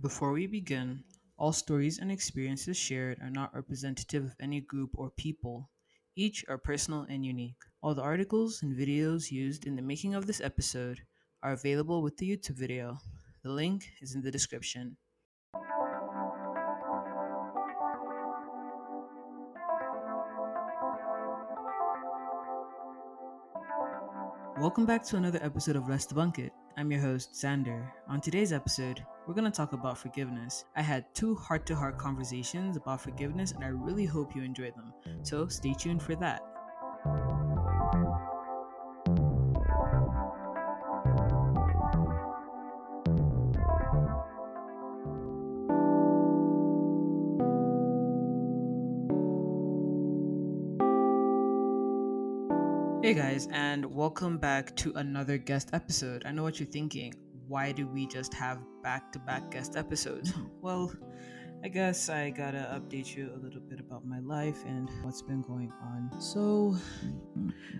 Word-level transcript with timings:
Before 0.00 0.30
we 0.30 0.46
begin, 0.46 1.02
all 1.36 1.52
stories 1.52 1.98
and 1.98 2.12
experiences 2.12 2.76
shared 2.76 3.18
are 3.20 3.30
not 3.30 3.52
representative 3.52 4.26
of 4.26 4.36
any 4.40 4.60
group 4.60 4.90
or 4.94 5.10
people. 5.10 5.70
Each 6.14 6.44
are 6.48 6.56
personal 6.56 7.04
and 7.10 7.26
unique. 7.26 7.56
All 7.82 7.96
the 7.96 8.02
articles 8.02 8.62
and 8.62 8.78
videos 8.78 9.32
used 9.32 9.66
in 9.66 9.74
the 9.74 9.82
making 9.82 10.14
of 10.14 10.28
this 10.28 10.40
episode 10.40 11.00
are 11.42 11.50
available 11.50 12.00
with 12.00 12.16
the 12.16 12.30
YouTube 12.30 12.54
video. 12.54 12.98
The 13.42 13.50
link 13.50 13.90
is 14.00 14.14
in 14.14 14.22
the 14.22 14.30
description. 14.30 14.96
Welcome 24.60 24.86
back 24.86 25.02
to 25.06 25.16
another 25.16 25.40
episode 25.42 25.74
of 25.74 25.88
Let's 25.88 26.06
Debunk 26.06 26.38
It. 26.38 26.52
I'm 26.76 26.92
your 26.92 27.00
host, 27.00 27.32
Xander. 27.32 27.90
On 28.06 28.20
today's 28.20 28.52
episode, 28.52 29.04
we're 29.28 29.34
going 29.34 29.44
to 29.44 29.54
talk 29.54 29.74
about 29.74 29.98
forgiveness. 29.98 30.64
I 30.74 30.80
had 30.80 31.04
two 31.14 31.34
heart 31.34 31.66
to 31.66 31.76
heart 31.76 31.98
conversations 31.98 32.78
about 32.78 33.02
forgiveness, 33.02 33.52
and 33.52 33.62
I 33.62 33.68
really 33.68 34.06
hope 34.06 34.34
you 34.34 34.42
enjoyed 34.42 34.74
them. 34.74 34.94
So 35.22 35.48
stay 35.48 35.74
tuned 35.74 36.02
for 36.02 36.16
that. 36.16 36.40
Hey 53.02 53.12
guys, 53.12 53.46
and 53.52 53.84
welcome 53.94 54.38
back 54.38 54.74
to 54.76 54.92
another 54.94 55.36
guest 55.36 55.68
episode. 55.74 56.22
I 56.24 56.32
know 56.32 56.44
what 56.44 56.58
you're 56.58 56.66
thinking. 56.66 57.12
Why 57.48 57.72
do 57.72 57.88
we 57.88 58.06
just 58.06 58.34
have 58.34 58.58
back 58.82 59.10
to 59.12 59.18
back 59.18 59.50
guest 59.50 59.76
episodes? 59.76 60.30
Hmm. 60.30 60.44
Well, 60.60 60.92
I 61.64 61.68
guess 61.68 62.08
I 62.08 62.30
gotta 62.30 62.68
update 62.78 63.16
you 63.16 63.32
a 63.34 63.38
little 63.38 63.60
bit 63.60 63.80
about 63.80 64.06
my 64.06 64.20
life 64.20 64.64
and 64.66 64.88
what's 65.02 65.22
been 65.22 65.42
going 65.42 65.72
on. 65.82 66.20
So, 66.20 66.76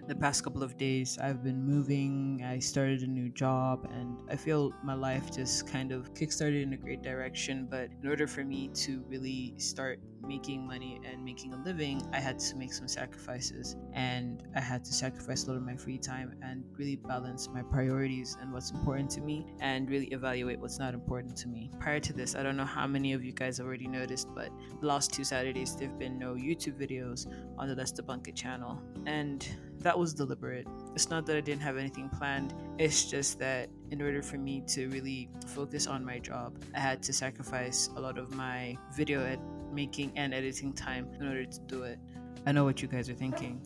the 0.06 0.14
past 0.14 0.42
couple 0.44 0.62
of 0.62 0.76
days, 0.76 1.18
I've 1.20 1.42
been 1.42 1.62
moving, 1.62 2.42
I 2.44 2.58
started 2.58 3.02
a 3.02 3.06
new 3.06 3.28
job, 3.28 3.88
and 3.92 4.18
I 4.30 4.36
feel 4.36 4.72
my 4.82 4.94
life 4.94 5.30
just 5.34 5.66
kind 5.66 5.92
of 5.92 6.12
kickstarted 6.14 6.62
in 6.62 6.72
a 6.72 6.76
great 6.76 7.02
direction. 7.02 7.66
But 7.70 7.90
in 8.02 8.08
order 8.08 8.26
for 8.26 8.44
me 8.44 8.68
to 8.84 9.04
really 9.08 9.54
start 9.58 10.00
making 10.26 10.66
money 10.66 11.00
and 11.04 11.24
making 11.24 11.54
a 11.54 11.62
living, 11.64 12.02
I 12.12 12.20
had 12.20 12.38
to 12.40 12.56
make 12.56 12.72
some 12.72 12.88
sacrifices. 12.88 13.76
And 13.92 14.42
I 14.54 14.60
had 14.60 14.84
to 14.84 14.92
sacrifice 14.92 15.44
a 15.44 15.48
lot 15.48 15.56
of 15.56 15.62
my 15.62 15.76
free 15.76 15.98
time 15.98 16.34
and 16.42 16.64
really 16.76 16.96
balance 16.96 17.48
my 17.48 17.62
priorities 17.62 18.36
and 18.40 18.52
what's 18.52 18.70
important 18.70 19.10
to 19.12 19.20
me 19.20 19.46
and 19.60 19.88
really 19.88 20.06
evaluate 20.06 20.58
what's 20.58 20.78
not 20.78 20.94
important 20.94 21.36
to 21.38 21.48
me. 21.48 21.70
Prior 21.78 22.00
to 22.00 22.12
this, 22.12 22.34
I 22.34 22.42
don't 22.42 22.56
know 22.56 22.64
how 22.64 22.86
many 22.86 23.12
of 23.12 23.24
you 23.24 23.32
guys 23.32 23.60
already 23.60 23.86
noticed, 23.86 24.28
but 24.34 24.50
the 24.80 24.86
last 24.86 25.12
two 25.12 25.24
Saturdays, 25.24 25.76
there 25.76 25.88
have 25.88 25.98
been 25.98 26.18
no 26.18 26.34
YouTube 26.34 26.78
videos 26.78 27.26
on 27.56 27.68
the 27.68 27.74
Let's 27.74 27.92
Debunk 27.92 28.28
It 28.28 28.36
channel. 28.36 28.80
And 29.06 29.47
that 29.80 29.98
was 29.98 30.12
deliberate. 30.14 30.66
It's 30.94 31.10
not 31.10 31.26
that 31.26 31.36
I 31.36 31.40
didn't 31.40 31.62
have 31.62 31.76
anything 31.76 32.08
planned, 32.08 32.54
it's 32.78 33.04
just 33.10 33.38
that 33.38 33.68
in 33.90 34.02
order 34.02 34.22
for 34.22 34.36
me 34.36 34.62
to 34.68 34.88
really 34.88 35.28
focus 35.46 35.86
on 35.86 36.04
my 36.04 36.18
job, 36.18 36.62
I 36.74 36.80
had 36.80 37.02
to 37.04 37.12
sacrifice 37.12 37.90
a 37.96 38.00
lot 38.00 38.18
of 38.18 38.34
my 38.34 38.76
video 38.96 39.24
ed- 39.24 39.40
making 39.72 40.12
and 40.16 40.34
editing 40.34 40.72
time 40.72 41.08
in 41.20 41.26
order 41.26 41.44
to 41.44 41.60
do 41.60 41.82
it. 41.84 41.98
I 42.46 42.52
know 42.52 42.64
what 42.64 42.82
you 42.82 42.88
guys 42.88 43.08
are 43.08 43.14
thinking. 43.14 43.62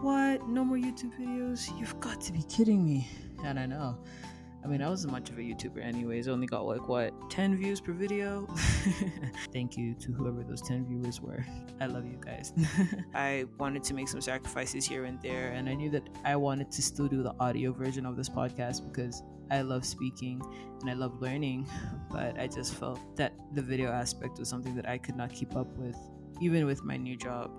What? 0.00 0.48
No 0.48 0.64
more 0.64 0.76
YouTube 0.76 1.18
videos? 1.18 1.76
You've 1.78 1.98
got 2.00 2.20
to 2.22 2.32
be 2.32 2.42
kidding 2.44 2.84
me. 2.84 3.08
And 3.44 3.58
I 3.58 3.66
know. 3.66 3.98
I 4.64 4.66
mean, 4.66 4.82
I 4.82 4.88
wasn't 4.88 5.12
much 5.12 5.30
of 5.30 5.38
a 5.38 5.40
YouTuber, 5.40 5.82
anyways. 5.82 6.26
Only 6.28 6.46
got 6.46 6.66
like 6.66 6.88
what 6.88 7.12
10 7.30 7.56
views 7.56 7.80
per 7.80 7.92
video. 7.92 8.46
Thank 9.52 9.76
you 9.76 9.94
to 9.94 10.12
whoever 10.12 10.42
those 10.42 10.60
10 10.62 10.86
viewers 10.86 11.20
were. 11.20 11.44
I 11.80 11.86
love 11.86 12.04
you 12.06 12.18
guys. 12.20 12.52
I 13.14 13.46
wanted 13.58 13.84
to 13.84 13.94
make 13.94 14.08
some 14.08 14.20
sacrifices 14.20 14.86
here 14.86 15.04
and 15.04 15.20
there, 15.22 15.52
and 15.52 15.68
I 15.68 15.74
knew 15.74 15.90
that 15.90 16.08
I 16.24 16.36
wanted 16.36 16.70
to 16.72 16.82
still 16.82 17.06
do 17.06 17.22
the 17.22 17.34
audio 17.38 17.72
version 17.72 18.04
of 18.04 18.16
this 18.16 18.28
podcast 18.28 18.84
because 18.86 19.22
I 19.50 19.62
love 19.62 19.84
speaking 19.84 20.42
and 20.80 20.90
I 20.90 20.94
love 20.94 21.20
learning, 21.20 21.68
but 22.10 22.38
I 22.38 22.46
just 22.46 22.74
felt 22.74 23.16
that 23.16 23.32
the 23.54 23.62
video 23.62 23.90
aspect 23.90 24.38
was 24.38 24.48
something 24.48 24.74
that 24.76 24.88
I 24.88 24.98
could 24.98 25.16
not 25.16 25.32
keep 25.32 25.56
up 25.56 25.68
with, 25.76 25.96
even 26.40 26.66
with 26.66 26.84
my 26.84 26.96
new 26.96 27.16
job. 27.16 27.50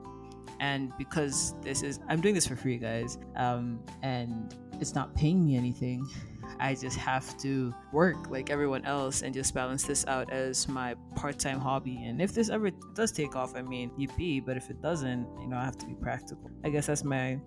And 0.60 0.92
because 0.98 1.56
this 1.62 1.84
is, 1.84 2.00
I'm 2.10 2.22
doing 2.22 2.36
this 2.36 2.46
for 2.46 2.56
free, 2.56 2.78
guys, 2.78 3.18
um, 3.36 3.80
and 4.04 4.54
it's 4.80 4.94
not 4.94 5.16
paying 5.16 5.46
me 5.46 5.56
anything. 5.56 6.06
I 6.60 6.76
just 6.76 6.98
have 6.98 7.38
to 7.40 7.74
work 7.92 8.30
like 8.30 8.50
everyone 8.50 8.86
else 8.86 9.22
and 9.22 9.34
just 9.34 9.54
balance 9.54 9.84
this 9.84 10.06
out 10.08 10.32
as 10.32 10.68
my 10.68 10.96
part-time 11.16 11.60
hobby. 11.60 12.04
And 12.04 12.22
if 12.22 12.34
this 12.34 12.50
ever 12.50 12.72
does 12.96 13.12
take 13.12 13.36
off, 13.36 13.56
I 13.56 13.62
mean, 13.62 13.92
yippee. 13.92 14.46
But 14.46 14.58
if 14.58 14.70
it 14.70 14.82
doesn't, 14.82 15.28
you 15.42 15.48
know, 15.48 15.58
I 15.58 15.66
have 15.66 15.78
to 15.80 15.86
be 15.86 15.96
practical. 15.96 16.50
I 16.64 16.70
guess 16.70 16.88
that's 16.88 17.04
my 17.04 17.40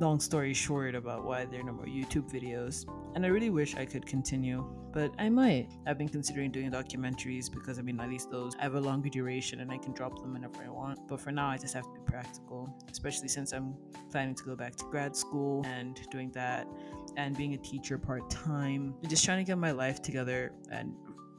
long 0.00 0.20
story 0.20 0.54
short 0.54 0.94
about 0.94 1.24
why 1.24 1.44
there 1.44 1.60
are 1.60 1.64
no 1.64 1.72
more 1.72 1.86
YouTube 1.86 2.30
videos. 2.30 2.86
And 3.14 3.24
I 3.24 3.28
really 3.28 3.50
wish 3.50 3.76
I 3.76 3.84
could 3.84 4.06
continue, 4.06 4.64
but 4.92 5.12
I 5.18 5.28
might. 5.28 5.68
I've 5.86 5.98
been 5.98 6.08
considering 6.08 6.50
doing 6.50 6.70
documentaries 6.70 7.52
because 7.52 7.78
I 7.78 7.82
mean, 7.82 8.00
at 8.00 8.08
least 8.08 8.30
those 8.30 8.54
have 8.54 8.74
a 8.74 8.80
longer 8.80 9.10
duration 9.10 9.60
and 9.60 9.70
I 9.70 9.78
can 9.78 9.92
drop 9.92 10.18
them 10.20 10.32
whenever 10.32 10.64
I 10.64 10.70
want. 10.70 11.06
But 11.08 11.20
for 11.20 11.30
now, 11.30 11.48
I 11.48 11.58
just 11.58 11.74
have 11.74 11.84
to 11.84 11.92
be 11.92 12.00
practical, 12.06 12.74
especially 12.90 13.28
since 13.28 13.52
I'm 13.52 13.74
planning 14.10 14.34
to 14.34 14.44
go 14.44 14.56
back 14.56 14.76
to 14.76 14.84
grad 14.86 15.14
school 15.14 15.64
and 15.66 16.00
doing 16.10 16.30
that 16.32 16.66
and 17.16 17.36
being 17.36 17.54
a 17.54 17.58
teacher 17.58 17.98
part 17.98 18.28
time, 18.30 18.94
just 19.06 19.24
trying 19.24 19.38
to 19.38 19.44
get 19.44 19.58
my 19.58 19.72
life 19.72 20.02
together 20.02 20.52
and 20.70 20.94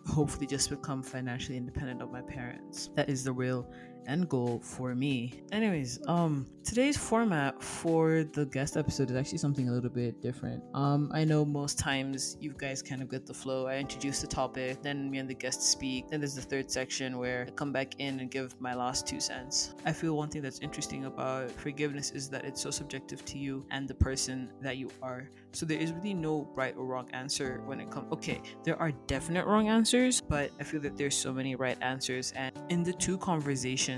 hopefully 0.07 0.45
just 0.45 0.69
become 0.69 1.01
financially 1.01 1.57
independent 1.57 2.01
of 2.01 2.11
my 2.11 2.21
parents. 2.21 2.89
That 2.95 3.09
is 3.09 3.23
the 3.23 3.31
real 3.31 3.71
end 4.07 4.29
goal 4.29 4.59
for 4.59 4.95
me. 4.95 5.43
Anyways, 5.51 5.99
um 6.07 6.45
today's 6.63 6.97
format 6.97 7.61
for 7.61 8.23
the 8.33 8.45
guest 8.45 8.77
episode 8.77 9.11
is 9.11 9.17
actually 9.17 9.37
something 9.37 9.67
a 9.69 9.71
little 9.71 9.89
bit 9.89 10.21
different. 10.21 10.63
Um 10.73 11.11
I 11.13 11.23
know 11.23 11.45
most 11.45 11.77
times 11.79 12.37
you 12.39 12.53
guys 12.57 12.81
kind 12.81 13.01
of 13.01 13.09
get 13.09 13.25
the 13.25 13.33
flow. 13.33 13.67
I 13.67 13.77
introduce 13.77 14.21
the 14.21 14.27
topic, 14.27 14.81
then 14.81 15.09
me 15.11 15.17
and 15.17 15.29
the 15.29 15.35
guest 15.35 15.61
speak. 15.61 16.09
Then 16.09 16.19
there's 16.19 16.35
the 16.35 16.41
third 16.41 16.71
section 16.71 17.17
where 17.17 17.45
I 17.47 17.51
come 17.51 17.71
back 17.71 17.95
in 17.99 18.19
and 18.19 18.29
give 18.31 18.59
my 18.61 18.73
last 18.73 19.07
two 19.07 19.19
cents. 19.19 19.73
I 19.85 19.91
feel 19.93 20.15
one 20.15 20.29
thing 20.29 20.41
that's 20.41 20.59
interesting 20.59 21.05
about 21.05 21.51
forgiveness 21.51 22.11
is 22.11 22.29
that 22.29 22.45
it's 22.45 22.61
so 22.61 22.71
subjective 22.71 23.23
to 23.25 23.37
you 23.37 23.65
and 23.71 23.87
the 23.87 23.95
person 23.95 24.49
that 24.61 24.77
you 24.77 24.89
are. 25.01 25.29
So 25.51 25.65
there 25.65 25.79
is 25.79 25.91
really 25.93 26.13
no 26.13 26.49
right 26.55 26.75
or 26.77 26.85
wrong 26.85 27.09
answer 27.13 27.61
when 27.65 27.79
it 27.79 27.91
comes 27.91 28.11
okay, 28.11 28.41
there 28.63 28.79
are 28.79 28.91
definite 29.07 29.45
wrong 29.45 29.69
answers, 29.69 30.21
but 30.21 30.51
I 30.59 30.63
feel 30.63 30.81
that 30.81 30.97
there's 30.97 31.15
so 31.15 31.33
many 31.33 31.55
right 31.55 31.77
answers 31.81 32.33
and 32.35 32.51
in 32.69 32.83
the 32.83 32.93
two 32.93 33.17
conversations 33.17 33.92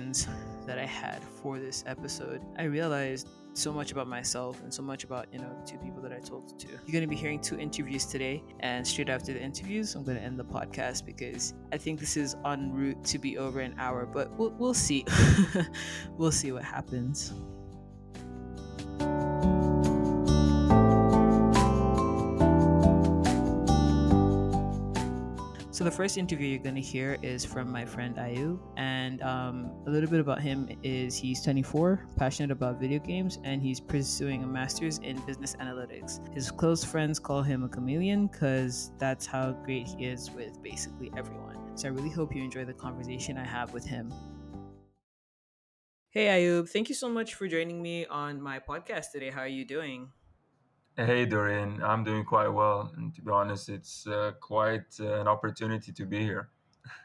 that 0.65 0.79
I 0.79 0.85
had 0.85 1.23
for 1.23 1.59
this 1.59 1.83
episode, 1.87 2.41
I 2.57 2.63
realized 2.63 3.27
so 3.53 3.71
much 3.71 3.91
about 3.93 4.07
myself 4.07 4.61
and 4.61 4.73
so 4.73 4.81
much 4.81 5.05
about 5.05 5.27
you 5.31 5.39
know 5.39 5.49
the 5.61 5.65
two 5.65 5.77
people 5.77 6.01
that 6.01 6.11
I 6.11 6.19
talked 6.19 6.59
to. 6.59 6.67
You're 6.67 6.91
going 6.91 7.01
to 7.01 7.07
be 7.07 7.15
hearing 7.15 7.39
two 7.39 7.57
interviews 7.57 8.05
today, 8.05 8.43
and 8.59 8.85
straight 8.85 9.09
after 9.09 9.33
the 9.33 9.41
interviews, 9.41 9.95
I'm 9.95 10.03
going 10.03 10.17
to 10.17 10.23
end 10.23 10.37
the 10.37 10.45
podcast 10.45 11.05
because 11.05 11.53
I 11.71 11.77
think 11.77 11.99
this 11.99 12.17
is 12.17 12.35
en 12.45 12.73
route 12.73 13.03
to 13.05 13.17
be 13.17 13.37
over 13.37 13.61
an 13.61 13.75
hour, 13.77 14.05
but 14.05 14.31
we'll 14.37 14.51
we'll 14.51 14.73
see. 14.73 15.05
we'll 16.17 16.31
see 16.31 16.51
what 16.51 16.63
happens. 16.63 17.33
So 25.75 25.83
the 25.83 25.91
first 25.91 26.17
interview 26.17 26.57
you're 26.63 26.73
to 26.73 26.79
hear 26.79 27.17
is 27.21 27.43
from 27.43 27.69
my 27.69 27.83
friend 27.83 28.15
Ayub, 28.15 28.59
and 28.77 29.21
um, 29.21 29.71
a 29.85 29.89
little 29.89 30.09
bit 30.09 30.21
about 30.21 30.39
him 30.39 30.69
is 30.83 31.17
he's 31.17 31.43
24, 31.43 32.07
passionate 32.15 32.49
about 32.49 32.79
video 32.79 32.97
games, 32.97 33.39
and 33.43 33.61
he's 33.61 33.81
pursuing 33.81 34.45
a 34.45 34.47
master's 34.47 34.99
in 34.99 35.19
business 35.25 35.53
analytics. 35.57 36.33
His 36.33 36.49
close 36.49 36.85
friends 36.85 37.19
call 37.19 37.41
him 37.41 37.65
a 37.65 37.67
chameleon 37.67 38.27
because 38.27 38.91
that's 38.99 39.25
how 39.25 39.51
great 39.65 39.87
he 39.87 40.05
is 40.05 40.31
with 40.31 40.63
basically 40.63 41.11
everyone. 41.17 41.57
So 41.77 41.89
I 41.89 41.91
really 41.91 42.09
hope 42.09 42.33
you 42.33 42.41
enjoy 42.41 42.63
the 42.63 42.73
conversation 42.73 43.37
I 43.37 43.45
have 43.45 43.73
with 43.73 43.85
him. 43.85 44.13
Hey 46.09 46.27
Ayub, 46.27 46.69
thank 46.69 46.87
you 46.87 46.95
so 46.95 47.09
much 47.09 47.33
for 47.33 47.49
joining 47.49 47.81
me 47.81 48.05
on 48.05 48.41
my 48.41 48.59
podcast 48.59 49.11
today. 49.11 49.29
How 49.29 49.41
are 49.41 49.47
you 49.49 49.65
doing? 49.65 50.07
Hey 50.97 51.25
Dorian, 51.25 51.81
I'm 51.83 52.03
doing 52.03 52.25
quite 52.25 52.49
well, 52.49 52.91
and 52.97 53.13
to 53.15 53.21
be 53.21 53.31
honest, 53.31 53.69
it's 53.69 54.05
uh, 54.07 54.33
quite 54.41 54.97
uh, 54.99 55.21
an 55.21 55.27
opportunity 55.27 55.91
to 55.93 56.05
be 56.05 56.19
here. 56.19 56.51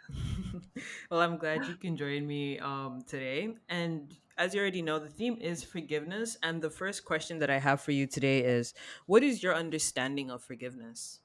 well, 1.10 1.20
I'm 1.20 1.36
glad 1.38 1.66
you 1.66 1.76
can 1.76 1.96
join 1.96 2.26
me 2.26 2.58
um, 2.58 3.02
today. 3.06 3.54
And 3.68 4.16
as 4.36 4.54
you 4.54 4.60
already 4.60 4.82
know, 4.82 4.98
the 4.98 5.08
theme 5.08 5.36
is 5.40 5.62
forgiveness. 5.64 6.36
And 6.42 6.62
the 6.62 6.70
first 6.70 7.04
question 7.04 7.38
that 7.38 7.50
I 7.50 7.58
have 7.58 7.80
for 7.80 7.92
you 7.92 8.06
today 8.06 8.44
is 8.44 8.74
What 9.06 9.22
is 9.22 9.42
your 9.42 9.54
understanding 9.54 10.30
of 10.30 10.42
forgiveness? 10.42 11.20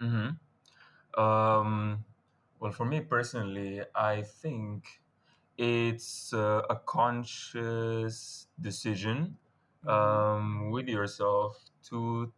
hmm 0.00 0.30
Um, 1.18 2.04
well, 2.60 2.72
for 2.72 2.86
me 2.86 3.00
personally, 3.02 3.82
I 3.94 4.22
think 4.22 5.02
it's 5.58 6.32
uh, 6.34 6.62
a 6.70 6.76
conscious 6.76 8.48
decision 8.60 9.38
Mm-hmm. 9.84 10.22
um, 10.32 10.70
with 10.70 10.88
yourself 10.88 11.58
to 11.84 12.32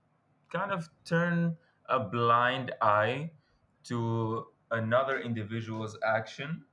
kind 0.50 0.73
of 0.73 0.88
turn 1.05 1.56
a 1.87 2.00
blind 2.00 2.73
eye 2.81 3.32
to 3.85 4.46
another 4.70 5.20
individual's 5.20 5.99
action. 6.05 6.67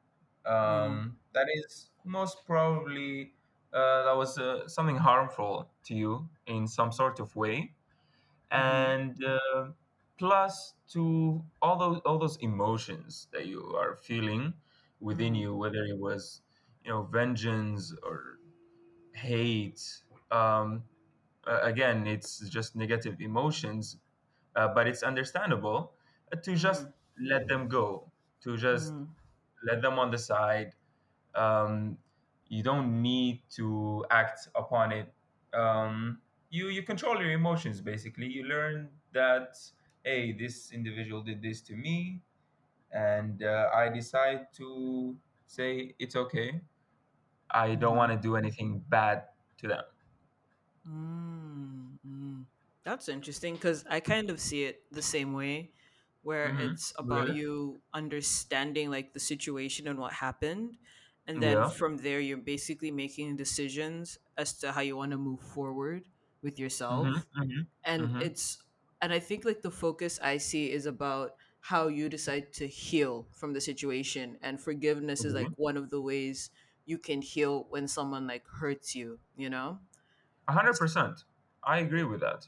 Mm, 0.68 1.03
um, 1.03 1.19
that 1.33 1.47
is 1.53 1.91
most 2.03 2.45
probably 2.45 3.33
uh, 3.73 4.03
that 4.06 4.18
was 4.18 4.38
uh, 4.38 4.68
something 4.68 4.97
harmful 4.97 5.71
to 5.83 5.95
you 5.95 6.29
in 6.45 6.68
some 6.68 6.91
sort 6.91 7.19
of 7.19 7.35
way. 7.35 7.75
Mm-hmm, 8.53 8.91
and 8.91 9.23
uh, 9.23 9.71
plus 10.18 10.75
to 10.89 11.44
all 11.62 11.77
those 11.77 12.01
all 12.06 12.18
those 12.19 12.38
emotions 12.38 13.27
that 13.31 13.47
you 13.47 13.75
are 13.75 13.95
feeling 13.95 14.53
within 15.00 15.33
mm, 15.33 15.35
you 15.35 15.56
whether 15.56 15.83
it 15.83 15.97
was 16.00 16.41
you 16.83 16.91
know 16.91 17.03
vengeance 17.03 17.94
or 18.03 18.39
hate 19.13 20.03
um, 20.31 20.83
uh, 21.48 21.60
again 21.64 22.08
it's 22.08 22.40
just 22.50 22.76
negative 22.76 23.20
emotions 23.20 23.98
uh, 24.56 24.68
but 24.68 24.88
it's 24.88 25.04
understandable 25.04 25.94
uh, 26.32 26.36
to 26.38 26.56
just 26.56 26.88
mm, 26.88 26.94
let 27.20 27.48
them 27.48 27.68
go 27.68 28.12
to 28.42 28.58
just 28.58 28.94
mm, 28.94 29.08
let 29.64 29.82
them 29.82 30.00
on 30.00 30.12
the 30.12 30.18
side. 30.18 30.74
Um, 31.36 31.98
you 32.48 32.64
don't 32.64 33.02
need 33.02 33.42
to 33.56 34.06
act 34.10 34.50
upon 34.56 34.92
it. 34.92 35.14
Um, 35.54 36.20
you 36.50 36.68
you 36.68 36.84
control 36.84 37.20
your 37.22 37.32
emotions 37.32 37.82
basically. 37.82 38.28
You 38.28 38.44
learn 38.44 38.90
that 39.14 39.58
hey 40.04 40.32
this 40.34 40.72
individual 40.72 41.22
did 41.22 41.42
this 41.42 41.62
to 41.62 41.76
me 41.76 42.22
and 42.92 43.44
uh, 43.44 43.70
i 43.74 43.88
decide 43.90 44.48
to 44.54 45.16
say 45.46 45.94
it's 46.00 46.16
okay. 46.16 46.62
I 47.50 47.76
don't 47.76 47.98
want 47.98 48.12
mm, 48.12 48.16
to 48.16 48.18
do 48.18 48.36
anything 48.36 48.84
bad 48.90 49.26
to 49.58 49.68
them 49.68 49.84
mm, 50.88 51.98
mm. 52.06 52.45
That's 52.83 53.10
interesting 53.10 53.56
because 53.56 53.83
I 53.89 54.00
kind 54.00 54.30
of 54.30 54.39
see 54.39 54.63
it 54.63 54.81
the 54.92 55.01
same 55.01 55.33
way, 55.33 55.72
where 56.24 56.54
hmm 56.54 56.57
it's 56.57 56.94
about 56.98 57.30
you 57.30 57.81
understanding 57.94 58.89
like 58.89 59.13
the 59.13 59.19
situation 59.19 59.88
and 59.88 60.00
what 60.00 60.13
happened, 60.13 60.78
and 61.28 61.42
then 61.42 61.63
yeah 61.63 61.72
from 61.78 61.98
there 61.98 62.19
you're 62.19 62.38
basically 62.42 62.92
making 62.92 63.36
decisions 63.38 64.18
as 64.38 64.54
to 64.60 64.72
how 64.72 64.81
you 64.81 64.98
want 64.98 65.12
to 65.12 65.18
move 65.18 65.42
forward 65.42 66.04
with 66.42 66.57
hmm 66.89 67.18
yourself. 67.18 67.25
hmm 67.36 67.62
And 67.86 68.12
hmm 68.12 68.22
it's 68.22 68.57
and 69.01 69.13
I 69.13 69.19
think 69.19 69.45
like 69.45 69.62
the 69.62 69.72
focus 69.72 70.19
I 70.24 70.38
see 70.38 70.72
is 70.72 70.86
about 70.86 71.31
how 71.62 71.88
you 71.88 72.10
decide 72.10 72.54
to 72.54 72.68
heal 72.68 73.28
from 73.33 73.54
the 73.54 73.62
situation, 73.62 74.38
and 74.42 74.60
forgiveness 74.62 75.24
is 75.25 75.33
like 75.33 75.50
agree 75.50 75.57
one 75.57 75.78
of 75.78 75.89
the 75.89 76.01
ways 76.01 76.50
you 76.86 76.98
can 76.98 77.22
heal 77.22 77.68
when 77.69 77.88
someone 77.88 78.28
like 78.28 78.45
hurts 78.60 78.95
you. 78.95 79.19
You 79.36 79.50
know. 79.50 79.80
100% 80.51 81.24
i 81.63 81.80
agree 81.80 82.03
with 82.03 82.21
that. 82.21 82.48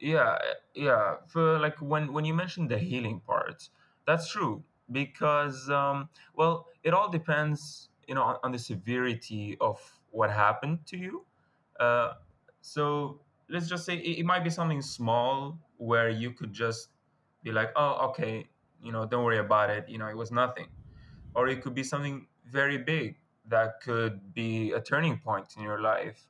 Yeah 0.00 0.38
yeah 0.74 1.16
for 1.26 1.58
like 1.58 1.78
when 1.80 2.12
when 2.12 2.24
you 2.24 2.34
mentioned 2.34 2.70
the 2.70 2.78
healing 2.78 3.20
part 3.20 3.68
that's 4.06 4.30
true 4.30 4.64
because 4.92 5.70
um 5.70 6.10
well 6.34 6.68
it 6.82 6.92
all 6.94 7.08
depends 7.10 7.88
you 8.08 8.14
know 8.14 8.22
on, 8.22 8.36
on 8.44 8.52
the 8.52 8.58
severity 8.58 9.56
of 9.60 9.80
what 10.10 10.30
happened 10.30 10.86
to 10.86 10.96
you. 10.98 11.24
Uh 11.80 12.14
so 12.60 13.20
let's 13.48 13.68
just 13.68 13.84
say 13.86 13.96
it, 13.96 14.18
it 14.20 14.24
might 14.26 14.44
be 14.44 14.50
something 14.50 14.82
small 14.82 15.58
where 15.78 16.10
you 16.10 16.32
could 16.32 16.52
just 16.52 16.90
be 17.42 17.52
like 17.52 17.70
oh 17.76 18.08
okay 18.10 18.48
you 18.82 18.92
know 18.92 19.06
don't 19.06 19.24
worry 19.24 19.38
about 19.38 19.70
it 19.70 19.88
you 19.88 19.98
know 19.98 20.08
it 20.08 20.16
was 20.16 20.30
nothing. 20.32 20.68
Or 21.34 21.48
it 21.48 21.62
could 21.62 21.74
be 21.74 21.84
something 21.84 22.26
very 22.46 22.78
big 22.78 23.18
that 23.46 23.80
could 23.82 24.34
be 24.34 24.72
a 24.72 24.80
turning 24.80 25.18
point 25.18 25.54
in 25.56 25.62
your 25.62 25.80
life 25.80 26.26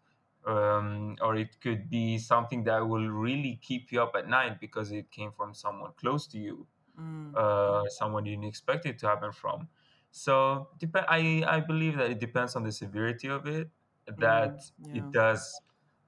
um, 0.47 1.17
or 1.21 1.37
it 1.37 1.61
could 1.61 1.91
be 1.91 2.19
something 2.19 2.65
that 2.65 2.81
will 2.89 3.09
really 3.09 3.57
keep 3.63 3.93
you 3.93 4.03
up 4.03 4.15
at 4.17 4.29
night 4.29 4.61
because 4.61 4.93
it 4.93 5.11
came 5.11 5.33
from 5.33 5.55
someone 5.55 5.93
close 5.97 6.27
to 6.29 6.39
you 6.39 6.69
Mm, 6.99 7.35
uh, 7.35 7.87
someone 7.89 8.25
you 8.27 8.33
didn't 8.33 8.47
expect 8.47 8.87
it 8.87 8.99
to 8.99 9.07
happen 9.07 9.33
from 9.33 9.69
so 10.11 10.71
dep- 10.79 11.05
I, 11.09 11.45
I 11.47 11.61
believe 11.61 11.97
that 11.99 12.11
it 12.11 12.19
depends 12.21 12.57
on 12.57 12.63
the 12.65 12.73
severity 12.73 13.29
of 13.29 13.47
it 13.47 13.71
mm, 14.17 14.21
that 14.21 14.71
it 14.93 15.11
does 15.13 15.63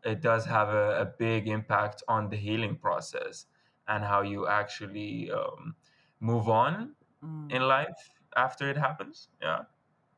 it 0.05 0.21
does 0.23 0.47
have 0.47 0.69
a, 0.69 1.03
a 1.03 1.05
big 1.07 1.49
impact 1.49 2.03
on 2.09 2.31
the 2.31 2.37
healing 2.37 2.77
process 2.77 3.47
and 3.89 4.05
how 4.05 4.23
you 4.23 4.47
actually 4.47 5.31
um, 5.31 5.77
move 6.21 6.49
on 6.49 6.95
Mm. 7.23 7.51
in 7.51 7.63
life 7.63 8.11
after 8.37 8.69
it 8.71 8.77
happens. 8.77 9.29
Yeah. 9.41 9.65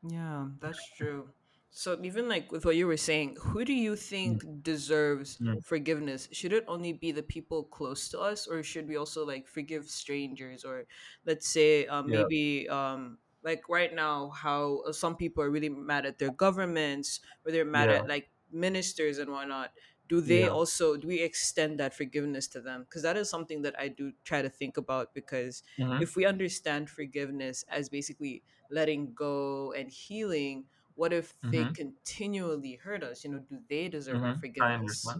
Yeah, 0.03 0.49
that's 0.59 0.85
true. 0.85 1.33
So 1.73 1.97
even 2.03 2.27
like 2.27 2.51
with 2.51 2.65
what 2.65 2.75
you 2.75 2.85
were 2.85 2.97
saying, 2.97 3.37
who 3.39 3.63
do 3.63 3.73
you 3.73 3.95
Mm, 4.25 4.35
think 4.35 4.43
deserves 4.61 5.39
mm, 5.39 5.61
forgiveness? 5.63 6.27
Should 6.31 6.51
it 6.51 6.65
only 6.67 6.91
be 6.91 7.11
the 7.13 7.23
people 7.23 7.63
close 7.63 8.09
to 8.09 8.19
us, 8.19 8.45
or 8.45 8.61
should 8.61 8.87
we 8.87 8.97
also 8.97 9.25
like 9.25 9.47
forgive 9.47 9.87
strangers? 9.89 10.65
Or 10.65 10.85
let's 11.25 11.47
say 11.47 11.87
um, 11.87 12.09
Yeah. 12.09 12.27
maybe 12.27 12.67
um, 12.67 13.19
like 13.41 13.69
right 13.69 13.93
now, 13.93 14.29
how 14.31 14.79
uh, 14.85 14.91
some 14.91 15.15
people 15.15 15.43
are 15.43 15.49
really 15.49 15.69
mad 15.69 16.05
at 16.05 16.19
their 16.19 16.31
governments, 16.31 17.21
or 17.45 17.51
they're 17.53 17.63
mad 17.65 17.89
Yeah. 17.89 18.03
at 18.03 18.05
like 18.07 18.31
ministers 18.51 19.17
and 19.17 19.31
whatnot. 19.31 19.71
Do 20.09 20.19
they 20.19 20.49
Yeah. 20.49 20.49
also 20.49 20.97
do 20.97 21.07
we 21.07 21.21
extend 21.21 21.79
that 21.79 21.93
forgiveness 21.95 22.49
to 22.49 22.59
them? 22.59 22.83
Because 22.83 23.01
that 23.03 23.15
is 23.15 23.29
something 23.29 23.61
that 23.61 23.79
I 23.79 23.87
do 23.87 24.11
try 24.25 24.41
to 24.41 24.49
think 24.49 24.75
about. 24.75 25.13
Because 25.13 25.63
hmm 25.77 26.01
if 26.01 26.17
we 26.17 26.25
understand 26.25 26.89
forgiveness 26.89 27.63
as 27.69 27.87
basically 27.87 28.43
letting 28.69 29.13
go 29.13 29.71
and 29.71 29.89
healing 29.89 30.65
what 30.95 31.13
if 31.13 31.33
they 31.51 31.65
hmm 31.65 31.73
continually 31.75 32.75
hurt 32.75 33.03
us? 33.03 33.23
You 33.23 33.31
know 33.31 33.39
do 33.39 33.61
they 33.69 33.87
deserve 33.89 34.23
our 34.23 34.33
hmm 34.33 34.39
I 34.59 34.77
forgiveness? 34.77 35.17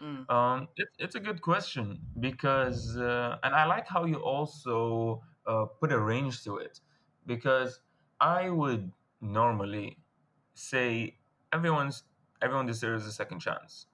mm, 0.00 0.26
Um, 0.28 0.68
it, 0.76 0.88
it's 0.98 1.14
a 1.14 1.20
good 1.20 1.42
question 1.42 2.06
because, 2.20 2.96
uh, 2.96 3.38
and 3.42 3.54
I 3.54 3.64
like 3.66 3.88
how 3.88 4.04
you 4.04 4.16
also 4.22 5.22
uh, 5.46 5.66
put 5.66 5.92
a 5.92 5.98
range 6.00 6.42
to 6.44 6.56
it 6.56 6.80
because 7.26 7.80
I 8.20 8.48
would 8.48 8.92
normally 9.20 9.98
say 10.54 11.18
everyone's 11.52 12.04
everyone 12.40 12.66
deserves 12.66 13.06
a 13.06 13.12
second 13.12 13.40
chance 13.40 13.86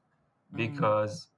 mm, 0.52 0.98
because 1.04 1.28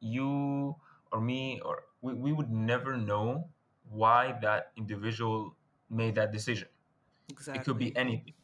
you 0.00 0.76
or 1.12 1.20
me 1.20 1.60
or 1.60 1.84
we, 2.00 2.14
we 2.14 2.32
would 2.32 2.50
never 2.50 2.96
know 2.96 3.50
why 3.84 4.38
that 4.42 4.72
individual 4.76 5.56
made 5.88 6.14
that 6.16 6.32
decision. 6.32 6.68
Exactly. 7.28 7.50
It 7.54 7.64
could 7.64 7.78
be 7.78 7.96
anything 7.96 8.34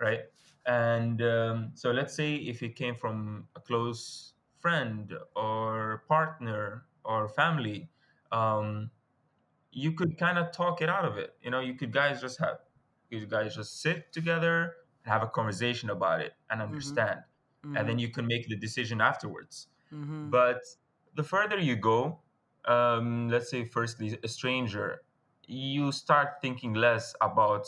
right? 0.00 0.20
And 0.66 1.22
um, 1.22 1.70
so 1.74 1.90
let's 1.90 2.14
say 2.14 2.36
if 2.36 2.62
it 2.62 2.76
came 2.76 2.94
from 2.94 3.48
a 3.56 3.60
close 3.60 4.34
friend 4.58 5.12
or 5.36 6.04
partner 6.08 6.84
or 7.04 7.28
family, 7.28 7.90
um, 8.32 8.90
you 9.72 9.92
could 9.92 10.18
kind 10.18 10.38
of 10.38 10.52
talk 10.52 10.80
it 10.82 10.88
out 10.88 11.04
of 11.04 11.16
it. 11.18 11.36
You 11.42 11.50
know, 11.50 11.60
you 11.60 11.74
could 11.74 11.92
guys 11.92 12.20
just 12.20 12.38
have 12.40 12.58
you 13.10 13.26
guys 13.26 13.54
just 13.54 13.80
sit 13.80 14.12
together 14.12 14.74
and 15.04 15.12
have 15.12 15.22
a 15.22 15.28
conversation 15.28 15.90
about 15.90 16.20
it 16.20 16.34
and 16.50 16.60
mm-hmm, 16.70 16.98
understand, 17.00 17.20
and 17.74 17.88
then 17.88 17.98
mm-hmm, 17.98 18.00
you 18.00 18.08
can 18.10 18.26
make 18.26 18.48
the 18.48 18.56
decision 18.56 19.00
afterwards. 19.00 19.68
mm-hmm, 19.92 20.30
But 20.30 20.62
the 21.14 21.22
further 21.24 21.58
you 21.58 21.76
go, 21.76 22.20
um, 22.66 23.28
let's 23.28 23.50
say 23.50 23.64
firstly 23.64 24.18
a 24.22 24.28
stranger, 24.28 25.02
you 25.46 25.92
start 25.92 26.40
thinking 26.42 26.74
less 26.74 27.14
about 27.20 27.66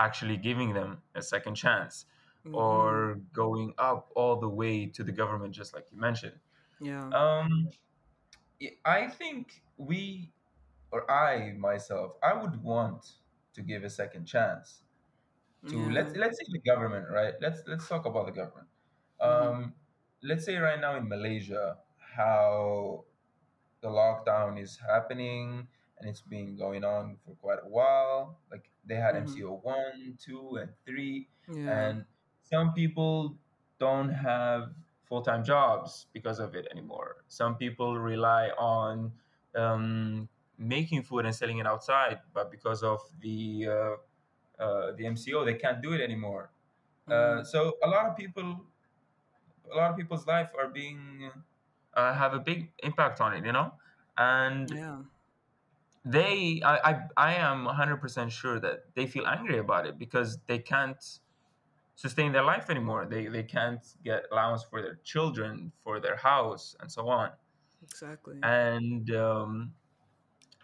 actually 0.00 0.38
giving 0.38 0.74
them 0.74 1.02
a 1.14 1.22
second 1.22 1.56
chance 1.56 2.06
mm-hmm. 2.46 2.54
or 2.56 3.20
going 3.32 3.74
up 3.78 4.10
all 4.16 4.36
the 4.40 4.48
way 4.48 4.86
to 4.86 5.04
the 5.04 5.12
government, 5.12 5.54
just 5.54 5.74
like 5.74 5.86
you 5.92 5.98
mentioned. 6.00 6.40
yeah 6.80 7.12
Um, 7.12 7.70
I 8.84 9.08
think 9.08 9.62
we, 9.76 10.32
or 10.92 11.10
I 11.10 11.52
myself, 11.52 12.12
I 12.22 12.34
would 12.34 12.62
want 12.62 13.12
to 13.54 13.62
give 13.62 13.84
a 13.84 13.90
second 13.90 14.26
chance 14.26 14.82
to 15.68 15.76
yeah 15.76 15.90
let's 15.90 16.16
let's 16.16 16.38
say 16.38 16.46
the 16.52 16.60
government, 16.60 17.08
right? 17.10 17.34
Let's 17.40 17.62
let's 17.66 17.88
talk 17.88 18.06
about 18.06 18.26
the 18.26 18.32
government. 18.32 18.68
mm-hmm, 19.24 19.50
Um, 19.50 19.74
let's 20.22 20.44
say 20.44 20.56
right 20.58 20.80
now 20.80 20.96
in 20.96 21.08
Malaysia, 21.08 21.78
how 22.16 23.04
the 23.82 23.88
lockdown 23.88 24.60
is 24.60 24.78
happening 24.78 25.68
and 26.00 26.08
it's 26.08 26.22
been 26.22 26.56
going 26.56 26.84
on 26.84 27.16
for 27.24 27.34
quite 27.36 27.58
a 27.64 27.68
while. 27.68 28.38
Like 28.50 28.70
they 28.86 28.96
had 28.96 29.14
mm-hmm. 29.14 29.42
MCO 29.42 29.62
one, 29.62 30.18
two, 30.22 30.58
and 30.60 30.70
three, 30.86 31.28
yeah 31.52 31.88
and 31.88 32.04
some 32.42 32.72
people 32.72 33.36
don't 33.78 34.10
have 34.10 34.70
full 35.08 35.22
time 35.22 35.44
jobs 35.44 36.06
because 36.12 36.38
of 36.38 36.54
it 36.54 36.66
anymore. 36.70 37.24
Some 37.28 37.56
people 37.56 37.98
rely 37.98 38.50
on 38.58 39.12
um, 39.54 40.28
making 40.58 41.02
food 41.02 41.26
and 41.26 41.34
selling 41.34 41.58
it 41.58 41.66
outside, 41.66 42.18
but 42.34 42.50
because 42.50 42.82
of 42.82 43.00
the 43.20 43.66
uh, 43.68 44.62
uh, 44.62 44.92
the 44.96 45.04
MCO, 45.04 45.44
they 45.44 45.54
can't 45.54 45.82
do 45.82 45.92
it 45.92 46.00
anymore. 46.00 46.50
Uh, 47.08 47.12
mm, 47.12 47.46
so 47.46 47.76
a 47.82 47.88
lot 47.88 48.06
of 48.06 48.16
people, 48.16 48.64
a 49.72 49.76
lot 49.76 49.90
of 49.90 49.96
people's 49.96 50.26
life 50.26 50.50
are 50.58 50.68
being 50.68 51.30
uh, 51.94 52.14
have 52.14 52.34
a 52.34 52.38
big 52.38 52.70
impact 52.82 53.20
on 53.20 53.34
it, 53.34 53.44
you 53.44 53.52
know, 53.52 53.72
and 54.16 54.70
yeah 54.70 54.98
they 56.04 56.62
I, 56.64 56.90
I 56.90 57.02
i 57.16 57.34
am 57.34 57.66
100% 57.66 58.30
sure 58.30 58.58
that 58.60 58.84
they 58.94 59.06
feel 59.06 59.26
angry 59.26 59.58
about 59.58 59.86
it 59.86 59.98
because 59.98 60.38
they 60.46 60.58
can't 60.58 61.02
sustain 61.94 62.32
their 62.32 62.44
life 62.44 62.70
anymore. 62.70 63.06
They 63.06 63.26
they 63.26 63.42
can't 63.42 63.84
get 64.02 64.24
allowance 64.32 64.62
for 64.64 64.80
their 64.80 64.98
children 65.04 65.72
for 65.84 66.00
their 66.00 66.16
house 66.16 66.74
and 66.80 66.90
so 66.90 67.08
on. 67.08 67.30
Exactly. 67.82 68.38
And 68.42 69.10
um 69.14 69.72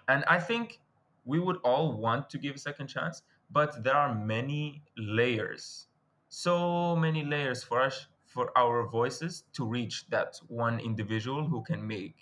and 0.08 0.24
i 0.28 0.38
think 0.38 0.80
we 1.26 1.40
would 1.40 1.58
all 1.64 1.92
want 1.92 2.30
to 2.30 2.38
give 2.38 2.54
a 2.54 2.58
second 2.58 2.86
chance, 2.86 3.22
but 3.50 3.82
there 3.82 3.96
are 3.96 4.14
many 4.14 4.82
layers, 4.96 5.88
so 6.28 6.94
many 6.96 7.24
layers 7.24 7.64
for 7.64 7.82
us 7.82 8.06
for 8.24 8.56
our 8.56 8.86
voices 8.86 9.44
to 9.54 9.66
reach 9.66 10.06
that 10.08 10.38
one 10.46 10.78
individual 10.78 11.44
who 11.44 11.62
can 11.64 11.84
make 11.84 12.14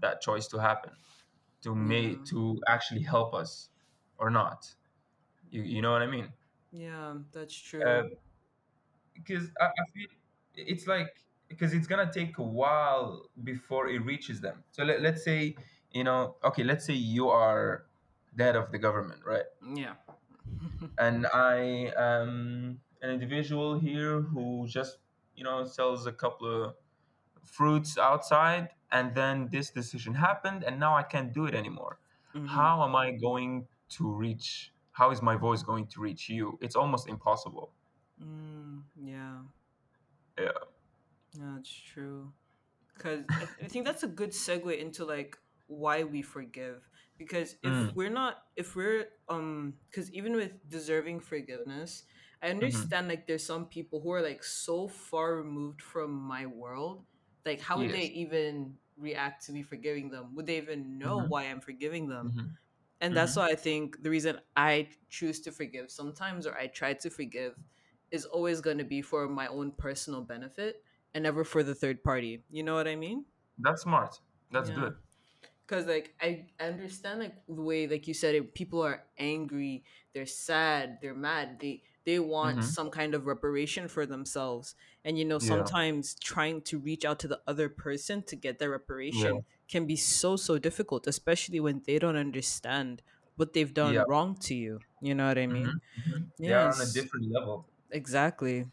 that 0.00 0.20
choice 0.20 0.46
to 0.46 0.58
happen, 0.58 0.92
to 1.64 1.74
Yeah. 1.80 1.92
make 1.92 2.24
to 2.26 2.62
actually 2.68 3.02
help 3.02 3.34
us 3.34 3.70
or 4.18 4.30
not. 4.30 4.76
You 5.50 5.62
you 5.62 5.82
know 5.82 5.92
what 5.92 6.02
I 6.02 6.08
mean? 6.08 6.34
Yeah, 6.70 7.20
that's 7.32 7.54
Uh, 7.84 8.02
true. 8.02 8.10
because 9.14 9.50
I, 9.60 9.66
I 9.66 9.84
feel 9.92 10.08
it's 10.54 10.86
like 10.86 11.24
because 11.48 11.74
it's 11.74 11.86
gonna 11.86 12.10
take 12.12 12.38
a 12.38 12.42
while 12.42 13.30
before 13.42 13.88
it 13.88 13.98
reaches 14.00 14.40
them. 14.40 14.64
So 14.70 14.84
let, 14.84 15.00
let's 15.02 15.24
say 15.24 15.56
you 15.90 16.04
know, 16.04 16.36
okay, 16.42 16.64
let's 16.64 16.84
say 16.86 16.94
you 16.94 17.28
are 17.28 17.86
the 18.34 18.44
head 18.44 18.56
of 18.56 18.72
the 18.72 18.78
government, 18.78 19.24
right? 19.24 19.44
Yeah. 19.60 19.96
And 20.96 21.26
I 21.26 21.92
am 21.96 22.80
an 23.02 23.10
individual 23.10 23.78
here 23.78 24.20
who 24.22 24.66
just 24.68 24.98
you 25.34 25.44
know 25.44 25.64
sells 25.64 26.06
a 26.06 26.12
couple 26.12 26.64
of 26.64 26.76
fruits 27.44 27.98
outside, 27.98 28.70
and 28.94 29.14
then 29.14 29.50
this 29.52 29.70
decision 29.70 30.14
happened, 30.14 30.64
and 30.64 30.80
now 30.80 30.96
I 30.96 31.04
can't 31.04 31.34
do 31.34 31.46
it 31.46 31.54
anymore. 31.54 31.98
mm-hmm. 32.34 32.64
How 32.64 32.84
am 32.84 32.96
I 32.96 33.12
going 33.12 33.66
to 33.98 34.12
reach? 34.12 34.72
How 34.92 35.10
is 35.12 35.22
my 35.22 35.36
voice 35.36 35.62
going 35.62 35.88
to 35.88 36.00
reach 36.00 36.30
you? 36.30 36.58
It's 36.62 36.76
almost 36.76 37.08
impossible. 37.08 37.72
Mm, 38.20 38.84
yeah, 38.96 39.42
Yeah. 40.38 40.50
yeah, 41.34 41.52
that's 41.56 41.72
true. 41.72 42.32
Because 42.96 43.24
I, 43.40 43.68
think 43.68 43.86
that's 43.86 44.04
a 44.04 44.08
good 44.08 44.30
segue 44.32 44.78
into 44.78 45.04
like 45.04 45.36
why 45.68 46.04
we 46.04 46.22
forgive. 46.22 46.88
Because 47.18 47.56
if 47.62 47.76
Mm, 47.76 47.94
we're 47.94 48.10
not, 48.10 48.36
if 48.56 48.76
we're, 48.76 49.06
um, 49.28 49.74
because 49.90 50.12
even 50.12 50.34
with 50.36 50.52
deserving 50.68 51.20
forgiveness, 51.20 52.04
I 52.42 52.50
hmm 52.60 52.84
understand 52.88 53.08
like 53.08 53.26
there's 53.26 53.46
some 53.46 53.66
people 53.66 54.00
who 54.00 54.12
are 54.12 54.22
like 54.22 54.44
so 54.44 54.88
far 54.88 55.36
removed 55.36 55.82
from 55.82 56.12
my 56.12 56.46
world. 56.46 57.04
Like, 57.46 57.60
how 57.60 57.78
would 57.78 57.92
they 57.92 58.04
even 58.06 58.74
react 58.96 59.46
to 59.46 59.52
me 59.52 59.62
forgiving 59.62 60.10
them? 60.10 60.34
Would 60.34 60.46
they 60.46 60.58
even 60.58 60.98
know 60.98 61.18
hmm 61.18 61.26
why 61.26 61.44
I'm 61.44 61.60
forgiving 61.60 62.08
them? 62.08 62.34
hmm 62.34 62.56
and 63.00 63.16
that's 63.16 63.34
hmm 63.34 63.36
why 63.36 63.50
I 63.50 63.54
think 63.54 64.02
the 64.02 64.10
reason 64.10 64.40
I 64.56 64.88
choose 65.10 65.40
to 65.42 65.52
forgive 65.52 65.90
sometimes 65.90 66.46
or 66.46 66.56
I 66.56 66.68
try 66.68 66.94
to 66.94 67.10
forgive 67.10 67.56
is 68.10 68.24
always 68.24 68.60
going 68.60 68.78
to 68.78 68.84
be 68.84 69.02
for 69.02 69.28
my 69.28 69.46
own 69.48 69.72
personal 69.72 70.22
benefit 70.22 70.84
and 71.14 71.22
never 71.24 71.44
for 71.44 71.62
the 71.62 71.74
third 71.74 72.04
party. 72.04 72.44
You 72.50 72.62
know 72.62 72.74
what 72.74 72.88
I 72.88 72.96
mean? 72.96 73.26
That's 73.58 73.82
smart. 73.82 74.20
That's 74.50 74.70
Yeah. 74.70 74.70
good. 74.70 74.96
Cause 75.66 75.86
like 75.86 76.14
I 76.20 76.48
I 76.60 76.66
understand 76.66 77.20
like 77.20 77.46
the 77.46 77.62
way 77.62 77.86
like 77.88 78.08
you 78.08 78.14
said 78.14 78.34
it, 78.34 78.54
people 78.54 78.82
are 78.82 79.06
angry, 79.18 79.84
they're 80.14 80.26
sad, 80.26 80.98
they're 81.02 81.14
mad, 81.14 81.60
they 81.60 81.84
they 82.04 82.18
want 82.18 82.62
hmm 82.62 82.64
some 82.64 82.90
kind 82.90 83.14
of 83.14 83.26
reparation 83.26 83.88
for 83.88 84.06
themselves. 84.06 84.74
And 85.04 85.18
you 85.18 85.24
know, 85.24 85.38
Yeah. 85.38 85.68
sometimes 85.74 86.14
trying 86.14 86.62
to 86.62 86.78
reach 86.78 87.04
out 87.04 87.18
to 87.20 87.28
the 87.28 87.40
other 87.46 87.68
person 87.68 88.22
to 88.24 88.36
get 88.36 88.58
their 88.58 88.70
Yeah. 89.10 89.30
reparation 89.30 89.44
can 89.68 89.86
be 89.86 89.96
so 89.96 90.36
so 90.36 90.58
difficult, 90.58 91.06
especially 91.06 91.60
when 91.60 91.82
they 91.86 91.98
don't 91.98 92.16
understand 92.16 93.02
what 93.36 93.52
they've 93.52 93.74
Yeah. 93.80 94.04
done 94.04 94.04
wrong 94.06 94.36
to 94.40 94.54
you. 94.54 94.84
You 95.00 95.14
know 95.14 95.26
what 95.28 95.38
I 95.38 95.46
mean? 95.46 95.76
hmm 95.98 96.24
They 96.44 96.52
are 96.52 96.72
on 96.72 96.80
a 96.80 96.86
different 96.92 97.30
level. 97.32 97.68
Exactly. 97.90 98.66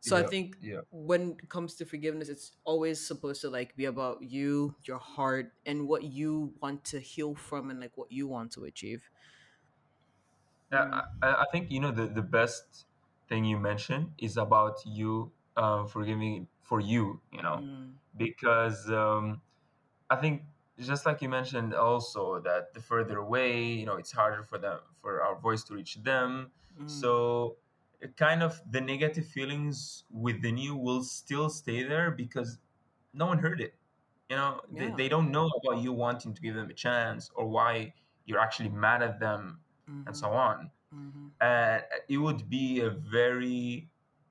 So 0.00 0.16
I 0.16 0.22
think 0.22 0.56
Yeah. 0.60 0.80
when 0.90 1.32
it 1.42 1.48
comes 1.48 1.74
to 1.76 1.84
forgiveness, 1.84 2.28
it's 2.28 2.52
always 2.64 3.04
supposed 3.04 3.40
to 3.42 3.50
like 3.50 3.76
be 3.76 3.84
about 3.86 4.22
you, 4.22 4.76
your 4.84 4.98
heart, 4.98 5.52
and 5.66 5.88
what 5.88 6.04
you 6.04 6.54
want 6.62 6.84
to 6.86 7.00
heal 7.00 7.34
from 7.34 7.70
and 7.70 7.80
like 7.80 7.96
what 7.96 8.10
you 8.12 8.26
want 8.28 8.52
to 8.52 8.64
achieve. 8.64 9.10
Yeah. 10.72 11.02
I, 11.22 11.32
I 11.32 11.44
think 11.52 11.70
you 11.70 11.80
know 11.80 11.92
the 11.92 12.06
the 12.06 12.22
best 12.22 12.86
thing 13.28 13.44
you 13.44 13.58
mentioned 13.58 14.12
is 14.18 14.36
about 14.36 14.78
you 14.84 15.32
uh, 15.56 15.84
forgiving 15.86 16.48
for 16.62 16.80
you. 16.80 17.20
You 17.32 17.42
know, 17.42 17.60
mm, 17.62 17.92
because 18.16 18.90
um, 18.90 19.40
I 20.10 20.16
think 20.16 20.42
just 20.78 21.06
like 21.06 21.22
you 21.22 21.28
mentioned 21.28 21.74
also 21.74 22.40
that 22.40 22.74
the 22.74 22.80
further 22.80 23.18
away, 23.18 23.62
you 23.64 23.86
know, 23.86 23.96
it's 23.96 24.12
harder 24.12 24.42
for 24.44 24.58
them 24.58 24.80
for 25.00 25.22
our 25.22 25.36
voice 25.38 25.64
to 25.64 25.74
reach 25.74 25.96
them. 26.02 26.52
mm. 26.80 26.90
So 26.90 27.56
kind 28.16 28.42
of 28.42 28.60
the 28.70 28.80
negative 28.80 29.26
feelings 29.26 30.04
within 30.10 30.56
you 30.56 30.76
will 30.76 31.02
still 31.02 31.50
stay 31.50 31.82
there 31.82 32.10
because 32.12 32.58
no 33.12 33.26
one 33.26 33.38
heard 33.38 33.60
it. 33.60 33.74
You 34.30 34.36
know, 34.36 34.60
they, 34.70 34.90
they 34.90 35.08
don't 35.08 35.30
know 35.32 35.48
about 35.48 35.82
you 35.82 35.92
wanting 35.92 36.34
to 36.34 36.42
give 36.42 36.54
them 36.54 36.70
a 36.70 36.74
chance 36.74 37.30
or 37.34 37.46
why 37.48 37.94
you're 38.26 38.38
actually 38.38 38.68
mad 38.68 39.02
at 39.02 39.18
them 39.20 39.60
and 40.06 40.14
Mm-hmm. 40.14 40.14
so 40.14 40.28
on. 40.30 40.70
Mm-hmm. 40.94 41.26
And 41.40 41.82
it 42.08 42.18
would 42.18 42.48
be 42.48 42.80
a 42.80 42.90
very 42.90 43.88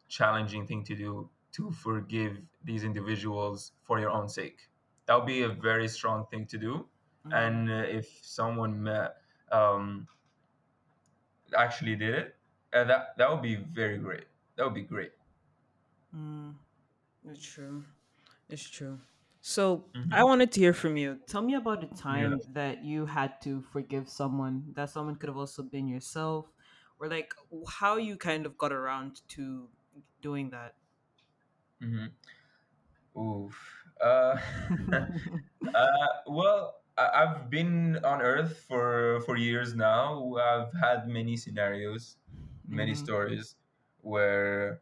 challenging 0.07 0.65
thing 0.67 0.83
to 0.85 0.95
do 0.95 1.29
to 1.53 1.71
forgive 1.71 2.37
these 2.63 2.83
individuals 2.83 3.71
for 3.83 3.99
your 3.99 4.09
own 4.11 4.29
sake. 4.29 4.69
That 5.05 5.15
would 5.17 5.27
be 5.27 5.41
a 5.43 5.49
very 5.49 5.87
strong 5.87 6.25
thing 6.27 6.45
to 6.47 6.57
do. 6.57 6.87
Mm-hmm. 7.25 7.33
And 7.33 7.69
uh, 7.71 7.73
if 7.87 8.07
someone 8.21 8.87
um, 9.51 10.07
actually 11.57 11.95
did 11.95 12.13
it, 12.13 12.35
uh, 12.73 12.83
that 12.85 13.17
that 13.17 13.29
would 13.31 13.41
be 13.41 13.55
very 13.55 13.97
great. 13.97 14.25
That 14.55 14.65
would 14.65 14.73
be 14.73 14.83
great. 14.83 15.11
Mm. 16.15 16.55
It's 17.25 17.43
true. 17.43 17.83
It's 18.49 18.69
true. 18.69 18.99
So 19.47 19.93
I 20.11 20.23
hmm 20.23 20.29
wanted 20.29 20.51
to 20.53 20.59
hear 20.59 20.73
from 20.73 20.97
you. 20.97 21.19
Tell 21.27 21.41
me 21.41 21.53
about 21.55 21.83
a 21.83 21.87
Yeah. 22.09 22.27
time 22.27 22.41
that 22.53 22.83
you 22.83 23.05
had 23.05 23.41
to 23.43 23.61
forgive 23.61 24.09
someone. 24.09 24.73
That 24.75 24.89
someone 24.89 25.15
could 25.15 25.29
have 25.29 25.37
also 25.37 25.63
been 25.63 25.87
yourself, 25.87 26.51
or 26.99 27.07
like 27.07 27.33
how 27.79 27.97
you 27.97 28.17
kind 28.17 28.45
of 28.45 28.57
got 28.57 28.71
around 28.73 29.21
to 29.29 29.69
doing 30.21 30.49
that. 30.51 30.75
hmm 31.81 32.07
Oof. 33.17 33.83
Uh, 33.99 34.39
uh, 35.73 36.07
well, 36.27 36.81
I- 36.97 37.23
I've 37.23 37.49
been 37.49 38.03
on 38.03 38.21
Earth 38.21 38.59
for 38.67 39.21
for 39.21 39.35
years 39.37 39.75
now. 39.75 40.35
I've 40.35 40.73
had 40.73 41.07
many 41.07 41.37
scenarios, 41.37 42.17
many 42.67 42.93
mm-hmm. 42.93 43.05
stories 43.05 43.55
where 43.97 44.81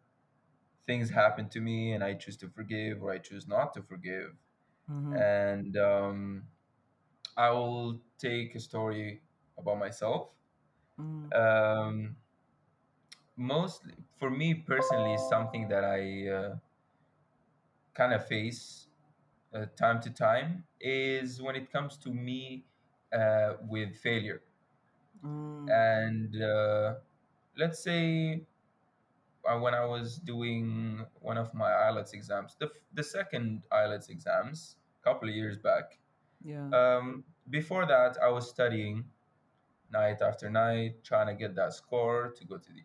things 0.88 1.10
happen 1.12 1.50
to 1.50 1.62
me 1.62 1.94
and 1.94 2.04
I 2.04 2.16
choose 2.16 2.38
to 2.40 2.50
forgive 2.50 3.04
or 3.04 3.12
I 3.12 3.20
choose 3.20 3.48
not 3.48 3.74
to 3.76 3.84
forgive. 3.84 4.45
Mm-hmm. 4.90 5.22
And 5.22 5.78
um, 5.78 6.44
I 7.38 7.52
will 7.52 8.02
take 8.20 8.56
a 8.56 8.60
story 8.60 9.22
about 9.58 9.80
myself. 9.80 10.30
Mm-hmm. 11.00 11.30
Um, 11.34 12.16
mostly 13.38 13.94
for 14.18 14.30
me 14.30 14.54
personally, 14.54 15.18
something 15.18 15.68
that 15.70 15.84
I 15.84 16.28
uh, 16.30 16.56
kind 17.94 18.14
of 18.14 18.26
face 18.28 18.88
uh, 19.54 19.66
time 19.78 20.02
to 20.02 20.10
time 20.10 20.64
is 20.80 21.42
when 21.42 21.56
it 21.56 21.72
comes 21.72 21.98
to 21.98 22.10
me 22.14 22.66
uh, 23.14 23.54
with 23.68 23.96
failure. 23.98 24.42
Mm, 25.24 25.74
And 25.74 26.42
uh, 26.42 26.96
let's 27.58 27.84
say 27.84 28.44
when 29.54 29.74
I 29.74 29.84
was 29.86 30.18
doing 30.18 31.06
one 31.14 31.38
of 31.38 31.54
my 31.54 31.70
IELTS 31.70 32.14
exams, 32.14 32.56
the, 32.60 32.70
the 32.94 33.04
second 33.04 33.64
IELTS 33.72 34.10
exams, 34.10 34.78
a 35.02 35.04
couple 35.04 35.28
of 35.30 35.36
years 35.36 35.58
back. 35.58 35.98
yeah. 36.44 36.72
Um, 36.72 37.24
before 37.50 37.86
that, 37.86 38.18
I 38.22 38.30
was 38.30 38.50
studying 38.50 39.06
night 39.92 40.22
after 40.22 40.50
night, 40.50 41.04
trying 41.04 41.28
to 41.28 41.34
get 41.36 41.56
that 41.56 41.74
score 41.74 42.34
to 42.38 42.46
go 42.46 42.58
to 42.58 42.70
the 42.72 42.82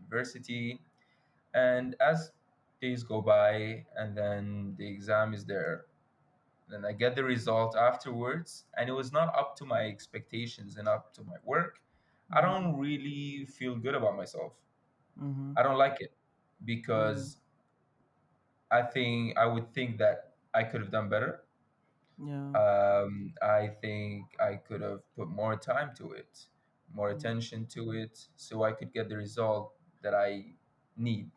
university. 0.00 0.80
And 1.54 1.94
as 2.00 2.32
days 2.80 3.02
go 3.04 3.20
by, 3.22 3.86
and 3.96 4.16
then 4.16 4.74
the 4.78 4.86
exam 4.88 5.34
is 5.34 5.44
there, 5.44 5.86
then 6.68 6.84
I 6.84 6.92
get 6.92 7.14
the 7.16 7.24
result 7.24 7.76
afterwards, 7.76 8.64
and 8.76 8.88
it 8.88 8.92
was 8.92 9.12
not 9.12 9.34
up 9.36 9.56
to 9.56 9.64
my 9.64 9.82
expectations 9.86 10.76
and 10.76 10.88
up 10.88 11.12
to 11.14 11.22
my 11.22 11.36
work. 11.44 11.80
I 12.32 12.40
Mm-hmm. 12.40 12.42
don't 12.42 12.76
really 12.78 13.44
feel 13.46 13.76
good 13.76 13.94
about 13.94 14.16
myself. 14.16 14.52
Mm-hmm. 15.18 15.52
I 15.56 15.62
don't 15.62 15.78
like 15.78 16.00
it 16.00 16.12
because 16.64 17.38
I 18.70 18.82
think 18.82 19.36
I 19.36 19.46
would 19.46 19.72
think 19.74 19.98
that 19.98 20.34
I 20.54 20.64
could 20.64 20.80
have 20.80 20.90
done 20.90 21.08
better. 21.08 21.44
Yeah. 22.18 22.54
Um, 22.54 23.34
I 23.40 23.68
think 23.80 24.34
I 24.40 24.56
could 24.56 24.80
have 24.82 25.02
put 25.14 25.28
more 25.28 25.56
time 25.56 25.94
to 25.96 26.12
it, 26.12 26.46
more 26.92 27.10
Mm, 27.10 27.10
attention 27.10 27.66
to 27.68 27.92
it, 27.92 28.18
so 28.36 28.64
I 28.64 28.72
could 28.72 28.92
get 28.92 29.08
the 29.08 29.16
result 29.16 29.74
that 30.02 30.14
I 30.14 30.54
need. 30.96 31.30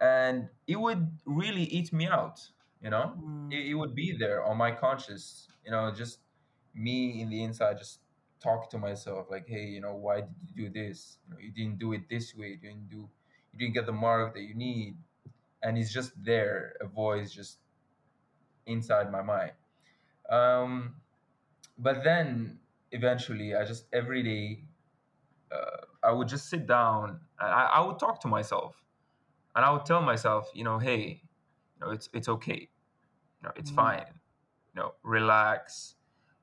And 0.00 0.50
it 0.66 0.76
would 0.80 1.18
really 1.26 1.64
eat 1.64 1.92
me 1.92 2.06
out, 2.08 2.40
you 2.82 2.90
know? 2.90 3.16
mm, 3.16 3.50
It, 3.50 3.68
it 3.70 3.74
would 3.74 3.94
be 3.94 4.16
there 4.18 4.44
on 4.44 4.56
my 4.58 4.72
conscious, 4.72 5.48
you 5.64 5.70
know, 5.72 5.92
just 5.92 6.20
me 6.74 7.20
in 7.22 7.30
the 7.30 7.42
inside, 7.44 7.78
just 7.78 8.00
talk 8.40 8.70
to 8.70 8.78
myself 8.78 9.28
like, 9.30 9.48
hey, 9.48 9.64
you 9.66 9.80
know, 9.80 9.94
why 9.94 10.22
did 10.22 10.34
you 10.54 10.68
do 10.68 10.70
this? 10.70 11.18
You 11.26 11.34
know, 11.34 11.40
you 11.40 11.50
didn't 11.52 11.78
do 11.78 11.92
it 11.92 12.08
this 12.08 12.34
way. 12.34 12.48
You 12.50 12.56
didn't 12.58 12.88
do, 12.90 13.08
you 13.52 13.58
didn't 13.58 13.74
get 13.74 13.86
the 13.86 13.92
mark 13.92 14.34
that 14.34 14.42
you 14.42 14.54
need. 14.54 14.96
And 15.62 15.78
it's 15.78 15.92
just 15.92 16.12
there, 16.24 16.76
a 16.80 16.86
voice 16.86 17.32
just 17.32 17.60
inside 18.66 19.10
my 19.10 19.22
mind. 19.22 19.52
Um, 20.28 20.96
but 21.78 22.04
then 22.04 22.60
eventually 22.92 23.54
I 23.56 23.64
just 23.64 23.86
every 23.92 24.22
day 24.22 24.64
uh, 25.52 25.86
I 26.02 26.12
would 26.12 26.28
just 26.28 26.48
sit 26.48 26.66
down 26.66 27.10
and 27.40 27.50
I, 27.52 27.64
I 27.66 27.80
would 27.86 27.98
talk 27.98 28.20
to 28.22 28.28
myself 28.28 28.84
and 29.56 29.64
I 29.64 29.70
would 29.72 29.86
tell 29.86 30.02
myself, 30.02 30.50
you 30.54 30.64
know, 30.64 30.78
hey, 30.78 31.22
you 31.76 31.80
know, 31.80 31.90
it's 31.92 32.08
it's 32.12 32.28
okay, 32.28 32.60
you 33.40 33.42
know, 33.48 33.52
it's 33.56 33.70
Mm, 33.70 33.70
fine, 33.70 34.06
you 34.74 34.82
know, 34.82 34.94
relax, 35.02 35.96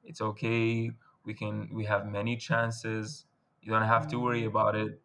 it's 0.03 0.21
okay. 0.21 0.91
We 1.25 1.34
can 1.34 1.70
we 1.74 1.86
have 1.86 2.06
many 2.08 2.38
chances. 2.38 3.25
You 3.62 3.72
don't 3.72 3.84
have 3.88 4.08
to 4.10 4.20
worry 4.20 4.44
mm, 4.44 4.46
about 4.46 4.75
it. 4.75 5.01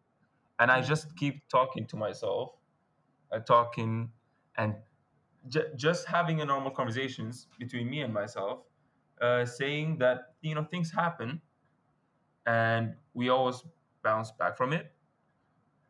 And 0.59 0.71
I 0.71 0.81
mm, 0.81 0.83
just 0.83 1.15
keep 1.17 1.47
talking 1.49 1.87
to 1.87 1.97
myself, 1.97 2.51
uh, 3.31 3.39
talking 3.39 4.11
and 4.57 4.75
j- 5.47 5.71
just 5.75 6.07
having 6.07 6.41
a 6.41 6.45
normal 6.45 6.71
conversations 6.71 7.47
between 7.59 7.89
me 7.89 8.01
and 8.01 8.13
myself, 8.13 8.61
uh, 9.21 9.45
saying 9.45 9.99
that 9.99 10.35
you 10.41 10.55
know 10.55 10.63
things 10.65 10.91
happen 10.91 11.41
and 12.45 12.95
we 13.13 13.29
always 13.29 13.63
bounce 14.03 14.31
back 14.31 14.57
from 14.57 14.73
it. 14.73 14.91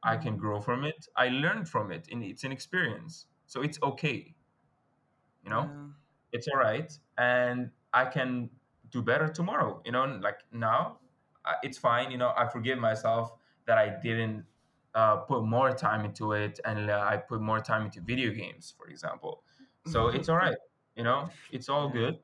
I 0.04 0.18
can 0.18 0.36
mm. 0.36 0.40
grow 0.40 0.60
from 0.60 0.84
it. 0.86 1.08
I 1.16 1.30
learned 1.30 1.70
from 1.70 1.92
it, 1.92 2.08
and 2.12 2.24
it's 2.24 2.44
an 2.44 2.52
experience, 2.52 3.28
so 3.46 3.62
it's 3.62 3.80
okay. 3.84 4.36
You 5.44 5.50
know, 5.50 5.70
Yeah. 5.70 5.88
it's 6.32 6.48
all 6.48 6.58
right, 6.58 6.92
and 7.18 7.72
I 7.94 8.06
can 8.06 8.50
do 8.90 9.02
better 9.02 9.28
tomorrow. 9.30 9.82
You 9.86 9.92
know, 9.92 10.06
like 10.06 10.40
now, 10.52 11.00
I- 11.46 11.58
it's 11.64 11.78
fine. 11.78 12.12
You 12.12 12.18
know, 12.18 12.34
I 12.36 12.48
forgive 12.48 12.80
myself 12.80 13.32
that 13.66 13.78
I 13.78 13.90
didn't 14.02 14.46
uh, 14.94 15.18
put 15.18 15.44
more 15.44 15.72
time 15.76 16.06
into 16.06 16.32
it, 16.34 16.60
and 16.66 16.90
uh, 16.90 17.06
I 17.10 17.18
put 17.18 17.42
more 17.42 17.60
time 17.60 17.86
into 17.86 18.02
video 18.02 18.32
games, 18.32 18.74
for 18.78 18.88
example. 18.88 19.44
So 19.84 20.08
it's 20.10 20.30
all 20.30 20.38
right. 20.38 20.58
You 20.96 21.04
know, 21.04 21.34
it's 21.52 21.70
all 21.70 21.90
good. 21.90 22.24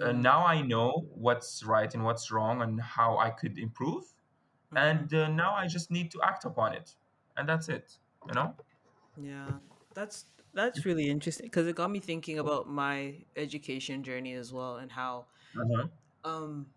And 0.00 0.22
Yeah. 0.22 0.22
now 0.22 0.44
I 0.46 0.62
know 0.62 1.08
what's 1.14 1.64
right 1.64 1.92
and 1.94 2.04
what's 2.04 2.30
wrong, 2.30 2.62
and 2.62 2.80
how 2.80 3.18
I 3.18 3.30
could 3.30 3.58
improve. 3.58 4.14
hmm 4.70 5.04
And 5.04 5.12
uh, 5.14 5.28
now 5.28 5.54
I 5.54 5.66
just 5.68 5.90
need 5.90 6.10
to 6.12 6.22
act 6.22 6.44
upon 6.44 6.74
it, 6.74 6.96
and 7.36 7.48
that's 7.48 7.68
it. 7.68 7.98
You 8.26 8.34
know. 8.34 8.56
Yeah. 9.16 9.58
That's 9.94 10.26
that's 10.54 10.84
really 10.84 11.08
interesting 11.08 11.46
because 11.46 11.66
it 11.66 11.76
got 11.76 11.90
me 11.90 12.00
thinking 12.00 12.38
about 12.38 12.68
my 12.68 13.24
education 13.36 14.02
journey 14.02 14.32
as 14.34 14.52
well 14.52 14.76
and 14.76 14.92
how 14.92 15.28
Uh-huh. 15.56 15.88
um 16.24 16.72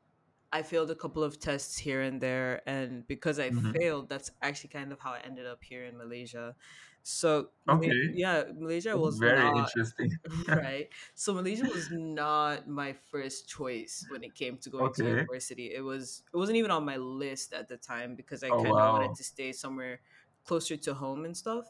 I 0.51 0.63
failed 0.63 0.89
a 0.91 0.96
couple 0.96 1.24
of 1.24 1.39
tests 1.39 1.77
here 1.77 2.01
and 2.01 2.22
there, 2.22 2.62
and 2.70 3.05
because 3.08 3.39
I 3.39 3.51
hmm 3.51 3.75
failed, 3.79 4.08
that's 4.10 4.32
actually 4.41 4.70
kind 4.70 4.94
of 4.94 5.00
how 5.01 5.12
I 5.13 5.20
ended 5.20 5.46
up 5.46 5.63
here 5.63 5.84
in 5.86 5.98
Malaysia. 5.98 6.55
So, 7.03 7.50
Okay, 7.67 7.91
yeah, 8.08 8.46
Malaysia 8.55 8.98
was 8.98 9.22
very 9.22 9.50
not 9.50 9.51
interesting. 9.58 10.20
right. 10.48 10.89
So 11.15 11.34
Malaysia 11.34 11.65
was 11.65 11.89
not 11.91 12.67
my 12.67 12.94
first 12.94 13.50
choice 13.50 14.05
when 14.10 14.24
it 14.24 14.36
came 14.36 14.58
to 14.60 14.70
going 14.70 14.91
to 14.94 15.05
university. 15.05 15.74
It 15.74 15.82
was 15.82 16.24
it 16.34 16.38
wasn't 16.38 16.58
even 16.58 16.72
on 16.72 16.86
my 16.86 16.98
list 16.98 17.53
at 17.53 17.67
the 17.67 17.77
time 17.77 18.15
because 18.15 18.44
I 18.44 18.51
Oh 18.51 18.53
kind 18.53 18.79
of 18.79 18.88
wanted 18.88 19.13
to 19.15 19.24
stay 19.24 19.51
somewhere 19.53 20.01
closer 20.46 20.77
to 20.77 20.94
home 20.96 21.25
and 21.25 21.36
stuff. 21.38 21.67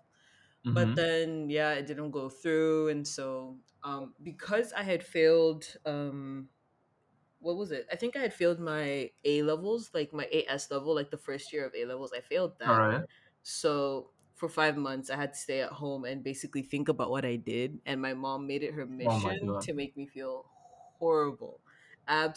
But 0.67 0.89
Mm-hmm. 0.89 0.95
then 0.95 1.49
yeah, 1.49 1.73
it 1.73 1.85
didn't 1.87 2.11
go 2.11 2.29
through, 2.29 2.89
and 2.89 3.07
so 3.07 3.59
um, 3.83 4.15
because 4.23 4.73
I 4.73 4.81
had 4.83 5.03
failed 5.03 5.65
um 5.85 6.49
what 7.45 7.57
was 7.57 7.71
it? 7.71 7.87
I 7.91 7.95
think 7.95 8.15
I 8.15 8.19
had 8.19 8.33
failed 8.33 8.59
my 8.59 9.11
A 9.23 9.43
levels, 9.43 9.91
like 9.93 10.13
my 10.13 10.27
AS 10.31 10.71
level, 10.71 10.95
like 10.95 11.11
the 11.11 11.17
first 11.17 11.53
year 11.53 11.65
of 11.65 11.75
A 11.75 11.85
levels. 11.85 12.13
I 12.13 12.21
failed 12.21 12.59
that. 12.59 12.87
right. 12.89 13.05
So 13.43 14.11
for 14.33 14.49
five 14.49 14.77
months, 14.77 15.09
I 15.09 15.15
had 15.15 15.33
to 15.33 15.39
stay 15.39 15.61
at 15.61 15.71
home 15.73 16.05
and 16.05 16.23
basically 16.23 16.63
think 16.63 16.89
about 16.89 17.09
what 17.11 17.25
I 17.25 17.35
did. 17.37 17.79
And 17.85 18.01
my 18.01 18.13
mom 18.13 18.47
made 18.47 18.63
it 18.63 18.73
her 18.73 18.85
Oh 19.05 19.31
mission 19.31 19.39
god. 19.39 19.67
to 19.67 19.73
make 19.73 19.95
me 19.95 20.07
feel 20.07 20.47
horrible, 20.99 21.61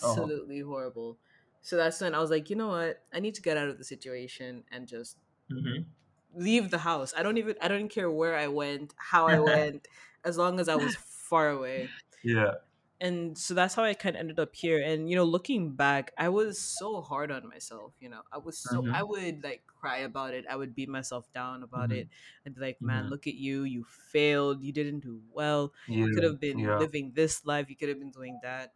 Oh. 0.02 0.32
absolutely 0.32 0.60
horrible. 0.60 1.18
So 1.62 1.76
that's 1.76 2.00
when 2.00 2.14
I 2.14 2.20
was 2.20 2.30
like, 2.30 2.50
you 2.50 2.56
know 2.56 2.68
what? 2.68 3.04
I 3.12 3.20
need 3.20 3.34
to 3.34 3.42
get 3.42 3.56
out 3.56 3.68
of 3.68 3.78
the 3.78 3.84
situation 3.84 4.64
and 4.70 4.86
just 4.86 5.18
Mm-hmm. 5.50 5.88
leave 6.32 6.70
the 6.70 6.78
house. 6.78 7.14
I 7.16 7.22
don't 7.22 7.38
even 7.38 7.56
I 7.60 7.68
don't 7.68 7.88
care 7.88 8.10
where 8.10 8.36
I 8.36 8.48
went, 8.48 8.94
how 8.98 9.26
I 9.26 9.38
went, 9.40 9.88
as 10.24 10.36
long 10.38 10.60
as 10.60 10.68
I 10.68 10.76
was 10.76 10.94
far 10.96 11.50
away 11.50 11.94
yeah. 12.22 12.54
And 13.00 13.38
so 13.38 13.54
that's 13.54 13.74
how 13.74 13.84
I 13.84 13.94
kind 13.94 14.16
of 14.16 14.20
ended 14.20 14.40
up 14.40 14.54
here. 14.54 14.82
And 14.82 15.08
you 15.08 15.16
know, 15.16 15.24
looking 15.24 15.74
back, 15.76 16.12
I 16.18 16.28
was 16.30 16.60
so 16.60 17.00
hard 17.00 17.30
on 17.30 17.48
myself. 17.48 17.94
You 18.00 18.08
know, 18.10 18.22
I 18.32 18.38
was 18.38 18.58
so 18.58 18.86
I 18.92 19.02
Mm-hmm. 19.02 19.04
would 19.04 19.44
like 19.44 19.66
cry 19.66 19.98
about 19.98 20.34
it. 20.34 20.46
I 20.48 20.56
would 20.56 20.74
beat 20.74 20.88
myself 20.88 21.30
down 21.32 21.62
about 21.62 21.90
Mm-hmm. 21.90 22.02
it, 22.02 22.08
and 22.44 22.54
be 22.54 22.60
like, 22.60 22.82
"Man, 22.82 23.06
Mm-hmm. 23.06 23.10
look 23.10 23.26
at 23.26 23.34
you! 23.34 23.64
You 23.64 23.84
failed. 23.84 24.62
You 24.62 24.72
didn't 24.72 25.00
do 25.00 25.22
well. 25.30 25.72
You 26.00 26.08
could 26.08 26.24
have 26.24 26.40
been 26.40 26.64
Yeah. 26.64 26.78
living 26.78 27.12
this 27.14 27.44
life. 27.44 27.70
You 27.70 27.76
could 27.76 27.88
have 27.90 27.98
been 28.00 28.10
doing 28.12 28.40
that." 28.42 28.72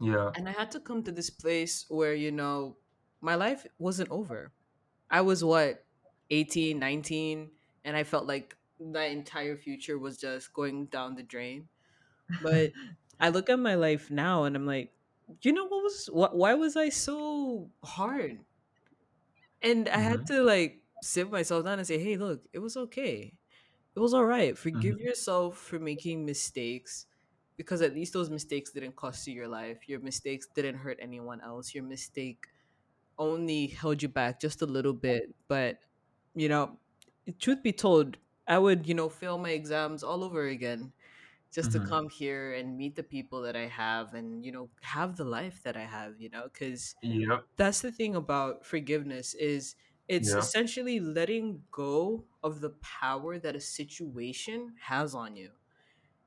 Yeah. 0.00 0.32
And 0.34 0.48
I 0.48 0.52
had 0.52 0.70
to 0.72 0.80
come 0.80 1.02
to 1.04 1.12
this 1.12 1.30
place 1.30 1.84
where 1.88 2.14
you 2.14 2.30
know, 2.32 2.78
my 3.20 3.34
life 3.34 3.66
wasn't 3.78 4.10
over. 4.10 4.52
I 5.10 5.20
was 5.22 5.44
what 5.44 5.86
18, 6.30 6.78
19, 6.78 7.52
and 7.84 7.96
I 7.96 8.04
felt 8.04 8.26
like 8.26 8.56
my 8.80 9.04
entire 9.06 9.56
future 9.56 9.98
was 9.98 10.18
just 10.18 10.52
going 10.54 10.86
down 10.86 11.14
the 11.16 11.22
drain 11.22 11.68
but 12.40 12.72
I 13.22 13.30
look 13.30 13.50
at 13.50 13.60
my 13.60 13.76
life 13.76 14.10
now 14.10 14.44
and 14.44 14.56
I'm 14.56 14.66
like, 14.66 14.92
you 15.42 15.52
know 15.54 15.66
what 15.66 15.84
was 15.84 16.06
what 16.12 16.36
why 16.36 16.54
was 16.54 16.76
I 16.76 16.90
so 16.90 17.70
hard? 17.84 18.44
And 19.62 19.88
I 19.88 19.98
had 19.98 20.24
mm-hmm. 20.26 20.34
to 20.34 20.42
like 20.42 20.82
sit 21.02 21.30
myself 21.30 21.64
down 21.64 21.78
and 21.78 21.86
say, 21.86 21.98
"Hey, 21.98 22.16
look, 22.16 22.44
it 22.52 22.58
was 22.58 22.76
okay. 22.76 23.34
It 23.96 24.00
was 24.00 24.14
all 24.14 24.24
right. 24.26 24.56
Forgive 24.58 24.96
Mm-hmm. 24.96 25.04
yourself 25.04 25.58
for 25.58 25.78
making 25.78 26.26
mistakes 26.26 27.06
because 27.56 27.82
at 27.82 27.94
least 27.94 28.14
those 28.14 28.30
mistakes 28.30 28.72
didn't 28.72 28.96
cost 28.96 29.26
you 29.28 29.34
your 29.34 29.48
life. 29.48 29.88
Your 29.88 30.00
mistakes 30.00 30.48
didn't 30.54 30.76
hurt 30.78 30.98
anyone 31.02 31.40
else. 31.42 31.74
Your 31.74 31.84
mistake 31.84 32.46
only 33.18 33.68
held 33.68 34.02
you 34.02 34.08
back 34.08 34.40
just 34.40 34.62
a 34.62 34.66
little 34.66 34.94
bit, 34.94 35.34
but 35.48 35.80
you 36.34 36.48
know, 36.48 36.78
truth 37.40 37.62
be 37.62 37.72
told, 37.72 38.18
I 38.48 38.58
would, 38.58 38.88
you 38.88 38.94
know, 38.94 39.08
fail 39.10 39.38
my 39.38 39.50
exams 39.50 40.02
all 40.04 40.24
over 40.24 40.46
again 40.48 40.92
just 41.52 41.72
to 41.72 41.80
Mm-hmm. 41.80 41.92
come 41.92 42.08
here 42.08 42.54
and 42.54 42.76
meet 42.76 42.96
the 42.96 43.02
people 43.02 43.42
that 43.42 43.56
I 43.56 43.66
have 43.66 44.14
and 44.14 44.44
you 44.44 44.52
know 44.52 44.70
have 44.82 45.16
the 45.16 45.24
life 45.24 45.62
that 45.64 45.76
I 45.76 45.84
have 45.84 46.20
you 46.20 46.30
know 46.30 46.48
cuz 46.48 46.94
Yep. 47.02 47.46
that's 47.56 47.80
the 47.82 47.92
thing 47.92 48.14
about 48.16 48.64
forgiveness 48.66 49.34
is 49.34 49.76
it's 50.08 50.34
Yeah. 50.34 50.36
essentially 50.36 51.00
letting 51.00 51.64
go 51.70 52.26
of 52.42 52.60
the 52.60 52.70
power 52.82 53.38
that 53.38 53.56
a 53.56 53.60
situation 53.60 54.74
has 54.80 55.14
on 55.14 55.36
you 55.36 55.50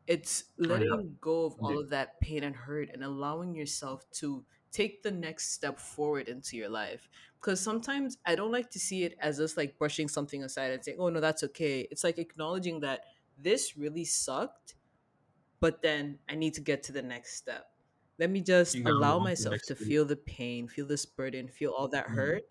it's 0.08 0.46
Oh 0.70 0.76
yeah. 0.78 0.96
letting 0.96 1.18
go 1.20 1.46
of 1.46 1.56
all 1.62 1.78
Indeed. 1.78 1.80
of 1.80 1.90
that 1.90 2.20
pain 2.22 2.44
and 2.44 2.56
hurt 2.56 2.90
and 2.94 3.04
allowing 3.04 3.56
yourself 3.56 4.10
to 4.12 4.46
take 4.72 5.02
the 5.04 5.12
next 5.12 5.52
step 5.54 5.80
forward 5.80 6.28
into 6.28 6.58
your 6.58 6.70
life 6.70 7.10
because 7.40 7.60
sometimes 7.62 8.18
i 8.26 8.36
don't 8.36 8.52
like 8.52 8.70
to 8.70 8.80
see 8.80 9.04
it 9.04 9.16
as 9.20 9.38
just 9.38 9.58
like 9.58 9.78
brushing 9.78 10.08
something 10.08 10.44
aside 10.44 10.72
and 10.72 10.84
saying 10.84 10.98
oh 11.00 11.10
no 11.10 11.20
that's 11.22 11.44
okay 11.44 11.88
it's 11.92 12.04
like 12.04 12.18
acknowledging 12.20 12.82
that 12.82 13.02
this 13.38 13.78
really 13.78 14.06
sucked 14.06 14.76
but 15.66 15.82
then 15.82 16.20
I 16.30 16.36
need 16.36 16.54
to 16.56 16.62
get 16.62 16.84
to 16.84 16.94
the 16.94 17.02
next 17.02 17.36
step. 17.38 17.72
Let 18.20 18.30
me 18.30 18.42
just 18.42 18.78
You 18.78 18.84
allow 18.86 19.20
myself 19.20 19.64
to 19.68 19.76
feel 19.76 20.06
the 20.06 20.16
pain, 20.18 20.68
feel 20.68 20.88
this 20.88 21.06
burden, 21.06 21.50
feel 21.50 21.72
all 21.72 21.90
that 21.90 22.08
Mm-hmm. 22.10 22.30
hurt. 22.30 22.44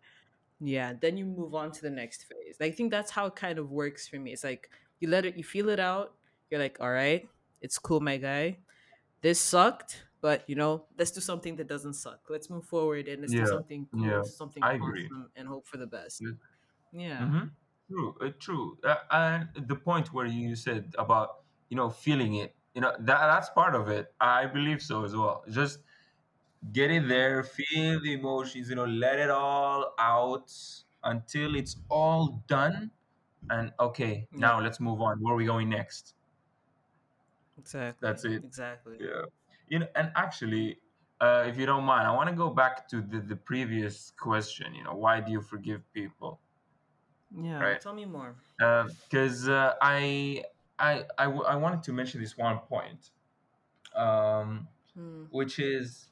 Yeah, 0.60 0.94
then 0.94 1.16
you 1.16 1.26
move 1.26 1.54
on 1.54 1.72
to 1.72 1.82
the 1.82 1.90
next 1.90 2.24
phase. 2.24 2.58
I 2.60 2.70
think 2.70 2.90
that's 2.90 3.10
how 3.10 3.26
it 3.26 3.36
kind 3.36 3.58
of 3.58 3.70
works 3.70 4.08
for 4.08 4.18
me. 4.18 4.32
It's 4.32 4.44
like 4.44 4.70
you 5.00 5.08
let 5.08 5.26
it, 5.26 5.36
you 5.36 5.44
feel 5.44 5.68
it 5.70 5.80
out. 5.80 6.16
You're 6.50 6.60
like, 6.60 6.78
all 6.80 6.92
right, 6.92 7.30
it's 7.60 7.78
cool, 7.78 8.00
my 8.00 8.18
guy. 8.18 8.60
This 9.22 9.40
sucked, 9.40 10.06
but 10.22 10.48
you 10.48 10.56
know, 10.56 10.88
let's 10.98 11.12
do 11.12 11.20
something 11.20 11.56
that 11.56 11.68
doesn't 11.68 11.94
suck. 11.94 12.30
Let's 12.30 12.50
move 12.50 12.66
forward 12.66 13.08
and 13.08 13.22
let's 13.22 13.34
do 13.34 13.46
something 13.46 13.88
cool, 13.92 14.22
Yeah. 14.22 14.22
something 14.22 14.68
I 14.68 14.74
agree. 14.74 15.10
awesome, 15.10 15.32
and 15.36 15.48
hope 15.48 15.66
for 15.66 15.78
the 15.78 15.88
best. 15.88 16.34
Yeah. 16.92 17.26
Mm-hmm. 17.26 17.48
True. 17.90 18.16
Uh, 18.20 18.30
true. 18.38 18.78
Uh, 18.84 18.96
and 19.10 19.68
the 19.68 19.76
point 19.76 20.12
where 20.12 20.26
you 20.26 20.56
said 20.56 20.94
about 20.98 21.44
you 21.68 21.76
know 21.76 21.90
feeling 21.90 22.34
it, 22.36 22.56
you 22.74 22.80
know 22.80 22.92
that 22.98 23.04
that's 23.28 23.50
part 23.50 23.74
of 23.74 23.88
it. 23.88 24.14
I 24.20 24.46
believe 24.46 24.82
so 24.82 25.04
as 25.04 25.14
well. 25.16 25.44
Just 25.50 25.80
get 26.72 26.90
it 26.90 27.08
there, 27.08 27.44
feel 27.44 28.00
the 28.00 28.14
emotions, 28.14 28.68
you 28.70 28.76
know, 28.76 28.84
let 28.86 29.18
it 29.18 29.30
all 29.30 29.94
out 29.98 30.52
until 31.04 31.56
it's 31.56 31.76
all 31.90 32.44
done. 32.48 32.90
And 33.50 33.72
okay, 33.80 34.28
Yeah. 34.32 34.38
now 34.38 34.60
let's 34.60 34.80
move 34.80 35.00
on. 35.02 35.20
Where 35.22 35.34
are 35.34 35.36
we 35.36 35.46
going 35.46 35.70
next? 35.70 36.14
Exactly. 37.56 38.00
That's 38.00 38.24
it. 38.24 38.44
Exactly. 38.44 38.98
Yeah. 38.98 39.24
You 39.68 39.80
know, 39.80 39.88
and 39.94 40.12
actually, 40.14 40.80
uh, 41.20 41.44
if 41.46 41.56
you 41.58 41.66
don't 41.66 41.84
mind, 41.84 42.06
I 42.06 42.14
want 42.14 42.28
to 42.28 42.36
go 42.36 42.50
back 42.50 42.88
to 42.88 43.00
the, 43.00 43.20
the 43.20 43.36
previous 43.36 44.10
question. 44.10 44.74
You 44.74 44.84
know, 44.84 44.94
why 44.94 45.20
do 45.20 45.32
you 45.32 45.40
forgive 45.40 45.90
people? 45.92 46.40
Yeah. 47.30 47.58
Right? 47.60 47.80
Tell 47.80 47.94
me 47.94 48.04
more. 48.04 48.36
Because 48.58 49.48
uh, 49.48 49.74
I, 49.80 50.44
I, 50.84 51.04
I, 51.18 51.24
w- 51.24 51.44
I 51.44 51.56
wanted 51.56 51.82
to 51.84 51.92
mention 51.92 52.20
this 52.20 52.36
one 52.36 52.58
point, 52.60 53.10
um, 53.94 54.68
Hmm. 54.94 55.24
which 55.30 55.58
is 55.58 56.08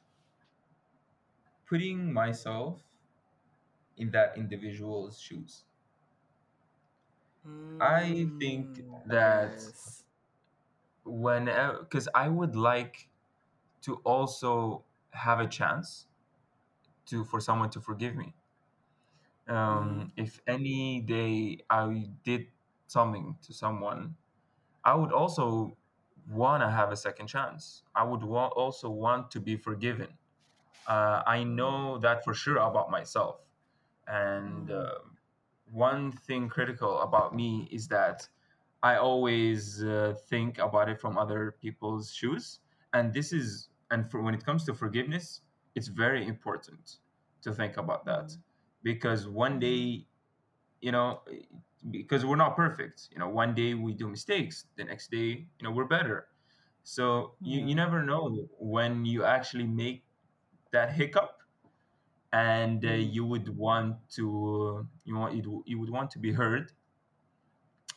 putting 1.66 2.12
myself 2.12 2.84
in 3.96 4.10
that 4.10 4.36
individual's 4.36 5.18
shoes. 5.18 5.64
I 7.80 8.32
think 8.38 8.82
Mm, 9.06 9.06
that 9.06 9.60
yes. 9.60 10.04
when, 11.04 11.46
because 11.80 12.08
I 12.14 12.28
would 12.28 12.54
like 12.56 13.08
to 13.82 13.96
also 13.98 14.84
have 15.12 15.40
a 15.40 15.48
chance 15.48 16.08
to 17.06 17.24
for 17.24 17.40
someone 17.40 17.70
to 17.70 17.80
forgive 17.80 18.16
me. 18.16 18.34
Mm, 19.68 20.02
Um, 20.02 20.12
if 20.16 20.40
any 20.46 21.00
day 21.00 21.64
I 21.68 22.10
did 22.22 22.52
something 22.86 23.38
to 23.42 23.52
someone, 23.52 24.16
I 24.84 24.94
would 24.94 25.12
also 25.12 25.76
want 26.28 26.62
to 26.62 26.70
have 26.70 26.90
a 26.92 26.96
second 26.96 27.28
chance. 27.28 27.84
I 27.94 28.04
would 28.04 28.22
wa- 28.22 28.48
also 28.48 28.90
want 28.90 29.30
to 29.32 29.40
be 29.40 29.56
forgiven. 29.56 30.18
Uh, 30.86 31.22
I 31.26 31.44
mm, 31.44 31.44
know 31.44 31.98
that 31.98 32.24
for 32.24 32.34
sure 32.34 32.58
about 32.58 32.90
myself. 32.90 33.40
And 34.06 34.70
mm, 34.70 34.72
um 34.72 35.18
one 35.70 36.12
thing 36.12 36.48
critical 36.48 37.00
about 37.00 37.34
me 37.34 37.68
is 37.72 37.88
that 37.88 38.28
I 38.82 38.96
always 38.96 39.82
uh, 39.82 40.14
think 40.28 40.58
about 40.58 40.88
it 40.88 41.00
from 41.00 41.16
other 41.18 41.52
people's 41.52 42.12
shoes. 42.12 42.60
And 42.92 43.14
this 43.14 43.32
is, 43.32 43.70
and 43.90 44.10
for 44.10 44.22
when 44.22 44.34
it 44.34 44.44
comes 44.44 44.64
to 44.66 44.74
forgiveness, 44.74 45.42
it's 45.74 45.88
very 45.88 46.26
important 46.26 46.98
to 47.42 47.52
think 47.54 47.76
about 47.78 48.04
that 48.06 48.36
mm, 48.36 48.42
because 48.82 49.28
one 49.28 49.58
mm, 49.58 49.60
day, 49.60 50.06
you 50.82 50.92
know, 50.92 51.20
because 51.90 52.26
we're 52.26 52.36
not 52.36 52.56
perfect. 52.56 53.08
You 53.12 53.20
know, 53.20 53.28
one 53.28 53.54
day 53.54 53.74
we 53.74 53.94
do 53.94 54.08
mistakes, 54.08 54.66
the 54.76 54.84
next 54.84 55.10
day, 55.10 55.46
you 55.58 55.62
know, 55.62 55.70
we're 55.70 55.86
better. 55.86 56.26
So 56.84 57.34
you, 57.40 57.64
you 57.64 57.74
never 57.74 58.02
know 58.02 58.46
when 58.58 59.06
you 59.06 59.24
actually 59.24 59.66
make 59.66 60.04
that 60.72 60.92
hiccup 60.92 61.38
and 62.32 62.84
uh, 62.84 62.88
mm, 62.88 63.14
you 63.14 63.24
would 63.24 63.56
want 63.56 63.96
to 64.10 64.86
you 65.04 65.16
want 65.16 65.34
you, 65.34 65.62
you 65.66 65.78
would 65.78 65.90
want 65.90 66.10
to 66.12 66.18
be 66.18 66.32
heard 66.32 66.72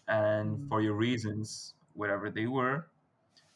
and 0.08 0.58
mm, 0.58 0.70
for 0.70 0.82
your 0.82 0.94
reasons 0.94 1.74
whatever 1.94 2.30
they 2.30 2.46
were 2.46 2.88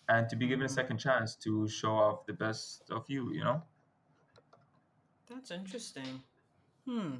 and 0.08 0.30
to 0.30 0.38
be 0.38 0.48
given 0.48 0.66
a 0.66 0.70
mm. 0.70 0.74
second 0.74 0.98
chance 0.98 1.36
to 1.36 1.68
show 1.68 1.92
off 1.92 2.26
the 2.28 2.34
best 2.34 2.84
of 2.92 3.04
you 3.10 3.34
you 3.34 3.44
know 3.44 3.62
That's 5.30 5.52
interesting. 5.52 6.24
Hmm. 6.88 7.18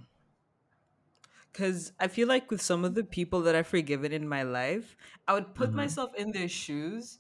Because 1.52 1.92
I 2.00 2.08
feel 2.08 2.28
like 2.28 2.52
with 2.52 2.62
some 2.62 2.86
of 2.86 2.96
the 2.96 3.04
people 3.04 3.42
that 3.42 3.56
I've 3.56 3.68
forgiven 3.68 4.12
in 4.12 4.28
my 4.28 4.44
life, 4.44 4.96
I 5.28 5.34
would 5.34 5.54
put 5.56 5.70
mm-hmm. 5.70 5.78
myself 5.78 6.12
in 6.16 6.32
their 6.32 6.48
shoes, 6.48 7.20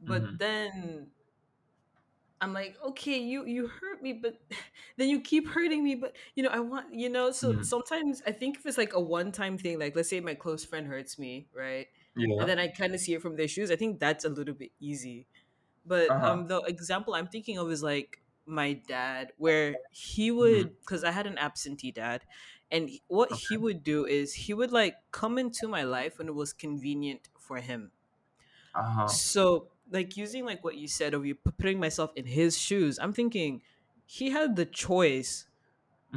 but 0.00 0.22
Mm-hmm. 0.22 0.36
then 0.38 1.06
I'm 2.40 2.52
like, 2.54 2.76
okay, 2.84 3.18
you 3.18 3.44
you 3.46 3.66
hurt 3.68 4.02
me, 4.02 4.14
but 4.14 4.40
then 4.96 5.08
you 5.08 5.20
keep 5.20 5.48
hurting 5.48 5.84
me. 5.84 5.94
But 5.94 6.16
you 6.34 6.42
know, 6.42 6.48
I 6.50 6.60
want 6.60 6.94
you 6.94 7.08
know. 7.10 7.30
So 7.30 7.52
Mm-hmm. 7.52 7.62
sometimes 7.62 8.22
I 8.26 8.32
think 8.32 8.56
if 8.58 8.66
it's 8.66 8.78
like 8.78 8.94
a 8.94 9.00
one 9.00 9.30
time 9.32 9.58
thing, 9.58 9.78
like 9.78 9.94
let's 9.94 10.08
say 10.08 10.20
my 10.20 10.34
close 10.34 10.64
friend 10.64 10.86
hurts 10.86 11.18
me, 11.18 11.48
right, 11.54 11.86
and 12.16 12.48
then 12.48 12.58
I 12.58 12.68
kind 12.68 12.94
of 12.94 13.00
see 13.00 13.14
it 13.14 13.22
from 13.22 13.36
their 13.36 13.48
shoes. 13.48 13.70
I 13.70 13.76
think 13.76 14.00
that's 14.00 14.24
a 14.24 14.28
little 14.30 14.54
bit 14.54 14.72
easy. 14.80 15.26
But 15.86 16.10
uh-huh 16.10 16.26
um, 16.30 16.46
the 16.46 16.60
example 16.62 17.14
I'm 17.14 17.26
thinking 17.28 17.58
of 17.58 17.70
is 17.70 17.82
like 17.82 18.20
my 18.46 18.74
dad, 18.88 19.32
where 19.38 19.76
he 19.90 20.30
mm-hmm. 20.30 20.38
would, 20.38 20.80
because 20.80 21.04
I 21.04 21.10
had 21.12 21.26
an 21.26 21.38
absentee 21.38 21.92
dad, 21.92 22.22
and 22.70 22.90
what 23.08 23.32
he 23.32 23.56
would 23.56 23.82
do 23.82 24.06
is 24.06 24.34
he 24.34 24.54
would 24.54 24.72
like 24.72 24.96
come 25.12 25.38
into 25.38 25.68
my 25.68 25.82
life 25.82 26.18
when 26.18 26.28
it 26.28 26.34
was 26.34 26.52
convenient 26.52 27.28
for 27.38 27.58
him 27.58 27.92
uh-huh 28.74 29.08
so, 29.08 29.68
like 29.90 30.16
using 30.16 30.44
like 30.44 30.62
what 30.62 30.76
you 30.76 30.86
said 30.86 31.14
of 31.14 31.26
you 31.26 31.34
putting 31.34 31.80
myself 31.80 32.12
in 32.14 32.26
his 32.26 32.56
shoes, 32.58 32.98
I'm 32.98 33.12
thinking 33.12 33.62
he 34.06 34.30
had 34.30 34.56
the 34.56 34.64
choice 34.66 35.46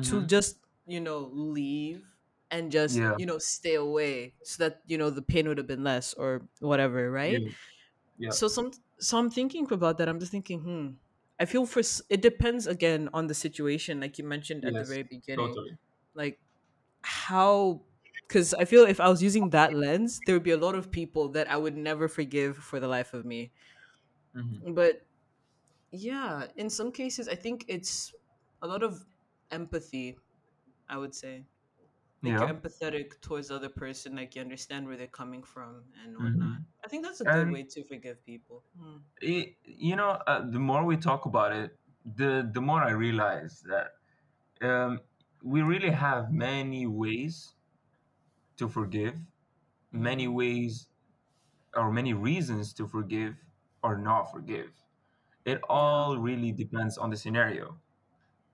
to 0.03 0.17
mm-hmm. 0.17 0.27
just, 0.27 0.57
you 0.87 1.01
know, 1.01 1.29
leave 1.33 2.05
and 2.51 2.71
just, 2.71 3.03
yeah 3.03 3.13
you 3.17 3.25
know, 3.25 3.37
stay 3.39 3.75
away 3.75 4.35
so 4.43 4.63
that, 4.63 4.81
you 4.87 4.97
know, 4.97 5.09
the 5.09 5.21
pain 5.21 5.47
would 5.47 5.57
have 5.57 5.67
been 5.67 5.83
less 5.83 6.13
or 6.15 6.47
whatever, 6.59 7.11
right? 7.11 7.43
yeah 7.43 7.49
yeah 8.17 8.31
So 8.31 8.47
some 8.47 8.71
so 8.99 9.17
I'm 9.19 9.29
thinking 9.31 9.71
about 9.71 9.97
that. 9.99 10.09
I'm 10.09 10.19
just 10.19 10.31
thinking, 10.31 10.61
hmm. 10.61 10.87
I 11.39 11.45
feel 11.45 11.65
for 11.65 11.81
it 12.09 12.21
depends 12.21 12.67
again 12.67 13.09
on 13.13 13.27
the 13.27 13.33
situation 13.35 13.99
like 13.99 14.17
you 14.17 14.23
mentioned 14.25 14.65
at 14.65 14.77
the 14.77 14.85
very 14.85 15.03
beginning. 15.03 15.53
totally 15.53 15.77
Like 16.15 16.39
how 17.03 17.81
because 18.27 18.53
I 18.53 18.65
feel 18.65 18.85
if 18.85 18.99
I 18.99 19.09
was 19.09 19.21
using 19.21 19.49
that 19.51 19.73
lens, 19.73 20.19
there 20.25 20.35
would 20.35 20.43
be 20.43 20.51
a 20.51 20.57
lot 20.57 20.75
of 20.75 20.91
people 20.91 21.29
that 21.29 21.49
I 21.51 21.57
would 21.57 21.77
never 21.77 22.07
forgive 22.07 22.57
for 22.57 22.79
the 22.79 22.87
life 22.87 23.13
of 23.13 23.25
me. 23.25 23.51
mm-hmm. 24.35 24.73
But 24.73 25.05
Yeah, 25.91 26.47
in 26.57 26.69
some 26.69 26.91
cases, 26.91 27.27
I 27.29 27.35
think 27.35 27.65
it's 27.67 28.13
a 28.61 28.67
lot 28.67 28.83
of 28.83 29.05
empathy, 29.51 30.17
I 30.89 30.97
would 30.97 31.13
say. 31.15 31.45
Like 32.23 32.39
you're 32.39 32.47
yeah 32.47 32.53
empathetic 32.53 33.21
towards 33.21 33.49
the 33.49 33.55
other 33.55 33.69
person, 33.69 34.15
like 34.15 34.35
you 34.35 34.41
understand 34.41 34.87
where 34.87 34.97
they're 34.97 35.07
coming 35.07 35.43
from 35.43 35.83
and 36.03 36.15
mm-hmm. 36.15 36.23
whatnot. 36.23 36.59
I 36.83 36.87
think 36.87 37.03
that's 37.03 37.21
a 37.21 37.25
good 37.25 37.33
and 37.35 37.53
way 37.53 37.63
to 37.63 37.83
forgive 37.83 38.25
people. 38.25 38.63
Hmm. 38.79 38.97
it, 39.21 39.55
you 39.65 39.95
know 39.95 40.11
uh, 40.27 40.41
the 40.49 40.59
more 40.59 40.85
we 40.85 40.97
talk 40.97 41.25
about 41.25 41.51
it 41.51 41.77
the 42.15 42.49
the 42.53 42.61
more 42.61 42.81
i 42.81 42.91
realize 42.91 43.63
that 43.67 43.93
um, 44.61 44.99
we 45.43 45.61
really 45.61 45.91
have 45.91 46.31
many 46.31 46.87
ways 46.87 47.55
to 48.57 48.67
forgive 48.67 49.19
many 49.91 50.27
ways 50.27 50.89
or 51.75 51.91
many 51.91 52.13
reasons 52.13 52.73
to 52.73 52.87
forgive 52.87 53.37
or 53.83 53.97
not 53.97 54.31
forgive. 54.31 54.83
It 55.45 55.61
all 55.69 56.17
really 56.19 56.51
depends 56.53 56.97
on 56.97 57.11
the 57.11 57.17
scenario. 57.17 57.81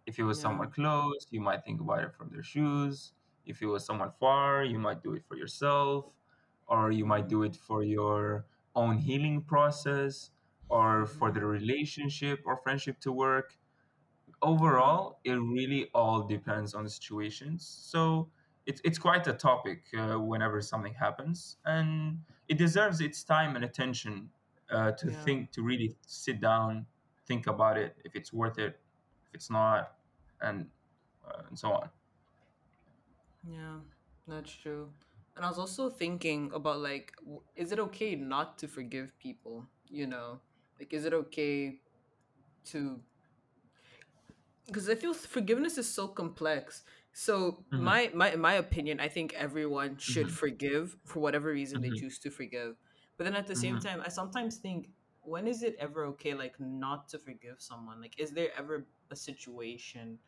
If 0.08 0.20
it 0.20 0.24
was 0.24 0.40
yeah, 0.40 0.42
someone 0.42 0.72
close, 0.72 1.28
you 1.32 1.42
might 1.42 1.66
think 1.66 1.82
about 1.82 2.04
it 2.04 2.14
from 2.16 2.30
their 2.32 2.44
shoes. 2.44 3.14
If 3.46 3.62
it 3.62 3.68
was 3.68 3.86
someone 3.86 4.12
far, 4.20 4.64
you 4.66 4.80
might 4.80 5.04
do 5.04 5.14
it 5.14 5.26
for 5.26 5.38
yourself, 5.38 6.14
or 6.68 6.92
you 6.92 7.06
might 7.06 7.30
do 7.30 7.44
it 7.44 7.56
for 7.58 7.84
your 7.84 8.48
own 8.76 9.00
healing 9.00 9.44
process, 9.44 10.32
or 10.70 11.06
for 11.08 11.32
hmm 11.32 11.34
the 11.34 11.46
relationship 11.46 12.42
or 12.46 12.58
friendship 12.58 13.00
to 13.02 13.14
work 13.14 13.59
overall, 14.42 15.20
it 15.24 15.34
really 15.34 15.90
all 15.94 16.24
depends 16.24 16.74
on 16.74 16.84
the 16.84 16.90
situations. 16.90 17.66
So 17.68 18.32
it's 18.66 18.82
it's 18.84 18.98
quite 19.00 19.28
a 19.28 19.34
topic 19.34 19.86
uh, 19.98 20.18
whenever 20.20 20.62
something 20.62 20.94
happens, 20.94 21.58
and 21.66 22.24
it 22.48 22.58
deserves 22.58 23.02
its 23.02 23.24
time 23.24 23.56
and 23.56 23.66
attention 23.66 24.32
uh, 24.70 24.92
to 24.94 25.10
yeah, 25.10 25.26
think, 25.26 25.52
to 25.54 25.64
really 25.64 25.96
sit 26.06 26.40
down, 26.42 26.86
think 27.26 27.48
about 27.48 27.78
it, 27.78 27.98
if 28.06 28.16
it's 28.16 28.32
worth 28.34 28.58
it, 28.60 28.80
if 29.28 29.36
it's 29.36 29.50
not, 29.50 29.96
and 30.42 30.70
uh, 31.28 31.44
and 31.50 31.58
so 31.58 31.74
on. 31.74 31.90
yeah. 33.48 33.80
That's 34.28 34.52
true. 34.52 34.94
And 35.36 35.44
I 35.46 35.48
was 35.48 35.58
also 35.58 35.90
thinking 35.90 36.52
about 36.54 36.80
like, 36.80 37.14
is 37.56 37.72
it 37.72 37.80
okay 37.80 38.16
not 38.16 38.58
to 38.60 38.68
forgive 38.68 39.18
people? 39.20 39.66
You 39.88 40.06
know, 40.08 40.42
like, 40.80 40.94
is 40.94 41.06
it 41.06 41.14
okay 41.14 41.82
to 42.66 43.02
because 44.70 44.90
I 44.90 44.96
feel 44.96 45.14
forgiveness 45.14 45.78
is 45.78 45.94
so 45.94 46.08
complex. 46.08 46.84
So 47.14 47.66
hmm 47.72 47.90
my 47.90 48.12
my 48.14 48.32
in 48.34 48.40
my 48.42 48.54
opinion, 48.54 49.00
I 49.00 49.10
think 49.10 49.34
everyone 49.34 49.98
should 49.98 50.32
hmm 50.32 50.40
forgive 50.42 50.98
for 51.06 51.20
whatever 51.20 51.50
reason 51.52 51.82
they 51.82 51.92
hmm 51.92 52.00
choose 52.02 52.20
to 52.20 52.30
forgive. 52.32 52.78
But 53.18 53.26
then 53.26 53.36
at 53.36 53.48
the 53.48 53.56
same 53.56 53.78
hmm 53.78 53.80
time, 53.80 54.02
I 54.02 54.10
sometimes 54.10 54.58
think, 54.58 54.90
when 55.22 55.48
is 55.48 55.64
it 55.64 55.76
ever 55.80 56.06
okay, 56.08 56.34
like 56.34 56.60
not 56.60 57.10
to 57.10 57.20
forgive 57.20 57.62
someone? 57.62 58.02
Like, 58.02 58.20
is 58.20 58.32
there 58.32 58.52
ever 58.58 58.88
a 59.12 59.16
situation 59.16 60.20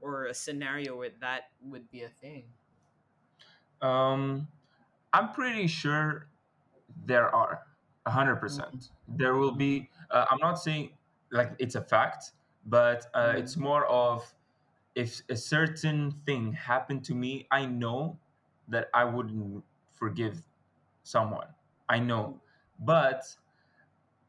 or 0.00 0.26
a 0.26 0.34
scenario 0.34 0.96
where 0.96 1.10
that 1.20 1.44
would 1.60 1.90
be 1.90 2.02
a 2.02 2.08
thing? 2.10 2.54
Um, 3.80 4.48
I'm 5.12 5.32
pretty 5.32 5.66
sure 5.66 6.30
There 6.96 7.34
are 7.34 7.66
a 8.06 8.10
hundred 8.12 8.36
percent. 8.38 8.90
There 9.08 9.34
will 9.36 9.52
be. 9.54 9.90
Uh, 10.10 10.26
I'm 10.30 10.40
not 10.40 10.56
saying 10.60 10.98
like 11.32 11.54
it's 11.58 11.74
a 11.76 11.82
fact, 11.82 12.32
but 12.66 13.06
uh, 13.14 13.34
it's 13.38 13.56
mm, 13.56 13.62
more 13.62 13.86
of 13.86 14.34
if 14.94 15.22
a 15.30 15.36
certain 15.36 16.12
thing 16.26 16.52
happened 16.54 17.04
to 17.06 17.14
me, 17.14 17.46
I 17.50 17.66
know 17.66 18.18
that 18.68 18.90
I 18.94 19.04
wouldn't 19.04 19.64
forgive 19.92 20.42
someone. 21.04 21.54
I 21.88 22.00
know, 22.00 22.40
but 22.78 23.36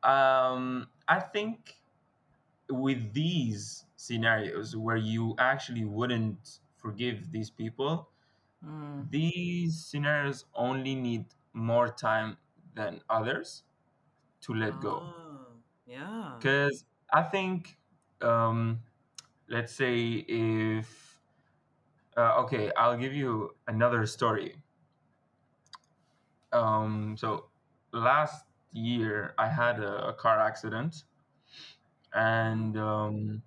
um, 0.04 0.89
I 1.08 1.19
think 1.19 1.82
with 2.69 3.13
these 3.13 3.86
scenarios 3.95 4.76
where 4.76 4.97
you 4.97 5.36
actually 5.39 5.86
wouldn't 5.86 6.60
forgive 6.78 7.32
these 7.32 7.50
people, 7.50 8.10
mm. 8.63 9.10
these 9.10 9.86
scenarios 9.86 10.45
only 10.56 10.95
need 10.95 11.26
more 11.54 11.89
time 11.89 12.38
than 12.76 13.02
others 13.10 13.63
to 14.41 14.54
let 14.54 14.82
go. 14.82 15.04
Oh, 15.04 15.47
yeah. 15.86 16.38
Because 16.38 16.86
I 17.12 17.23
think, 17.23 17.80
um, 18.21 18.82
let's 19.49 19.73
say 19.73 20.25
if, 20.27 21.19
uh, 22.17 22.41
okay, 22.43 22.71
I'll 22.77 22.97
give 22.97 23.13
you 23.13 23.56
another 23.67 24.06
story. 24.06 24.56
Um, 26.51 27.15
so 27.17 27.49
last 27.91 28.45
year 28.71 29.34
I 29.38 29.47
had 29.49 29.80
a, 29.80 30.10
a 30.10 30.13
car 30.13 30.39
accident 30.39 31.03
and 32.13 32.77
um, 32.77 33.43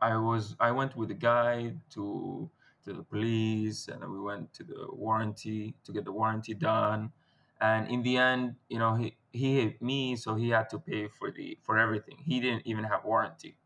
I 0.00 0.16
was 0.16 0.56
I 0.60 0.70
went 0.72 0.96
with 0.96 1.10
a 1.10 1.14
guy 1.14 1.74
to 1.90 2.50
to 2.84 2.92
the 2.92 3.02
police 3.02 3.88
and 3.88 4.02
then 4.02 4.12
we 4.12 4.20
went 4.20 4.52
to 4.54 4.64
the 4.64 4.88
warranty 4.92 5.76
to 5.84 5.92
get 5.92 6.04
the 6.04 6.12
warranty 6.12 6.54
done. 6.54 7.12
And 7.60 7.88
in 7.88 8.02
the 8.02 8.16
end 8.16 8.56
you 8.68 8.78
know 8.78 8.96
he 8.96 9.16
he 9.32 9.60
hit 9.60 9.82
me 9.82 10.16
so 10.16 10.34
he 10.36 10.50
had 10.50 10.70
to 10.70 10.78
pay 10.78 11.08
for 11.08 11.30
the 11.30 11.58
for 11.62 11.78
everything. 11.78 12.18
He 12.24 12.40
didn't 12.40 12.66
even 12.66 12.84
have 12.84 13.04
warranty 13.04 13.56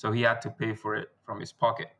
so 0.00 0.12
he 0.12 0.22
had 0.22 0.40
to 0.42 0.50
pay 0.50 0.72
for 0.74 0.96
it 0.96 1.10
from 1.26 1.40
his 1.40 1.52
pocket 1.52 1.90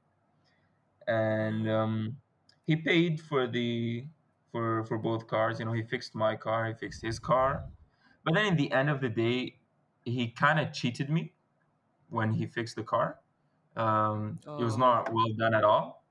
and 1.07 1.69
um, 1.69 2.21
he 2.67 2.77
paid 2.77 3.21
for 3.21 3.47
the 3.47 4.07
for 4.51 4.85
for 4.85 4.99
both 4.99 5.27
cars. 5.27 5.59
You 5.59 5.65
know, 5.67 5.73
he 5.73 5.83
fixed 5.83 6.15
my 6.15 6.37
car, 6.37 6.67
he 6.67 6.75
fixed 6.75 7.03
his 7.03 7.19
car, 7.19 7.69
but 8.25 8.35
then 8.35 8.47
in 8.47 8.57
the 8.57 8.71
end 8.73 8.91
of 8.91 9.01
the 9.01 9.09
day, 9.09 9.61
he 10.05 10.31
kind 10.31 10.59
of 10.61 10.73
cheated 10.73 11.11
me 11.11 11.35
when 12.09 12.33
he 12.35 12.47
fixed 12.47 12.77
the 12.77 12.85
car. 12.85 13.21
Um, 13.77 14.41
it 14.59 14.65
was 14.65 14.77
Oh. 14.77 14.79
not 14.79 15.13
well 15.13 15.33
done 15.39 15.55
at 15.55 15.65
all. 15.65 16.07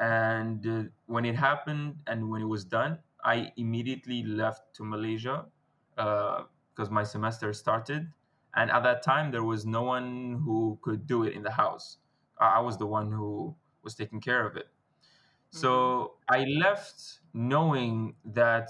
And 0.00 0.66
uh, 0.66 0.84
when 1.06 1.24
it 1.24 1.36
happened 1.36 2.02
and 2.06 2.30
when 2.30 2.42
it 2.42 2.46
was 2.46 2.64
done, 2.64 3.02
I 3.24 3.52
immediately 3.56 4.22
left 4.24 4.74
to 4.76 4.84
Malaysia 4.84 5.50
because 5.96 6.90
my 6.90 7.04
semester 7.04 7.52
started. 7.52 8.12
And 8.58 8.72
at 8.72 8.82
that 8.82 9.04
time, 9.04 9.30
there 9.30 9.44
was 9.44 9.64
no 9.64 9.82
one 9.82 10.42
who 10.44 10.80
could 10.82 11.06
do 11.06 11.22
it 11.22 11.34
in 11.34 11.44
the 11.44 11.52
house. 11.52 11.98
I 12.40 12.58
was 12.58 12.76
the 12.76 12.86
one 12.86 13.12
who 13.12 13.54
was 13.84 13.94
taking 13.94 14.20
care 14.20 14.44
of 14.44 14.56
it. 14.56 14.66
Mm-hmm. 14.66 15.58
So 15.58 16.14
I 16.28 16.44
left 16.44 17.20
knowing 17.32 18.14
that 18.24 18.68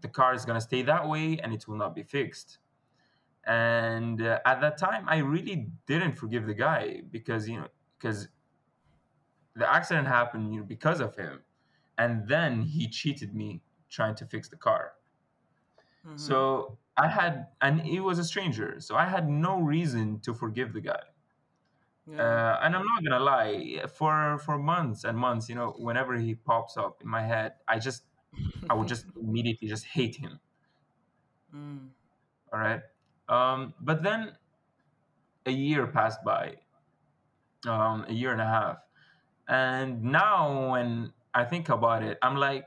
the 0.00 0.08
car 0.08 0.34
is 0.34 0.44
going 0.44 0.56
to 0.56 0.60
stay 0.60 0.82
that 0.82 1.08
way 1.08 1.38
and 1.40 1.54
it 1.54 1.68
will 1.68 1.76
not 1.76 1.94
be 1.94 2.02
fixed. 2.02 2.58
And 3.46 4.20
uh, 4.20 4.40
at 4.44 4.60
that 4.60 4.76
time, 4.76 5.04
I 5.08 5.18
really 5.18 5.68
didn't 5.86 6.14
forgive 6.18 6.46
the 6.46 6.54
guy 6.54 7.02
because, 7.12 7.48
you 7.48 7.58
know, 7.60 7.68
because 7.96 8.26
the 9.54 9.72
accident 9.72 10.08
happened 10.08 10.52
you 10.52 10.60
know, 10.60 10.66
because 10.66 10.98
of 10.98 11.14
him. 11.14 11.42
And 11.96 12.26
then 12.26 12.62
he 12.62 12.88
cheated 12.88 13.36
me 13.36 13.62
trying 13.88 14.16
to 14.16 14.26
fix 14.26 14.48
the 14.48 14.56
car. 14.56 14.94
Mm-hmm. 16.04 16.16
So 16.16 16.78
I 16.96 17.08
had, 17.08 17.48
and 17.60 17.80
he 17.82 18.00
was 18.00 18.18
a 18.18 18.24
stranger. 18.24 18.76
So 18.80 18.96
I 18.96 19.06
had 19.06 19.28
no 19.28 19.60
reason 19.60 20.20
to 20.20 20.34
forgive 20.34 20.72
the 20.72 20.80
guy. 20.80 21.00
Yeah. 22.06 22.22
Uh, 22.22 22.58
and 22.62 22.74
I'm 22.74 22.84
not 22.86 23.04
gonna 23.04 23.22
lie, 23.24 23.84
for 23.88 24.38
for 24.38 24.58
months 24.58 25.04
and 25.04 25.16
months, 25.16 25.48
you 25.48 25.54
know, 25.54 25.72
whenever 25.78 26.16
he 26.16 26.34
pops 26.34 26.76
up 26.76 27.02
in 27.02 27.08
my 27.08 27.22
head, 27.22 27.54
I 27.68 27.78
just 27.78 28.04
I 28.68 28.74
would 28.74 28.88
just 28.88 29.06
immediately 29.20 29.68
just 29.68 29.84
hate 29.86 30.16
him. 30.16 30.40
Mm. 31.54 31.88
All 32.52 32.58
right. 32.60 32.82
Um, 33.28 33.74
but 33.80 34.02
then 34.02 34.32
a 35.46 35.50
year 35.50 35.86
passed 35.86 36.22
by, 36.24 36.56
um, 37.66 38.04
a 38.08 38.12
year 38.12 38.32
and 38.32 38.40
a 38.40 38.46
half, 38.46 38.78
and 39.48 40.02
now 40.02 40.70
when 40.72 41.12
I 41.34 41.44
think 41.44 41.68
about 41.68 42.02
it, 42.02 42.18
I'm 42.22 42.36
like, 42.36 42.66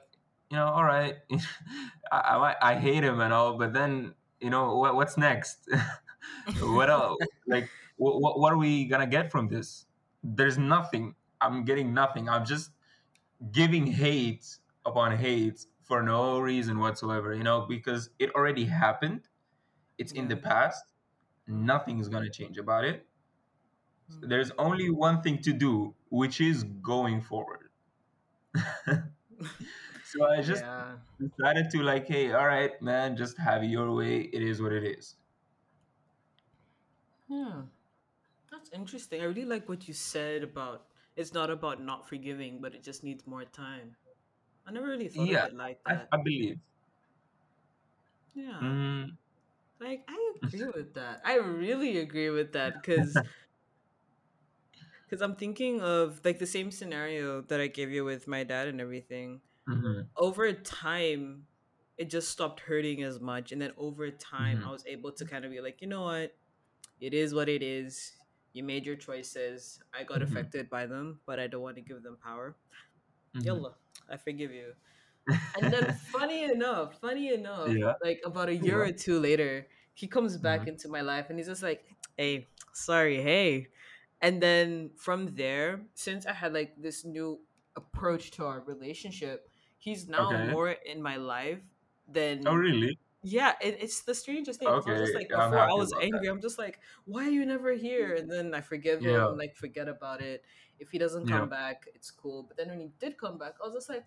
you 0.50 0.58
know, 0.58 0.68
all 0.68 0.84
right, 0.84 1.16
I, 2.14 2.56
I 2.62 2.72
I 2.72 2.76
hate 2.80 3.04
him 3.04 3.20
and 3.20 3.34
all, 3.34 3.58
but 3.58 3.74
then 3.74 4.14
you 4.40 4.50
know 4.50 4.78
what 4.78 4.96
what's 4.96 5.18
next? 5.18 5.68
what 6.62 6.90
else? 6.90 7.18
Like, 7.48 7.70
what, 7.98 8.40
what 8.40 8.54
are 8.54 8.58
we 8.58 8.86
gonna 8.86 9.08
get 9.08 9.32
from 9.32 9.48
this? 9.48 9.86
There's 10.24 10.58
nothing. 10.58 11.16
I'm 11.42 11.66
getting 11.66 11.94
nothing. 11.94 12.30
I'm 12.30 12.46
just 12.46 12.72
giving 13.52 13.88
hate 13.88 14.60
upon 14.86 15.18
hate 15.18 15.66
for 15.84 16.04
no 16.04 16.40
reason 16.40 16.80
whatsoever. 16.80 17.34
You 17.34 17.44
know, 17.44 17.66
because 17.68 18.10
it 18.20 18.34
already 18.36 18.66
happened. 18.66 19.22
It's 19.98 20.12
in 20.12 20.28
the 20.28 20.38
past. 20.38 20.84
Nothing 21.48 22.00
is 22.00 22.10
gonna 22.10 22.30
change 22.30 22.58
about 22.58 22.86
it. 22.86 23.08
Mm. 24.12 24.30
There's 24.30 24.52
only 24.58 24.90
one 24.90 25.22
thing 25.22 25.40
to 25.44 25.54
do, 25.54 25.96
which 26.10 26.42
is 26.42 26.64
going 26.64 27.22
forward. 27.22 27.70
so 30.14 30.26
I 30.28 30.42
just 30.42 30.64
Yeah. 30.64 30.98
decided 31.20 31.70
to 31.72 31.84
like, 31.84 32.08
hey, 32.08 32.32
all 32.34 32.48
right, 32.48 32.80
man, 32.82 33.18
just 33.18 33.38
have 33.40 33.64
your 33.64 33.94
way. 33.96 34.22
It 34.22 34.42
is 34.44 34.62
what 34.62 34.74
it 34.74 34.84
is. 34.84 35.16
Yeah. 37.28 37.64
That's 38.52 38.70
interesting. 38.72 39.22
I 39.22 39.26
really 39.26 39.46
like 39.46 39.68
what 39.70 39.88
you 39.88 39.94
said 39.94 40.44
about 40.44 40.88
it's 41.16 41.34
not 41.34 41.50
about 41.50 41.82
not 41.82 42.08
forgiving, 42.08 42.62
but 42.62 42.74
it 42.76 42.84
just 42.84 43.04
needs 43.04 43.28
more 43.28 43.46
time. 43.46 43.96
I 44.66 44.72
never 44.72 44.88
really 44.88 45.10
thought 45.10 45.32
of 45.32 45.44
it 45.44 45.54
like 45.54 45.84
I, 45.86 45.94
that. 45.94 46.12
I 46.12 46.18
believe. 46.24 46.60
Yeah. 48.34 48.62
Mm, 48.62 49.18
Like 49.80 50.06
I 50.08 50.34
agree 50.38 50.66
with 50.68 50.94
that. 50.96 51.22
I 51.26 51.36
really 51.38 51.98
agree 51.98 52.30
with 52.30 52.54
that 52.54 52.82
because 52.82 53.22
because 55.06 55.22
I'm 55.22 55.36
thinking 55.36 55.82
of 55.82 56.22
like 56.24 56.40
the 56.40 56.48
same 56.48 56.72
scenario 56.72 57.42
that 57.42 57.60
I 57.60 57.68
gave 57.68 57.92
you 57.92 58.06
with 58.06 58.28
my 58.28 58.44
dad 58.44 58.68
and 58.68 58.82
everything. 58.82 59.42
Mhm, 59.68 60.10
Over 60.16 60.54
time, 60.54 61.48
it 61.98 62.06
just 62.10 62.30
stopped 62.30 62.62
hurting 62.62 63.04
as 63.04 63.20
much, 63.20 63.52
and 63.52 63.62
then 63.62 63.74
over 63.78 64.12
time, 64.12 64.62
I 64.64 64.70
mhm, 64.70 64.72
was 64.72 64.86
able 64.86 65.12
to 65.14 65.26
kind 65.26 65.46
of 65.46 65.52
be 65.52 65.62
like, 65.62 65.82
you 65.82 65.88
know 65.88 66.04
what, 66.04 66.38
it 67.00 67.14
is 67.14 67.34
what 67.34 67.50
it 67.50 67.64
is. 67.64 68.14
You 68.54 68.64
made 68.64 68.86
your 68.86 68.98
choices. 68.98 69.82
I 69.94 70.04
got 70.04 70.22
mhm, 70.22 70.24
affected 70.24 70.70
by 70.70 70.88
them, 70.88 71.22
but 71.26 71.40
I 71.40 71.48
don't 71.48 71.62
want 71.64 71.78
to 71.78 71.84
give 71.84 72.04
them 72.04 72.18
power. 72.18 72.58
mhm. 73.34 73.44
Yalla, 73.44 73.78
I 74.10 74.18
forgive 74.18 74.52
you. 74.52 74.76
And 75.56 75.72
then, 75.72 75.90
funny 76.12 76.44
enough, 76.44 77.00
funny 77.00 77.34
enough, 77.34 77.80
yeah, 77.80 77.94
like 78.04 78.22
about 78.26 78.50
a 78.50 78.56
year 78.56 78.82
yeah. 78.82 78.84
or 78.84 78.92
two 78.92 79.20
later, 79.20 79.68
he 79.94 80.08
comes 80.08 80.38
back 80.38 80.66
mhm, 80.66 80.68
into 80.68 80.88
my 80.90 81.02
life 81.02 81.30
and 81.30 81.38
he's 81.40 81.48
just 81.48 81.64
like, 81.64 81.86
hey, 82.18 82.50
sorry, 82.74 83.22
hey. 83.22 83.68
And 84.22 84.42
then 84.42 84.92
from 84.98 85.36
there, 85.36 85.88
since 85.94 86.26
I 86.26 86.34
had 86.34 86.54
like 86.54 86.76
this 86.82 87.06
new 87.06 87.46
approach 87.76 88.32
to 88.32 88.46
our 88.46 88.62
relationship, 88.62 89.50
he's 89.84 90.08
now 90.08 90.34
Okay. 90.34 90.54
more 90.54 90.72
in 90.72 91.02
my 91.02 91.18
life 91.18 91.62
than. 92.08 92.40
Oh, 92.46 92.56
really? 92.56 92.98
yeah, 93.24 93.54
it, 93.62 93.78
it's 93.82 94.04
the 94.04 94.16
strangest 94.16 94.60
thing 94.60 94.72
because 94.72 94.88
I 94.88 94.92
was 94.92 95.02
just 95.02 95.16
like 95.16 95.34
before 95.34 95.64
I 95.70 95.74
was 95.76 95.94
about 95.94 96.08
that. 96.12 96.20
angry. 96.20 96.28
I'm 96.30 96.42
just 96.42 96.60
like, 96.60 96.82
why 97.06 97.26
are 97.26 97.32
you 97.32 97.46
never 97.46 97.74
here? 97.74 98.16
And 98.16 98.30
then 98.32 98.54
I 98.54 98.62
forgive 98.62 99.00
Yeah, 99.00 99.28
him, 99.28 99.38
like 99.38 99.56
forget 99.56 99.88
about 99.90 100.22
it. 100.22 100.44
If 100.80 100.92
he 100.92 100.98
doesn't 101.00 101.26
yeah. 101.26 101.28
come 101.28 101.50
back, 101.50 101.86
it's 101.96 102.12
cool. 102.12 102.44
But 102.44 102.58
then 102.58 102.70
when 102.70 102.80
he 102.82 102.90
did 103.00 103.18
come 103.18 103.38
back, 103.38 103.56
I 103.62 103.66
was 103.68 103.76
just 103.76 103.90
like, 103.90 104.06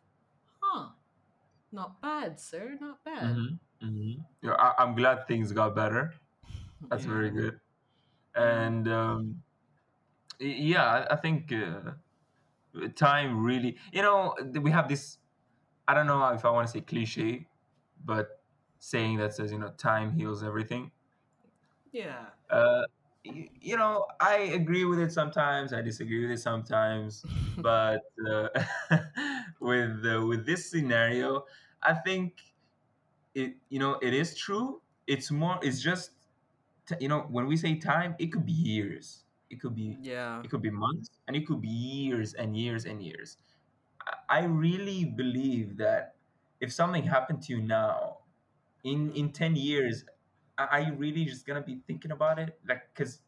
huh, 0.62 0.90
not 1.72 2.02
bad, 2.02 2.40
sir, 2.40 2.76
not 2.80 3.04
bad. 3.04 3.40
hmm 3.40 3.56
hmm 3.80 4.12
Yeah, 4.42 4.52
I, 4.54 4.82
I'm 4.82 4.94
glad 4.94 5.26
things 5.26 5.52
got 5.52 5.74
better. 5.74 6.14
That's 6.90 7.06
very 7.06 7.30
good. 7.30 7.60
And 8.36 8.88
um, 8.88 9.44
yeah, 10.40 10.84
I, 11.10 11.14
I 11.14 11.16
think 11.16 11.52
uh, 11.52 11.92
time 12.94 13.44
really, 13.44 13.78
you 13.92 14.02
know, 14.02 14.34
we 14.62 14.70
have 14.70 14.88
this. 14.88 15.18
I 15.88 15.94
don't 15.94 16.06
know 16.06 16.24
if 16.28 16.44
I 16.44 16.50
want 16.50 16.66
to 16.68 16.72
say 16.72 16.80
cliche, 16.80 17.46
but 18.04 18.40
saying 18.78 19.18
that 19.18 19.34
says, 19.34 19.52
you 19.52 19.58
know, 19.58 19.70
time 19.76 20.12
heals 20.12 20.42
everything. 20.42 20.90
yeah. 21.92 22.26
Uh, 22.50 22.82
y- 23.24 23.48
you 23.60 23.76
know, 23.76 24.06
I 24.20 24.36
agree 24.54 24.84
with 24.84 24.98
it 24.98 25.12
sometimes. 25.12 25.72
I 25.72 25.82
disagree 25.82 26.22
with 26.22 26.30
it 26.32 26.40
sometimes. 26.42 27.24
But 27.58 28.02
uh, 28.30 28.48
with 29.60 30.04
uh, 30.04 30.26
with 30.26 30.44
this 30.44 30.70
scenario, 30.70 31.46
I 31.82 31.94
think 31.94 32.36
it. 33.34 33.56
You 33.68 33.78
know, 33.78 33.94
it 34.02 34.14
is 34.14 34.36
true. 34.36 34.82
It's 35.06 35.30
more. 35.30 35.58
It's 35.62 35.80
just. 35.80 36.12
t- 36.86 36.96
You 37.00 37.08
know, 37.08 37.26
when 37.30 37.46
we 37.46 37.56
say 37.56 37.76
time, 37.76 38.14
it 38.18 38.32
could 38.32 38.46
be 38.46 38.52
years. 38.52 39.24
It 39.50 39.60
could 39.60 39.74
be. 39.74 39.98
yeah, 40.02 40.42
It 40.42 40.50
could 40.50 40.62
be 40.62 40.70
months, 40.70 41.10
and 41.28 41.36
it 41.36 41.46
could 41.46 41.60
be 41.60 41.68
years 41.68 42.34
and 42.34 42.56
years 42.56 42.84
and 42.86 43.02
years. 43.02 43.38
I 44.28 44.44
really 44.44 45.04
believe 45.04 45.76
that 45.78 46.16
if 46.60 46.72
something 46.72 47.04
happened 47.04 47.42
to 47.44 47.52
you 47.52 47.60
now, 47.62 48.18
in 48.84 49.12
in 49.12 49.32
10 49.32 49.56
years 49.56 50.04
a- 50.58 50.68
are 50.70 50.80
you 50.80 50.94
really 50.94 51.24
just 51.24 51.46
gonna 51.46 51.62
be 51.62 51.76
thinking 51.86 52.10
about 52.12 52.38
it? 52.38 52.60
Like 52.66 52.94
because 52.94 53.22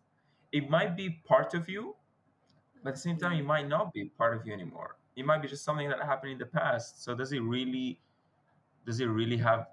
it 0.52 0.70
might 0.70 0.96
be 0.96 1.10
part 1.10 1.54
of 1.54 1.68
you 1.68 1.96
but 2.82 2.90
at 2.90 2.94
the 2.96 3.00
same 3.00 3.18
time 3.18 3.32
yeah, 3.32 3.38
it 3.38 3.44
might 3.44 3.68
not 3.68 3.92
be 3.92 4.06
part 4.06 4.36
of 4.36 4.46
you 4.46 4.52
anymore. 4.52 4.98
It 5.16 5.26
might 5.26 5.42
be 5.42 5.48
just 5.48 5.64
something 5.64 5.88
that 5.88 6.00
happened 6.02 6.32
in 6.32 6.38
the 6.38 6.46
past. 6.46 7.02
So 7.02 7.14
does 7.14 7.32
it 7.32 7.40
really 7.40 8.00
does 8.86 9.00
it 9.00 9.06
really 9.06 9.38
have 9.38 9.68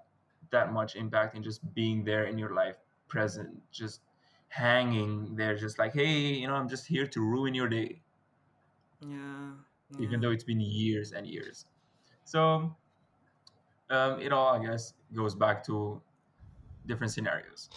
that 0.50 0.72
much 0.72 0.96
impact 0.96 1.36
in 1.36 1.42
just 1.42 1.74
being 1.74 2.04
there 2.04 2.24
in 2.26 2.38
your 2.38 2.54
life 2.54 2.78
present 3.08 3.62
just 3.72 4.02
hanging 4.48 5.36
there 5.36 5.56
just 5.56 5.78
like 5.78 5.92
hey 5.94 6.34
you 6.34 6.46
know 6.46 6.54
i'm 6.54 6.68
just 6.68 6.86
here 6.86 7.06
to 7.06 7.20
ruin 7.20 7.54
your 7.54 7.68
day. 7.68 8.02
Yeah, 9.00 9.54
even 10.00 10.20
though 10.20 10.30
it's 10.30 10.44
been 10.44 10.60
years 10.60 11.12
and 11.12 11.26
years 11.26 11.66
so 12.24 12.74
um, 13.90 14.20
it 14.20 14.32
all 14.32 14.54
i 14.54 14.64
guess 14.64 14.94
goes 15.14 15.34
back 15.34 15.64
to 15.64 16.00
different 16.86 17.12
scenarios 17.12 17.70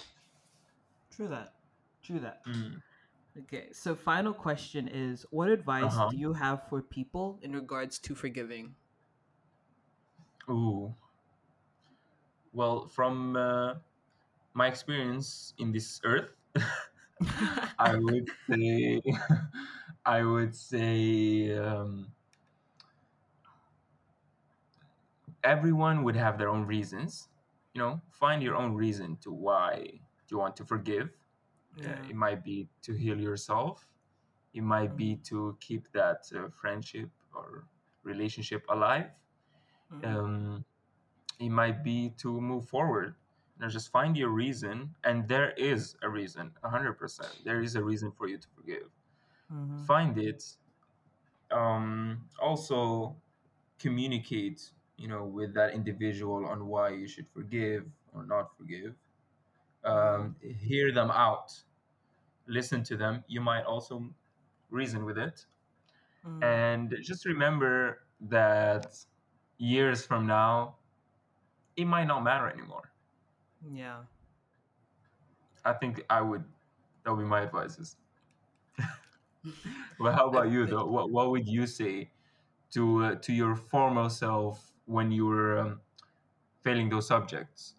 True 1.20 1.28
that. 1.28 1.52
True 2.02 2.20
that. 2.20 2.46
mm. 2.48 2.82
Okay, 3.44 3.68
so 3.74 3.94
final 3.94 4.32
question 4.32 4.88
is 4.88 5.26
what 5.32 5.50
advice 5.50 5.92
uh-huh 5.92 6.08
do 6.10 6.16
you 6.16 6.32
have 6.32 6.64
for 6.70 6.82
people 6.82 7.40
in 7.42 7.52
regards 7.52 8.00
to 8.00 8.16
forgiving? 8.16 8.74
Ooh. 10.50 10.96
Well, 12.54 12.88
from 12.88 13.36
uh, 13.36 13.74
my 14.54 14.68
experience 14.68 15.54
in 15.58 15.74
this 15.74 16.00
earth, 16.06 16.32
I 17.78 17.98
would 17.98 18.30
say, 18.50 19.02
I 20.06 20.24
would 20.24 20.56
say, 20.56 21.56
um, 21.58 22.12
everyone 25.44 26.04
would 26.04 26.16
have 26.16 26.38
their 26.38 26.50
own 26.50 26.66
reasons. 26.66 27.30
You 27.74 27.82
know, 27.82 28.02
find 28.12 28.42
your 28.42 28.56
own 28.56 28.74
reason 28.76 29.18
to 29.22 29.32
why 29.32 30.00
you 30.30 30.38
want 30.38 30.56
to 30.58 30.66
forgive. 30.66 31.10
Uh, 31.80 31.84
yeah. 31.84 32.10
it 32.10 32.16
might 32.16 32.44
be 32.44 32.68
to 32.84 32.94
heal 32.94 33.20
yourself. 33.20 33.88
It 34.54 34.64
might 34.64 34.96
be 34.98 35.16
to 35.30 35.58
keep 35.60 35.92
that 35.94 36.24
uh, 36.36 36.50
friendship 36.50 37.10
or 37.34 37.66
relationship 38.04 38.64
alive. 38.70 39.08
Mhm. 39.94 40.06
Um, 40.06 40.66
it 41.40 41.50
might 41.50 41.84
be 41.84 42.12
to 42.18 42.40
move 42.42 42.68
forward. 42.68 43.16
You 43.58 43.64
know, 43.66 43.70
just 43.70 43.90
find 43.92 44.16
your 44.18 44.30
reason, 44.30 44.96
and 45.04 45.28
there 45.28 45.52
is 45.52 45.96
a 46.02 46.10
reason, 46.10 46.52
hundred 46.64 46.94
percent. 46.94 47.34
There 47.44 47.62
is 47.62 47.76
a 47.76 47.84
reason 47.84 48.12
for 48.12 48.28
you 48.28 48.38
to 48.38 48.48
forgive. 48.56 48.90
Mhm. 49.50 49.88
Find 49.88 50.18
it. 50.18 50.44
Um, 51.52 52.30
also, 52.42 53.16
communicate. 53.80 54.72
You 54.98 55.08
know, 55.10 55.26
with 55.26 55.54
that 55.56 55.74
individual 55.74 56.46
on 56.46 56.68
why 56.68 56.90
you 56.90 57.08
should 57.08 57.28
forgive 57.30 57.86
or 58.14 58.26
not 58.26 58.58
forgive. 58.58 58.96
Um, 59.84 60.36
hear 60.42 60.92
them 60.92 61.12
out. 61.12 61.64
Listen 62.48 62.84
to 62.84 62.98
them. 62.98 63.24
You 63.28 63.42
might 63.42 63.64
also 63.64 64.14
reason 64.70 65.06
with 65.06 65.18
it, 65.18 65.46
Mhm. 66.24 66.42
and 66.42 66.96
just 67.02 67.26
remember 67.26 68.04
that 68.22 69.06
years 69.58 70.06
from 70.06 70.28
now, 70.28 70.78
it 71.76 71.86
might 71.86 72.06
not 72.06 72.24
matter 72.24 72.48
anymore. 72.50 72.92
Yeah. 73.72 74.04
I 75.66 75.74
think 75.74 76.04
I 76.10 76.22
would. 76.22 76.44
That 77.04 77.12
would 77.12 77.22
be 77.24 77.28
my 77.28 77.42
advices. 77.42 77.96
Well, 80.00 80.14
how 80.14 80.28
about 80.30 80.52
you 80.52 80.66
though? 80.66 80.86
What 80.86 81.12
What 81.12 81.30
would 81.32 81.48
you 81.48 81.68
say 81.68 82.12
to 82.72 83.04
uh, 83.06 83.16
to 83.16 83.34
your 83.34 83.56
former 83.56 84.10
self 84.10 84.74
when 84.86 85.12
you 85.12 85.26
were 85.28 85.58
um, 85.60 85.82
failing 86.62 86.90
those 86.90 87.08
subjects? 87.08 87.76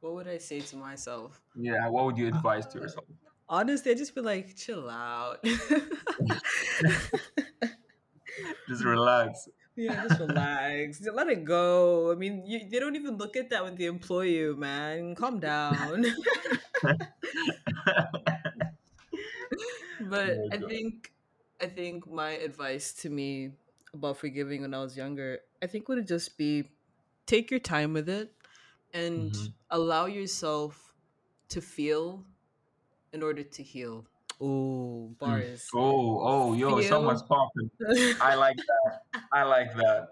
what 0.00 0.14
would 0.14 0.28
I 0.28 0.38
say 0.38 0.60
to 0.60 0.76
myself? 0.76 1.42
Yeah, 1.54 1.88
what 1.88 2.04
would 2.06 2.18
you 2.18 2.28
advise 2.28 2.66
to 2.68 2.78
Uh, 2.78 2.82
yourself? 2.82 3.06
honestly, 3.48 3.92
I 3.92 3.94
just 3.94 4.14
feel 4.14 4.24
like 4.24 4.56
chill 4.56 4.88
out. 4.90 5.44
Just 8.68 8.84
relax. 8.84 9.48
yeah, 9.76 10.02
just 10.08 10.20
relax. 10.20 10.98
Just 10.98 11.14
Let 11.14 11.28
it 11.28 11.44
go. 11.44 12.12
I 12.12 12.14
mean, 12.14 12.44
you, 12.46 12.68
they 12.68 12.78
don't 12.78 12.96
even 12.96 13.16
look 13.16 13.36
at 13.36 13.50
that 13.50 13.64
when 13.64 13.76
they 13.76 13.86
employ 13.86 14.22
you, 14.22 14.56
man. 14.56 15.14
Calm 15.14 15.40
down. 15.40 16.04
But 20.10 20.46
I 20.50 20.58
think 20.58 21.12
I 21.60 21.66
think 21.66 22.06
my 22.06 22.30
advice 22.30 22.92
to 23.02 23.10
me 23.10 23.52
about 23.94 24.18
forgiving 24.18 24.62
when 24.62 24.74
I 24.74 24.80
was 24.80 24.96
younger, 24.96 25.40
I 25.62 25.66
think 25.66 25.88
would 25.88 26.06
just 26.06 26.36
be 26.38 26.72
take 27.26 27.50
your 27.50 27.60
time 27.60 27.92
with 27.92 28.08
it 28.08 28.34
and 28.92 29.34
hmm 29.34 29.56
allow 29.70 30.06
yourself 30.06 30.94
to 31.50 31.60
feel 31.60 32.26
in 33.12 33.22
order 33.22 33.44
to 33.44 33.62
heal. 33.62 34.06
Oh, 34.40 35.08
bars. 35.18 35.74
Oh, 35.74 36.20
oh, 36.22 36.52
yo, 36.54 36.80
someone's 36.80 37.22
Feel. 37.22 37.28
popping. 37.28 37.70
I 38.20 38.34
like 38.36 38.56
that. 38.56 38.98
I 39.32 39.42
like 39.44 39.74
that. 39.76 40.08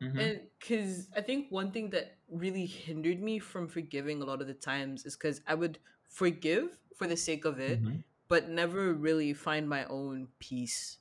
hmm 0.00 0.28
And 0.28 0.48
because 0.58 1.08
I 1.14 1.20
think 1.20 1.50
one 1.52 1.72
thing 1.72 1.90
that 1.90 2.18
really 2.28 2.66
hindered 2.66 3.20
me 3.20 3.38
from 3.38 3.68
forgiving 3.68 4.22
a 4.22 4.24
lot 4.24 4.40
of 4.40 4.46
the 4.46 4.54
times 4.54 5.04
is 5.04 5.16
because 5.16 5.42
I 5.46 5.54
would 5.54 5.78
forgive 6.08 6.78
for 6.96 7.06
the 7.06 7.16
sake 7.16 7.44
of 7.44 7.60
it, 7.60 7.82
hmm 7.82 8.02
but 8.28 8.48
never 8.48 8.92
really 8.94 9.32
find 9.34 9.68
my 9.68 9.84
own 9.86 10.28
peace. 10.38 10.98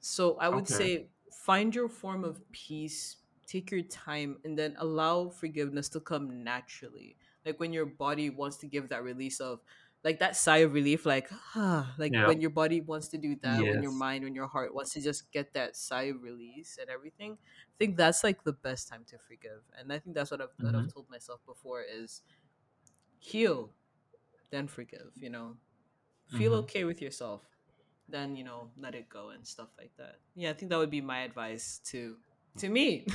So 0.00 0.36
I 0.38 0.48
would 0.48 0.68
Okay. 0.68 0.68
say 0.68 1.10
find 1.32 1.74
your 1.74 1.88
form 1.88 2.24
of 2.24 2.50
peace, 2.52 3.18
take 3.46 3.70
your 3.70 3.82
time, 3.82 4.40
and 4.44 4.58
then 4.58 4.76
allow 4.78 5.28
forgiveness 5.30 5.88
to 5.90 6.00
come 6.00 6.42
naturally. 6.44 7.16
Like 7.44 7.60
when 7.60 7.72
your 7.72 7.86
body 7.86 8.30
wants 8.30 8.56
to 8.58 8.66
give 8.66 8.88
that 8.90 9.02
release 9.04 9.40
of, 9.40 9.60
like 10.02 10.18
that 10.20 10.36
sigh 10.36 10.58
of 10.58 10.72
relief, 10.72 11.04
like, 11.06 11.28
ah, 11.32 11.94
like 11.98 12.14
Yeah. 12.14 12.20
when 12.20 12.40
your 12.40 12.50
body 12.50 12.80
wants 12.80 13.08
to 13.08 13.18
do 13.18 13.36
that, 13.42 13.68
when 13.68 13.82
your 13.82 13.92
mind, 13.92 14.24
when 14.24 14.34
your 14.34 14.46
heart 14.48 14.74
wants 14.74 14.92
to 14.94 15.00
just 15.02 15.30
get 15.32 15.52
that 15.54 15.76
sigh 15.76 16.04
of 16.04 16.22
release 16.22 16.78
and 16.80 16.88
everything. 16.90 17.38
I 17.42 17.74
think 17.78 17.96
that's 17.96 18.24
like 18.24 18.44
the 18.44 18.52
best 18.54 18.88
time 18.88 19.04
to 19.06 19.18
forgive. 19.18 19.62
And 19.76 19.92
I 19.92 19.98
think 19.98 20.16
that's 20.16 20.30
what 20.30 20.40
I've, 20.40 20.54
what 20.60 20.74
I've 20.74 20.86
hmm 20.86 20.88
told 20.88 21.10
myself 21.10 21.40
before 21.44 21.82
is 21.82 22.22
heal, 23.18 23.74
then 24.50 24.68
forgive, 24.68 25.12
you 25.16 25.30
know? 25.30 25.58
Feel 26.30 26.54
hmm 26.54 26.60
okay 26.64 26.84
with 26.84 27.02
yourself 27.02 27.42
then 28.08 28.36
you 28.36 28.44
know 28.44 28.70
let 28.78 28.94
it 28.94 29.08
go 29.08 29.30
and 29.30 29.46
stuff 29.46 29.68
like 29.78 29.92
that 29.96 30.16
yeah 30.34 30.50
i 30.50 30.52
think 30.52 30.70
that 30.70 30.78
would 30.78 30.90
be 30.90 31.00
my 31.00 31.20
advice 31.22 31.80
to 31.84 32.16
to 32.58 32.68
me 32.68 33.06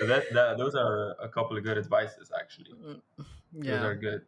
that, 0.00 0.24
that 0.32 0.54
those 0.58 0.74
are 0.74 1.12
a 1.20 1.28
couple 1.28 1.56
of 1.56 1.64
good 1.64 1.78
advices 1.78 2.30
actually. 2.38 2.76
Mm, 2.82 3.00
Those 3.66 3.82
are 3.82 3.94
good. 3.96 4.22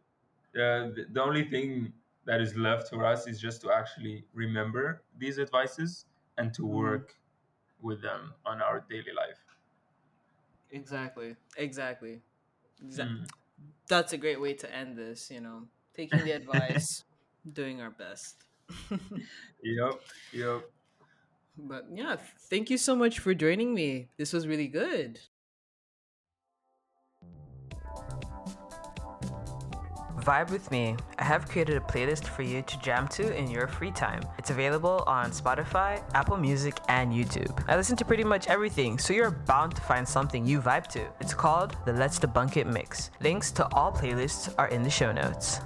Uh, 0.55 0.91
the, 0.95 1.07
the 1.11 1.21
only 1.23 1.45
thing 1.49 1.93
that 2.25 2.41
is 2.41 2.55
left 2.55 2.89
for 2.89 3.05
us 3.05 3.27
is 3.27 3.39
just 3.39 3.61
to 3.61 3.71
actually 3.71 4.25
remember 4.33 5.03
these 5.17 5.39
advices 5.39 6.05
and 6.37 6.53
to 6.53 6.65
Mhm. 6.65 6.65
work 6.65 7.17
with 7.81 8.01
them 8.01 8.33
on 8.45 8.61
our 8.61 8.85
daily 8.89 9.13
life. 9.15 9.39
exactly 10.71 11.35
exactly 11.57 12.21
Exa- 12.81 13.09
Mm. 13.09 13.27
That's 13.87 14.13
a 14.13 14.17
great 14.17 14.41
way 14.41 14.53
to 14.53 14.73
end 14.73 14.97
this 14.97 15.29
you 15.31 15.41
know 15.41 15.63
taking 15.95 16.23
the 16.23 16.31
advice 16.31 17.03
doing 17.53 17.81
our 17.81 17.91
best. 17.91 18.43
Yep, 19.63 20.01
yep. 20.31 20.61
but 21.57 21.85
yeah 21.91 22.17
thank 22.51 22.69
you 22.69 22.77
so 22.77 22.95
much 22.95 23.17
for 23.19 23.33
joining 23.33 23.73
me. 23.73 24.09
This 24.17 24.31
was 24.31 24.47
really 24.47 24.67
good 24.67 25.19
Vibe 30.25 30.49
with 30.49 30.71
me. 30.71 30.95
I 31.19 31.23
have 31.23 31.47
created 31.47 31.77
a 31.77 31.81
playlist 31.81 32.25
for 32.25 32.41
you 32.41 32.63
to 32.63 32.79
jam 32.79 33.07
to 33.09 33.35
in 33.37 33.47
your 33.47 33.67
free 33.67 33.91
time. 33.91 34.21
It's 34.39 34.49
available 34.49 35.03
on 35.05 35.29
Spotify, 35.29 36.01
Apple 36.15 36.37
Music, 36.37 36.79
and 36.87 37.13
YouTube. 37.13 37.63
I 37.67 37.75
listen 37.75 37.95
to 37.97 38.05
pretty 38.05 38.23
much 38.23 38.47
everything, 38.47 38.97
so 38.97 39.13
you're 39.13 39.29
bound 39.29 39.75
to 39.75 39.83
find 39.83 40.07
something 40.07 40.43
you 40.43 40.61
vibe 40.61 40.87
to. 40.87 41.05
It's 41.19 41.35
called 41.35 41.77
the 41.85 41.93
Let's 41.93 42.17
Debunk 42.17 42.57
It 42.57 42.65
Mix. 42.65 43.11
Links 43.21 43.51
to 43.51 43.71
all 43.75 43.91
playlists 43.91 44.51
are 44.57 44.67
in 44.69 44.81
the 44.81 44.89
show 44.89 45.11
notes. 45.11 45.59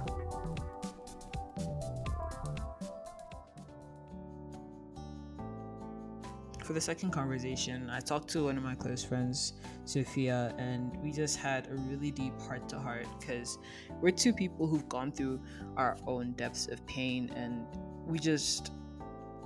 for 6.70 6.74
the 6.74 6.80
second 6.80 7.10
conversation, 7.10 7.90
I 7.90 7.98
talked 7.98 8.28
to 8.28 8.44
one 8.44 8.56
of 8.56 8.62
my 8.62 8.76
close 8.76 9.02
friends, 9.02 9.54
Sophia, 9.90 10.54
and 10.58 10.96
we 11.02 11.12
just 11.12 11.36
had 11.36 11.66
a 11.68 11.74
really 11.74 12.10
deep 12.10 12.38
heart 12.42 12.68
to 12.68 12.78
heart 12.78 13.06
because 13.18 13.58
we're 14.00 14.10
two 14.10 14.32
people 14.32 14.66
who've 14.66 14.88
gone 14.88 15.10
through 15.12 15.40
our 15.76 15.96
own 16.06 16.32
depths 16.32 16.68
of 16.68 16.84
pain, 16.86 17.30
and 17.34 17.66
we 18.06 18.18
just. 18.18 18.72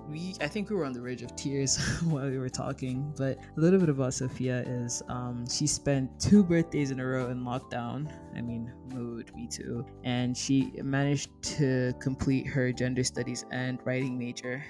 We, 0.07 0.35
I 0.39 0.49
think 0.49 0.69
we 0.69 0.77
were 0.77 0.85
on 0.85 0.93
the 0.93 1.01
verge 1.01 1.23
of 1.23 1.35
tears 1.35 1.79
while 2.05 2.29
we 2.29 2.37
were 2.37 2.51
talking, 2.51 3.11
but 3.17 3.39
a 3.57 3.61
little 3.61 3.81
bit 3.81 3.89
about 3.89 4.13
Sophia 4.13 4.63
is 4.67 5.03
um, 5.09 5.47
she 5.49 5.67
spent 5.67 6.21
two 6.21 6.45
birthdays 6.45 6.91
in 6.91 7.01
a 7.01 7.07
row 7.07 7.31
in 7.31 7.43
lockdown. 7.43 8.13
I 8.37 8.43
mean, 8.43 8.71
mood, 8.93 9.35
me 9.35 9.47
too. 9.47 9.87
And 10.05 10.37
she 10.37 10.73
managed 10.83 11.31
to 11.57 11.95
complete 12.03 12.47
her 12.49 12.71
gender 12.71 13.03
studies 13.03 13.47
and 13.51 13.79
writing 13.87 14.19
major 14.19 14.63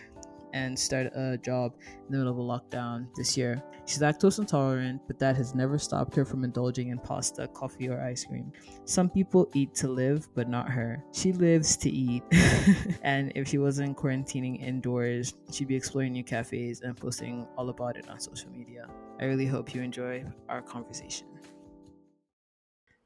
and 0.55 0.79
start 0.79 1.09
a 1.14 1.37
job 1.37 1.75
in 1.83 2.12
the 2.12 2.19
middle 2.19 2.33
of 2.33 2.38
a 2.38 2.40
lockdown 2.40 3.09
this 3.17 3.37
year. 3.37 3.62
She's 3.85 3.99
lactose 3.99 4.38
intolerant, 4.38 5.03
but 5.07 5.19
that 5.19 5.37
has 5.37 5.55
never 5.55 5.79
stopped 5.79 6.14
her 6.14 6.25
from 6.25 6.45
indulging 6.45 6.88
in 6.88 6.99
pasta, 6.99 7.49
coffee, 7.49 7.88
or 7.88 8.01
ice 8.01 8.25
cream. 8.25 8.53
Some 8.85 9.11
people 9.11 9.51
eat 9.53 9.75
to 9.75 9.88
live, 9.88 10.29
but 10.35 10.49
not 10.49 10.71
her. 10.71 11.05
She 11.12 11.33
lives 11.33 11.77
to 11.79 11.90
eat. 11.90 12.23
and 13.03 13.33
if 13.35 13.49
she 13.49 13.59
wasn't 13.59 13.99
quarantining 13.99 14.62
indoors, 14.62 15.35
she'd 15.53 15.69
be 15.69 15.77
exploring 15.77 16.12
new 16.12 16.25
cafes 16.25 16.81
and 16.81 16.97
posting 16.97 17.47
all 17.59 17.69
about 17.69 17.97
it 17.97 18.09
on 18.09 18.21
social 18.21 18.51
media. 18.51 18.87
I 19.21 19.25
really 19.25 19.47
hope 19.47 19.75
you 19.75 19.83
enjoy 19.83 20.25
our 20.49 20.62
conversation. 20.62 21.27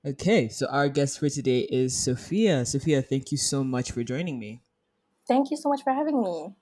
Okay, 0.07 0.49
so 0.49 0.67
our 0.69 0.89
guest 0.89 1.19
for 1.19 1.29
today 1.29 1.61
is 1.61 1.97
Sophia. 1.97 2.64
Sophia, 2.64 3.03
thank 3.03 3.33
you 3.33 3.39
so 3.39 3.64
much 3.64 3.91
for 3.91 4.05
joining 4.05 4.39
me. 4.39 4.62
Thank 5.27 5.51
you 5.51 5.57
so 5.57 5.68
much 5.68 5.83
for 5.83 5.93
having 5.93 6.20
me. 6.20 6.55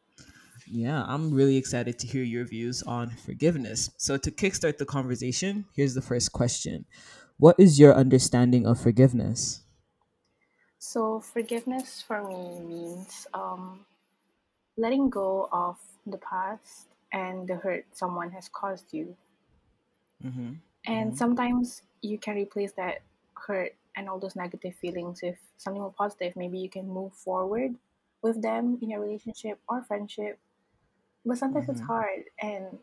Yeah, 0.69 1.05
I'm 1.05 1.33
really 1.33 1.57
excited 1.57 1.99
to 2.01 2.07
hear 2.07 2.23
your 2.25 2.45
views 2.45 2.83
on 2.83 3.11
forgiveness. 3.11 3.91
So, 3.97 4.17
to 4.19 4.31
kickstart 4.31 4.79
the 4.79 4.87
conversation, 4.87 5.67
here's 5.75 5.95
the 5.95 6.03
first 6.03 6.33
question 6.33 6.87
What 7.39 7.57
is 7.59 7.79
your 7.79 7.95
understanding 7.95 8.67
of 8.67 8.81
forgiveness? 8.81 9.62
So, 10.79 11.21
forgiveness 11.21 12.01
for 12.01 12.27
me 12.27 12.59
means 12.61 13.27
um, 13.35 13.85
letting 14.77 15.11
go 15.11 15.49
of 15.53 15.79
the 16.07 16.19
past 16.19 16.89
and 17.12 17.49
the 17.49 17.57
hurt 17.57 17.87
someone 17.97 18.33
has 18.33 18.49
caused 18.49 18.95
you. 18.95 19.17
Mm-hmm. 20.25 20.53
And 20.87 21.14
Mhm. 21.14 21.19
sometimes 21.19 21.83
you 22.01 22.19
can 22.19 22.37
replace 22.37 22.73
that 22.73 23.03
hurt 23.35 23.75
and 23.95 24.09
all 24.09 24.19
those 24.19 24.37
negative 24.37 24.75
feelings 24.75 25.23
with 25.23 25.39
something 25.57 25.81
more 25.83 25.93
positive. 25.93 26.37
Maybe 26.37 26.59
you 26.59 26.69
can 26.71 26.89
move 26.89 27.12
forward 27.14 27.77
with 28.23 28.41
them 28.43 28.79
in 28.81 28.91
your 28.91 29.01
relationship 29.01 29.61
or 29.69 29.83
friendship. 29.83 30.39
But 31.27 31.39
sometimes 31.39 31.68
it's 31.68 31.81
Mhm. 31.81 31.93
hard, 31.93 32.27
and 32.41 32.81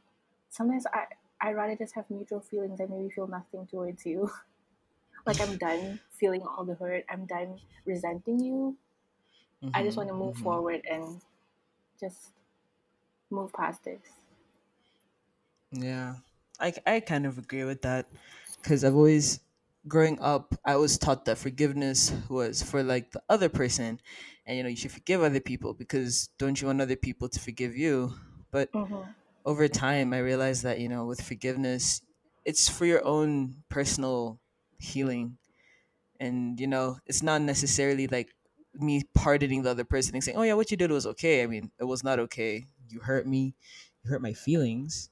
sometimes 0.49 0.87
I 0.93 1.07
I 1.41 1.53
rather 1.53 1.75
just 1.77 1.95
have 1.95 2.09
neutral 2.11 2.41
feelings 2.41 2.79
and 2.81 2.89
maybe 2.91 3.09
feel 3.09 3.27
nothing 3.27 3.67
towards 3.67 4.05
you. 4.05 4.31
like 5.27 5.41
I'm 5.41 5.57
done 5.57 5.99
feeling 6.11 6.43
all 6.43 6.65
the 6.65 6.75
hurt. 6.75 7.05
I'm 7.09 7.25
done 7.25 7.61
resenting 7.85 8.39
you. 8.41 8.77
I 9.73 9.83
just 9.83 9.97
Mm-hmm. 9.97 9.99
want 9.99 10.09
to 10.09 10.15
move 10.15 10.37
Mm-hmm. 10.37 10.37
forward 10.37 10.85
and 10.89 11.21
just 11.99 12.33
move 13.29 13.53
past 13.53 13.83
this. 13.83 14.01
Yeah, 15.71 16.17
I 16.59 16.73
I 16.85 16.99
kind 16.99 17.25
of 17.25 17.37
agree 17.37 17.63
with 17.63 17.81
that 17.81 18.11
because 18.61 18.83
I've 18.83 18.95
always 18.95 19.39
growing 19.87 20.19
up 20.21 20.53
I 20.65 20.77
was 20.77 20.97
taught 20.97 21.25
that 21.25 21.37
forgiveness 21.37 22.11
was 22.29 22.61
for 22.63 22.83
like 22.83 23.11
the 23.11 23.23
other 23.29 23.49
person, 23.49 23.99
and 24.45 24.57
you 24.57 24.63
know 24.63 24.69
you 24.69 24.75
should 24.77 24.91
forgive 24.91 25.21
other 25.21 25.41
people 25.41 25.73
because 25.73 26.27
don't 26.37 26.59
you 26.61 26.67
want 26.67 26.81
other 26.81 26.95
people 26.95 27.27
to 27.29 27.39
forgive 27.39 27.75
you? 27.75 28.13
But 28.53 28.71
Mm-hmm. 28.73 29.11
over 29.45 29.67
time 29.67 30.13
I 30.13 30.19
realized 30.19 30.63
that 30.63 30.79
you 30.79 30.89
know 30.89 31.05
with 31.05 31.21
forgiveness 31.21 32.01
it's 32.45 32.69
for 32.69 32.85
your 32.85 33.05
own 33.05 33.63
personal 33.69 34.41
healing. 34.79 35.39
And 36.19 36.59
you 36.59 36.67
know 36.67 36.99
it's 37.05 37.23
not 37.23 37.41
necessarily 37.41 38.07
like 38.07 38.35
me 38.75 39.03
pardoning 39.15 39.63
the 39.63 39.71
other 39.71 39.85
person 39.85 40.15
and 40.15 40.23
saying 40.23 40.37
oh 40.37 40.43
yeah 40.43 40.53
what 40.55 40.71
you 40.71 40.77
did 40.77 40.91
was 40.91 41.07
okay. 41.07 41.43
I 41.43 41.47
mean 41.47 41.71
it 41.79 41.85
was 41.85 42.03
not 42.03 42.19
okay. 42.19 42.67
You 42.89 43.01
hurt 43.01 43.27
me. 43.27 43.55
You 44.03 44.11
hurt 44.11 44.21
my 44.21 44.33
feelings. 44.33 45.09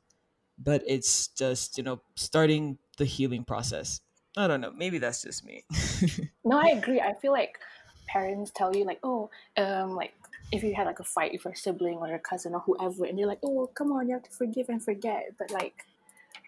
But 0.58 0.84
it's 0.88 1.30
just 1.30 1.78
you 1.78 1.84
know 1.84 2.02
starting 2.16 2.80
the 2.98 3.06
healing 3.06 3.46
process. 3.46 4.02
I 4.38 4.48
don't 4.48 4.62
know. 4.62 4.72
Maybe 4.72 5.00
that's 5.00 5.24
just 5.24 5.46
me. 5.46 5.66
No, 6.44 6.58
I 6.60 6.70
agree. 6.78 7.00
I 7.00 7.14
feel 7.14 7.32
like 7.32 7.60
parents 8.08 8.52
tell 8.52 8.76
you 8.76 8.84
like, 8.84 9.00
oh, 9.04 9.30
um, 9.58 9.96
like 9.96 10.14
if 10.52 10.64
you 10.64 10.74
had 10.76 10.88
like 10.88 11.00
a 11.00 11.04
fight 11.04 11.32
with 11.34 11.46
your 11.46 11.56
sibling 11.56 11.98
or 12.00 12.08
your 12.08 12.20
cousin 12.20 12.54
or 12.54 12.62
whoever, 12.62 13.06
and 13.06 13.18
you're 13.20 13.28
like, 13.28 13.40
oh, 13.44 13.68
come 13.74 13.92
on, 13.92 14.08
you 14.08 14.14
have 14.16 14.24
to 14.24 14.32
forgive 14.32 14.70
and 14.70 14.84
forget. 14.84 15.34
But 15.40 15.52
like 15.52 15.86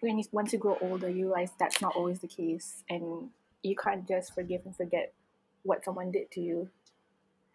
when 0.00 0.18
you, 0.18 0.24
once 0.32 0.52
you 0.52 0.58
grow 0.58 0.78
older, 0.80 1.08
you 1.08 1.26
realize 1.26 1.50
that's 1.58 1.80
not 1.80 1.96
always 1.96 2.20
the 2.20 2.28
case, 2.28 2.84
and 2.90 3.30
you 3.62 3.76
can't 3.76 4.06
just 4.06 4.34
forgive 4.34 4.62
and 4.66 4.76
forget 4.76 5.12
what 5.62 5.84
someone 5.84 6.10
did 6.10 6.30
to 6.32 6.40
you. 6.40 6.70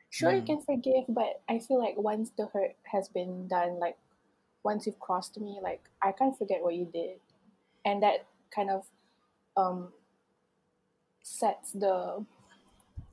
Sure, 0.09 0.31
you 0.33 0.41
Mm. 0.41 0.47
can 0.47 0.61
forgive, 0.61 1.05
but 1.09 1.41
I 1.49 1.59
feel 1.59 1.79
like 1.79 1.97
once 1.97 2.31
the 2.31 2.47
hurt 2.47 2.75
has 2.91 3.09
been 3.09 3.47
done, 3.47 3.79
like 3.79 3.97
once 4.63 4.85
you've 4.87 4.99
crossed 4.99 5.39
me, 5.39 5.59
like 5.61 5.81
I 6.01 6.11
can't 6.11 6.37
forget 6.37 6.63
what 6.63 6.75
you 6.75 6.85
did, 6.85 7.19
and 7.85 8.01
that 8.03 8.25
kind 8.53 8.69
of 8.71 8.85
um 9.57 9.93
sets 11.23 11.71
the 11.73 12.25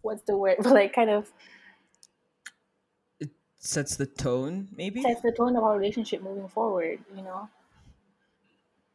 what's 0.03 0.23
the 0.23 0.37
word, 0.37 0.57
but 0.63 0.73
like 0.73 0.95
kind 0.95 1.11
of 1.11 1.33
sets 3.67 3.97
the 3.97 4.07
tone 4.07 4.69
maybe 4.73 5.05
sets 5.05 5.21
the 5.21 5.31
tone 5.31 5.55
of 5.57 5.63
our 5.63 5.77
relationship 5.79 6.21
moving 6.23 6.49
forward. 6.49 7.05
You 7.15 7.23
know. 7.23 7.49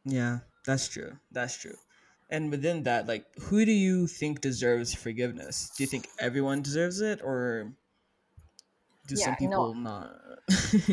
yeah 0.06 0.40
that's 0.66 0.88
true 0.88 1.20
that's 1.32 1.58
true 1.58 1.76
and 2.30 2.50
within 2.50 2.84
that 2.84 3.08
like 3.08 3.26
who 3.44 3.66
do 3.66 3.72
you 3.72 4.08
think 4.08 4.42
deserves 4.42 4.94
forgiveness 4.94 5.72
do 5.78 5.84
you 5.84 5.88
think 5.88 6.08
everyone 6.20 6.62
deserves 6.62 7.02
it 7.02 7.22
or 7.22 7.74
do 9.08 9.16
Yeah, 9.16 9.36
some 9.36 9.36
no. 9.42 9.66
people 9.66 9.74
not 9.76 10.16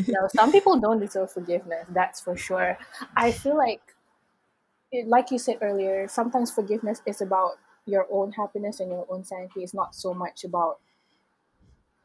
No, 0.07 0.27
some 0.27 0.51
people 0.51 0.79
don't 0.79 0.99
deserve 0.99 1.31
forgiveness. 1.31 1.85
That's 1.89 2.19
for 2.19 2.35
sure. 2.35 2.77
I 3.15 3.31
feel 3.31 3.55
like, 3.57 3.95
it, 4.91 5.07
like 5.07 5.31
you 5.31 5.39
said 5.39 5.59
earlier, 5.61 6.07
sometimes 6.07 6.51
forgiveness 6.51 7.01
is 7.05 7.21
about 7.21 7.57
your 7.85 8.07
own 8.11 8.33
happiness 8.33 8.79
and 8.79 8.91
your 8.91 9.05
own 9.09 9.23
sanity. 9.23 9.63
It's 9.63 9.73
not 9.73 9.95
so 9.95 10.13
much 10.13 10.43
about 10.43 10.79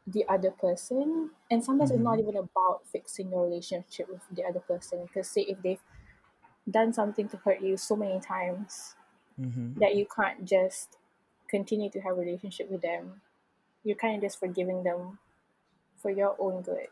the 0.06 0.24
other 0.28 0.50
person, 0.50 1.30
and 1.50 1.64
sometimes 1.64 1.90
it's 1.90 2.00
not 2.00 2.18
Mhm. 2.18 2.22
even 2.22 2.36
about 2.36 2.86
fixing 2.86 3.30
your 3.30 3.44
relationship 3.44 4.08
with 4.08 4.22
the 4.30 4.44
other 4.44 4.60
person. 4.60 5.02
Because 5.04 5.30
say 5.30 5.42
if 5.42 5.62
they've 5.62 5.82
done 6.70 6.92
something 6.92 7.28
to 7.28 7.36
hurt 7.38 7.60
you 7.60 7.76
so 7.76 7.96
many 7.96 8.20
times 8.20 8.96
mm-hmm. 9.40 9.78
that 9.80 9.94
you 9.96 10.06
can't 10.06 10.44
just 10.44 10.98
continue 11.48 11.90
to 11.90 12.00
have 12.00 12.16
a 12.16 12.20
relationship 12.20 12.70
with 12.70 12.82
them, 12.82 13.22
you're 13.82 13.96
kind 13.96 14.16
of 14.16 14.22
just 14.22 14.38
forgiving 14.38 14.82
them 14.82 15.18
for 15.96 16.10
your 16.10 16.36
own 16.38 16.62
good. 16.62 16.88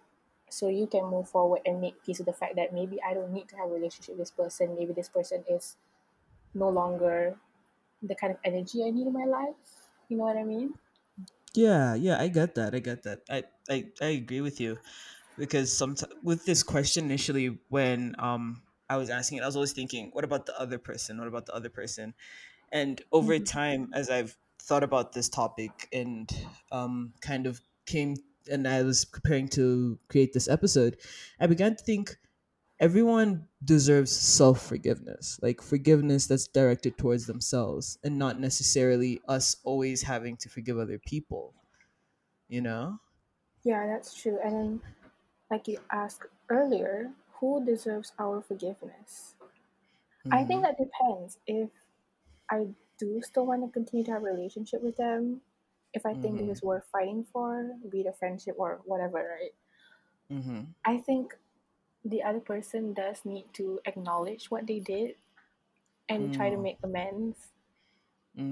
So 0.51 0.69
you 0.69 0.87
can 0.87 1.07
move 1.07 1.29
forward 1.29 1.63
and 1.65 1.81
make 1.81 2.03
peace 2.03 2.19
with 2.19 2.27
the 2.27 2.33
fact 2.33 2.57
that 2.57 2.73
maybe 2.73 3.01
I 3.03 3.15
don't 3.15 3.33
need 3.33 3.49
to 3.49 3.57
have 3.57 3.71
a 3.71 3.75
relationship 3.75 4.17
with 4.17 4.19
this 4.19 4.31
person. 4.31 4.75
Maybe 4.75 4.93
this 4.93 5.09
person 5.09 5.45
is 5.49 5.77
no 6.55 6.69
longer 6.69 7.39
the 8.03 8.15
kind 8.15 8.33
of 8.33 8.39
energy 8.45 8.85
I 8.85 8.91
need 8.91 9.07
in 9.07 9.13
my 9.13 9.25
life. 9.25 9.89
You 10.09 10.19
know 10.19 10.25
what 10.25 10.37
I 10.37 10.45
mean? 10.45 10.75
Yeah, 11.55 11.95
yeah, 11.95 12.19
I 12.21 12.29
get 12.29 12.55
that. 12.55 12.75
I 12.75 12.79
get 12.79 13.03
that. 13.03 13.23
I 13.29 13.45
I, 13.69 13.93
I 14.01 14.07
agree 14.17 14.41
with 14.41 14.61
you 14.61 14.79
because 15.37 15.77
sometimes 15.77 16.13
with 16.23 16.45
this 16.47 16.63
question 16.63 17.07
initially 17.07 17.61
when 17.69 18.15
um 18.19 18.63
I 18.89 18.97
was 18.97 19.11
asking 19.11 19.39
it, 19.39 19.43
I 19.43 19.47
was 19.47 19.57
always 19.57 19.73
thinking, 19.73 20.11
what 20.13 20.25
about 20.25 20.47
the 20.47 20.59
other 20.61 20.79
person? 20.79 21.19
What 21.19 21.29
about 21.29 21.47
the 21.47 21.55
other 21.55 21.71
person? 21.71 22.15
And 22.73 23.03
over 23.13 23.39
Mm-hmm. 23.39 23.45
time, 23.45 23.91
as 23.95 24.11
I've 24.11 24.37
thought 24.61 24.85
about 24.85 25.13
this 25.15 25.29
topic 25.29 25.89
and 25.93 26.31
um 26.73 27.15
kind 27.23 27.47
of 27.47 27.61
came 27.87 28.17
and 28.51 28.69
I 28.69 28.83
was 28.83 29.05
preparing 29.05 29.49
to 29.51 29.99
create 30.09 30.33
this 30.35 30.49
episode, 30.49 30.99
I 31.41 31.47
began 31.49 31.77
to 31.77 31.85
think 31.85 32.19
everyone 32.83 33.49
deserves 33.65 34.13
self 34.13 34.67
forgiveness, 34.67 35.41
like 35.43 35.63
forgiveness 35.63 36.29
that's 36.29 36.49
directed 36.49 36.99
towards 36.99 37.27
themselves 37.27 37.99
and 38.05 38.19
not 38.19 38.41
necessarily 38.41 39.23
us 39.29 39.57
always 39.65 40.03
having 40.03 40.37
to 40.39 40.51
forgive 40.51 40.79
other 40.79 40.99
people, 40.99 41.57
you 42.49 42.61
know? 42.63 43.01
Yeah, 43.63 43.87
that's 43.87 44.15
true. 44.15 44.39
And 44.43 44.55
then, 44.55 44.83
like 45.51 45.69
you 45.69 45.81
asked 45.91 46.27
earlier, 46.51 47.15
who 47.41 47.65
deserves 47.65 48.13
our 48.19 48.43
forgiveness? 48.43 49.37
I 50.31 50.45
think 50.45 50.63
hmm 50.63 50.65
that 50.65 50.79
depends. 50.79 51.39
If 51.47 51.71
I 52.51 52.75
do 52.99 53.23
still 53.23 53.47
want 53.47 53.65
to 53.65 53.73
continue 53.73 54.05
to 54.07 54.13
have 54.13 54.23
a 54.25 54.27
relationship 54.27 54.83
with 54.83 54.97
them, 54.97 55.43
if 55.95 56.07
I 56.07 56.15
think 56.15 56.39
this 56.39 56.49
hmm 56.49 56.59
is 56.59 56.63
worth 56.63 56.87
fighting 56.87 57.25
for, 57.25 57.79
be 57.89 58.03
it 58.03 58.07
a 58.09 58.13
friendship 58.15 58.57
or 58.59 58.83
whatever, 58.87 59.19
right? 59.41 59.55
hmm 60.31 60.75
I 60.85 60.99
think 60.99 61.37
the 62.05 62.23
other 62.23 62.41
person 62.41 62.93
does 62.95 63.25
need 63.25 63.47
to 63.55 63.81
acknowledge 63.87 64.51
what 64.51 64.67
they 64.67 64.81
did 64.81 65.17
and 66.09 66.33
try 66.33 66.51
to 66.51 66.57
Mm, 66.57 66.69
make 66.69 66.79
amends. 66.83 67.53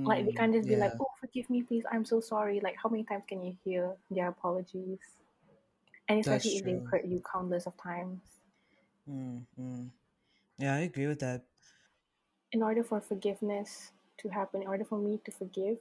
Like 0.04 0.26
they 0.26 0.32
mm, 0.32 0.32
can't 0.32 0.52
just 0.52 0.68
be 0.68 0.76
like, 0.76 0.94
"Oh, 1.00 1.10
forgive 1.18 1.48
me, 1.50 1.62
please. 1.62 1.84
I'm 1.90 2.04
so 2.04 2.20
sorry." 2.20 2.60
Like, 2.60 2.76
how 2.82 2.88
many 2.90 3.04
times 3.04 3.24
can 3.26 3.42
you 3.42 3.56
hear 3.64 3.96
their 4.10 4.28
apologies? 4.28 5.00
And 6.08 6.18
that's 6.24 6.50
especially 6.50 6.58
if 6.58 6.64
they've 6.64 6.82
true. 6.82 6.90
hurt 6.90 7.06
you 7.06 7.22
countless 7.22 7.66
of 7.66 7.76
times. 7.78 8.20
Mm, 9.08 9.46
mm. 9.58 9.90
Yeah, 10.58 10.74
I 10.74 10.80
agree 10.80 11.06
with 11.06 11.20
that. 11.20 11.44
In 12.52 12.62
order 12.62 12.84
for 12.84 13.00
forgiveness 13.00 13.92
to 14.18 14.28
happen, 14.28 14.62
in 14.62 14.68
order 14.68 14.84
for 14.84 14.98
me 14.98 15.18
to 15.24 15.32
forgive 15.32 15.78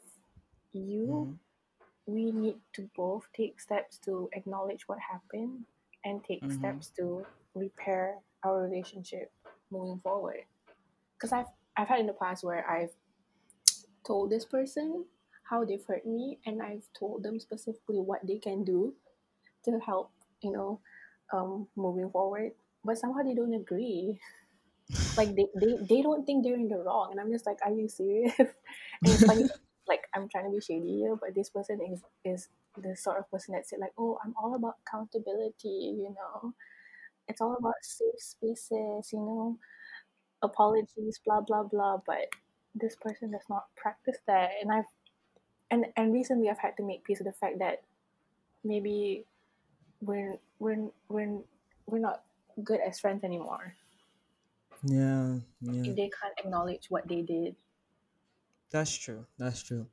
you, 0.73 1.27
hmm 1.27 1.39
we 2.05 2.31
need 2.31 2.59
to 2.73 2.89
both 2.95 3.27
take 3.33 3.59
steps 3.59 3.97
to 3.99 4.29
acknowledge 4.33 4.87
what 4.87 4.99
happened 4.99 5.65
and 6.09 6.23
take 6.25 6.41
hmm 6.41 6.51
steps 6.51 6.89
to 6.97 7.25
repair 7.55 8.17
our 8.43 8.63
relationship 8.63 9.31
moving 9.71 9.99
forward. 10.01 10.45
Because 11.15 11.33
I've 11.33 11.51
I've 11.77 11.87
had 11.87 11.99
in 12.01 12.07
the 12.07 12.13
past 12.17 12.43
where 12.43 12.65
I've 12.69 12.91
told 14.07 14.31
this 14.31 14.45
person 14.45 15.05
how 15.49 15.65
they've 15.65 15.85
hurt 15.85 16.05
me 16.05 16.39
and 16.45 16.61
I've 16.61 16.85
told 16.97 17.23
them 17.23 17.39
specifically 17.39 17.99
what 17.99 18.21
they 18.27 18.39
can 18.39 18.63
do 18.63 18.93
to 19.65 19.79
help, 19.85 20.11
you 20.41 20.51
know, 20.51 20.81
um, 21.33 21.67
moving 21.75 22.09
forward. 22.11 22.53
But 22.85 22.97
somehow 22.97 23.23
they 23.23 23.35
don't 23.35 23.53
agree. 23.53 24.19
Like 25.17 25.35
they, 25.35 25.47
they, 25.55 25.77
they 25.89 26.01
don't 26.01 26.25
think 26.25 26.43
they're 26.45 26.55
in 26.55 26.69
the 26.69 26.77
wrong. 26.77 27.09
And 27.11 27.19
I'm 27.19 27.31
just 27.31 27.45
like, 27.45 27.57
are 27.65 27.71
you 27.71 27.89
serious? 27.89 28.33
and 28.39 29.13
it's 29.13 29.25
funny, 29.25 29.45
like 29.87 30.01
I'm 30.15 30.29
trying 30.29 30.45
to 30.45 30.51
be 30.51 30.61
shady 30.61 30.99
here, 30.99 31.15
but 31.15 31.35
this 31.35 31.49
person 31.49 31.79
is 31.91 32.01
is 32.23 32.47
the 32.77 32.95
sort 32.95 33.17
of 33.19 33.29
person 33.31 33.53
that 33.55 33.67
said 33.67 33.79
like, 33.79 33.93
oh, 33.97 34.17
I'm 34.23 34.35
all 34.41 34.55
about 34.55 34.77
accountability, 34.87 35.95
you 35.99 36.15
know. 36.15 36.53
It's 37.27 37.41
all 37.41 37.55
about 37.57 37.75
safe 37.81 38.19
spaces, 38.19 39.11
you 39.13 39.19
know, 39.19 39.59
apologies, 40.41 41.19
blah 41.25 41.41
blah 41.41 41.63
blah. 41.63 41.97
But 42.05 42.29
this 42.75 42.95
person 42.95 43.31
does 43.31 43.45
not 43.49 43.67
practice 43.75 44.17
that. 44.27 44.51
And 44.61 44.71
I've 44.71 44.85
and 45.71 45.87
and 45.97 46.13
recently 46.13 46.49
I've 46.49 46.59
had 46.59 46.77
to 46.77 46.83
make 46.83 47.03
peace 47.03 47.19
with 47.19 47.27
the 47.27 47.33
fact 47.39 47.59
that 47.59 47.83
maybe 48.63 49.25
we're 50.01 50.37
we're 50.59 50.89
we're 51.09 51.39
we're 51.87 51.99
not 51.99 52.23
good 52.63 52.79
as 52.81 52.99
friends 52.99 53.23
anymore 53.23 53.75
Yeah, 54.83 55.39
yeah. 55.61 55.83
if 55.83 55.95
they 55.95 56.09
can't 56.09 56.37
acknowledge 56.39 56.85
what 56.89 57.07
they 57.07 57.21
did. 57.21 57.55
That's 58.71 58.95
true. 58.95 59.25
That's 59.37 59.61
true. 59.63 59.87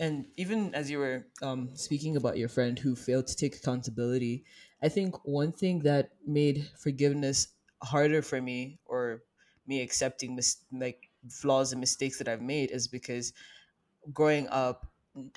And 0.00 0.26
even 0.36 0.74
as 0.74 0.90
you 0.90 0.98
were 0.98 1.26
um, 1.42 1.70
speaking 1.74 2.16
about 2.16 2.38
your 2.38 2.48
friend 2.48 2.78
who 2.78 2.96
failed 2.96 3.26
to 3.28 3.36
take 3.36 3.54
accountability, 3.54 4.44
I 4.82 4.88
think 4.88 5.14
one 5.26 5.52
thing 5.52 5.80
that 5.80 6.12
made 6.26 6.66
forgiveness 6.78 7.48
harder 7.82 8.22
for 8.22 8.40
me, 8.40 8.80
or 8.86 9.22
me 9.66 9.82
accepting 9.82 10.34
mis- 10.34 10.64
like 10.72 11.10
flaws 11.30 11.72
and 11.72 11.80
mistakes 11.80 12.18
that 12.18 12.28
I've 12.28 12.40
made, 12.40 12.70
is 12.70 12.88
because 12.88 13.34
growing 14.12 14.48
up, 14.48 14.86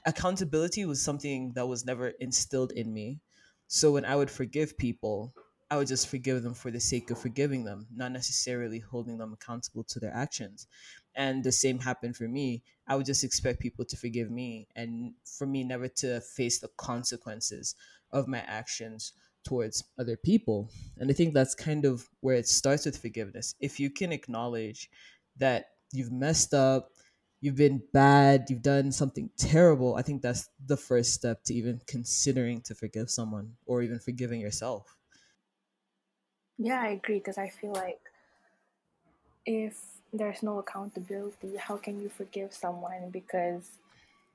accountability 0.05 0.85
was 0.85 1.01
something 1.01 1.51
that 1.55 1.67
was 1.67 1.85
never 1.85 2.09
instilled 2.21 2.71
in 2.71 2.93
me. 2.93 3.19
So 3.67 3.91
when 3.91 4.05
I 4.05 4.15
would 4.15 4.31
forgive 4.31 4.77
people, 4.77 5.33
I 5.69 5.77
would 5.77 5.87
just 5.89 6.07
forgive 6.07 6.43
them 6.43 6.53
for 6.53 6.71
the 6.71 6.79
sake 6.79 7.11
of 7.11 7.17
forgiving 7.17 7.65
them, 7.65 7.87
not 7.93 8.13
necessarily 8.13 8.79
holding 8.79 9.17
them 9.17 9.33
accountable 9.33 9.83
to 9.85 9.99
their 9.99 10.13
actions. 10.13 10.67
And 11.15 11.43
the 11.43 11.51
same 11.51 11.79
happened 11.79 12.17
for 12.17 12.27
me. 12.27 12.63
I 12.87 12.95
would 12.95 13.05
just 13.05 13.23
expect 13.23 13.59
people 13.59 13.85
to 13.85 13.97
forgive 13.97 14.29
me 14.31 14.67
and 14.75 15.13
for 15.25 15.47
me 15.47 15.63
never 15.63 15.87
to 15.87 16.21
face 16.21 16.59
the 16.59 16.69
consequences 16.69 17.75
of 18.11 18.27
my 18.27 18.39
actions 18.39 19.13
towards 19.43 19.83
other 19.97 20.17
people. 20.17 20.69
And 20.97 21.09
I 21.09 21.13
think 21.13 21.33
that's 21.33 21.55
kind 21.55 21.85
of 21.85 22.09
where 22.21 22.35
it 22.35 22.47
starts 22.47 22.85
with 22.85 22.97
forgiveness. 22.97 23.55
If 23.59 23.79
you 23.79 23.89
can 23.89 24.11
acknowledge 24.11 24.89
that 25.37 25.71
you've 25.91 26.11
messed 26.11 26.53
up, 26.53 26.91
you've 27.41 27.55
been 27.55 27.83
bad, 27.91 28.49
you've 28.49 28.61
done 28.61 28.91
something 28.91 29.29
terrible, 29.37 29.95
I 29.95 30.01
think 30.01 30.21
that's 30.21 30.49
the 30.65 30.77
first 30.77 31.13
step 31.13 31.43
to 31.45 31.53
even 31.53 31.81
considering 31.87 32.61
to 32.61 32.75
forgive 32.75 33.09
someone 33.09 33.57
or 33.65 33.81
even 33.81 33.99
forgiving 33.99 34.39
yourself. 34.39 34.97
Yeah, 36.57 36.81
I 36.81 36.87
agree 36.89 37.19
because 37.19 37.37
I 37.37 37.49
feel 37.49 37.73
like 37.73 37.99
if 39.45 39.92
there's 40.13 40.43
no 40.43 40.59
accountability, 40.59 41.57
how 41.57 41.77
can 41.77 41.99
you 41.99 42.09
forgive 42.09 42.53
someone? 42.53 43.09
Because 43.11 43.71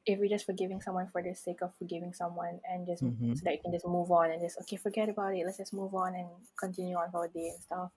if 0.07 0.19
you're 0.19 0.29
just 0.29 0.47
forgiving 0.47 0.81
someone 0.81 1.07
for 1.09 1.23
the 1.23 1.35
sake 1.35 1.61
of 1.63 1.75
forgiving 1.77 2.13
someone 2.13 2.61
and 2.71 2.87
just 2.87 3.05
Mm-hmm. 3.05 3.35
so 3.35 3.43
that 3.45 3.53
you 3.53 3.61
can 3.63 3.73
just 3.73 3.87
move 3.87 4.11
on 4.11 4.31
and 4.31 4.41
just 4.41 4.59
okay, 4.63 4.77
forget 4.77 5.09
about 5.09 5.35
it, 5.35 5.45
let's 5.45 5.59
just 5.59 5.73
move 5.73 5.95
on 5.95 6.15
and 6.15 6.29
continue 6.59 6.97
on 6.97 7.11
for 7.11 7.27
a 7.27 7.29
day 7.29 7.51
and 7.55 7.63
stuff. 7.63 7.91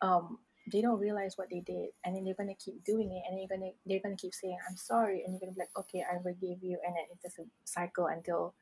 Um, 0.00 0.38
they 0.70 0.82
don't 0.82 1.00
realize 1.00 1.36
what 1.38 1.48
they 1.50 1.60
did 1.60 1.88
and 2.04 2.14
then 2.14 2.24
they're 2.24 2.34
gonna 2.34 2.54
keep 2.54 2.84
doing 2.84 3.10
it 3.10 3.22
and 3.26 3.32
then 3.32 3.38
you're 3.40 3.48
gonna 3.58 3.72
they're 3.86 4.00
gonna 4.00 4.16
keep 4.16 4.34
saying, 4.34 4.58
I'm 4.68 4.76
sorry 4.76 5.22
and 5.24 5.32
you're 5.32 5.40
gonna 5.40 5.52
be 5.52 5.60
like, 5.60 5.76
Okay, 5.78 6.04
I 6.08 6.22
forgive 6.22 6.62
you 6.62 6.78
and 6.86 6.94
then 6.94 7.04
it's 7.10 7.22
just 7.22 7.38
a 7.38 7.44
cycle 7.64 8.06
until 8.06 8.54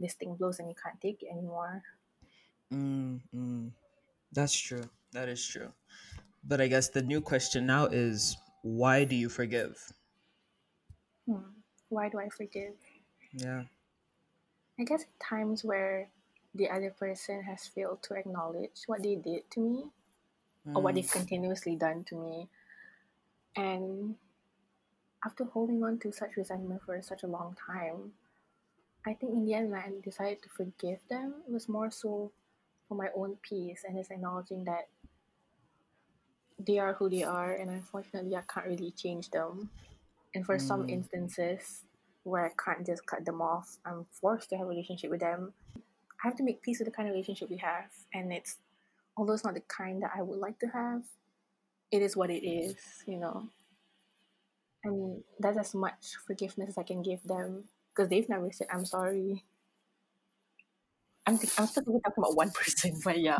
this 0.00 0.14
thing 0.14 0.34
blows 0.34 0.58
and 0.58 0.68
you 0.68 0.74
can't 0.82 1.00
take 1.00 1.22
it 1.22 1.28
anymore. 1.30 1.82
Mm-hmm. 2.72 3.68
That's 4.32 4.58
true. 4.58 4.84
That 5.12 5.28
is 5.28 5.46
true. 5.46 5.70
But 6.44 6.60
I 6.60 6.68
guess 6.68 6.88
the 6.88 7.02
new 7.02 7.20
question 7.20 7.66
now 7.66 7.86
is 7.86 8.36
why 8.62 9.04
do 9.04 9.16
you 9.16 9.28
forgive? 9.28 9.92
Hmm. 11.26 11.50
Why 11.88 12.08
do 12.08 12.18
I 12.18 12.28
forgive? 12.28 12.74
Yeah. 13.32 13.64
I 14.78 14.84
guess 14.84 15.02
at 15.02 15.20
times 15.20 15.64
where 15.64 16.10
the 16.54 16.68
other 16.70 16.90
person 16.90 17.42
has 17.42 17.66
failed 17.66 18.02
to 18.04 18.14
acknowledge 18.14 18.82
what 18.86 19.02
they 19.02 19.16
did 19.16 19.50
to 19.52 19.60
me 19.60 19.84
or 20.74 20.82
what 20.82 20.94
Mm, 20.94 20.96
they've 20.96 21.10
continuously 21.10 21.76
done 21.76 22.04
to 22.04 22.16
me. 22.16 22.48
And 23.56 24.16
after 25.24 25.44
holding 25.44 25.82
on 25.84 25.98
to 26.00 26.12
such 26.12 26.36
resentment 26.36 26.82
for 26.82 27.00
such 27.02 27.22
a 27.22 27.26
long 27.26 27.56
time, 27.66 28.12
I 29.06 29.14
think 29.14 29.32
in 29.32 29.44
the 29.44 29.54
end, 29.54 29.70
when 29.70 29.80
I 29.80 29.90
decided 30.02 30.42
to 30.42 30.48
forgive 30.50 31.00
them, 31.08 31.42
it 31.46 31.52
was 31.52 31.68
more 31.68 31.90
so 31.90 32.32
for 32.88 32.94
my 32.96 33.08
own 33.16 33.36
peace 33.42 33.84
and 33.86 33.96
just 33.96 34.10
acknowledging 34.10 34.64
that 34.64 34.88
they 36.66 36.78
are 36.78 36.94
who 36.94 37.08
they 37.08 37.22
are, 37.24 37.52
and 37.52 37.70
unfortunately, 37.70 38.36
I 38.36 38.42
can't 38.52 38.66
really 38.66 38.92
change 38.92 39.30
them. 39.30 39.70
And 40.34 40.44
for 40.46 40.58
some 40.58 40.84
mm, 40.84 40.88
instances 40.88 41.84
where 42.24 42.46
I 42.46 42.50
can't 42.62 42.86
just 42.86 43.06
cut 43.06 43.24
them 43.24 43.42
off, 43.42 43.78
I'm 43.84 44.06
forced 44.12 44.50
to 44.50 44.56
have 44.56 44.66
a 44.66 44.70
relationship 44.70 45.10
with 45.10 45.20
them. 45.20 45.52
I 45.76 46.28
have 46.28 46.36
to 46.36 46.42
make 46.42 46.62
peace 46.62 46.78
with 46.78 46.86
the 46.86 46.92
kind 46.92 47.08
of 47.08 47.14
relationship 47.14 47.50
we 47.50 47.58
have, 47.58 47.90
and 48.14 48.32
it's 48.32 48.58
although 49.16 49.34
it's 49.34 49.44
not 49.44 49.54
the 49.54 49.62
kind 49.68 50.02
that 50.02 50.12
I 50.16 50.22
would 50.22 50.38
like 50.38 50.58
to 50.60 50.66
have, 50.68 51.02
it 51.90 52.02
is 52.02 52.16
what 52.16 52.30
it 52.30 52.46
is, 52.46 52.76
you 53.06 53.18
know. 53.18 53.48
And 54.84 55.22
that's 55.38 55.58
as 55.58 55.74
much 55.74 56.16
forgiveness 56.26 56.70
as 56.70 56.78
I 56.78 56.82
can 56.82 57.02
give 57.02 57.22
them 57.24 57.64
because 57.94 58.08
they've 58.10 58.28
never 58.28 58.50
said 58.52 58.68
I'm 58.72 58.84
sorry. 58.84 59.44
I'm 61.26 61.38
th- 61.38 61.52
I'm 61.58 61.66
still 61.66 61.84
talking 61.84 62.00
about 62.16 62.36
one 62.36 62.50
person, 62.50 63.00
but 63.04 63.20
yeah, 63.20 63.38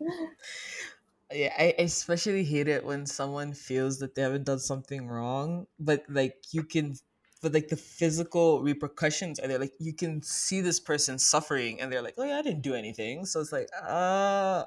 Yeah, 1.30 1.54
I 1.58 1.74
especially 1.78 2.42
hate 2.44 2.68
it 2.68 2.84
when 2.84 3.04
someone 3.04 3.52
feels 3.52 3.98
that 3.98 4.14
they 4.14 4.22
haven't 4.22 4.44
done 4.44 4.58
something 4.60 5.06
wrong, 5.08 5.66
but 5.78 6.04
like 6.08 6.36
you 6.52 6.64
can, 6.64 6.94
but 7.42 7.52
like 7.52 7.68
the 7.68 7.76
physical 7.76 8.62
repercussions 8.62 9.38
are 9.38 9.46
there. 9.46 9.58
Like 9.58 9.74
you 9.78 9.92
can 9.92 10.22
see 10.22 10.62
this 10.62 10.80
person 10.80 11.18
suffering, 11.18 11.80
and 11.82 11.92
they're 11.92 12.00
like, 12.00 12.14
"Oh 12.16 12.24
yeah, 12.24 12.38
I 12.38 12.42
didn't 12.42 12.62
do 12.62 12.74
anything." 12.74 13.26
So 13.26 13.40
it's 13.40 13.52
like, 13.52 13.68
uh, 13.78 14.64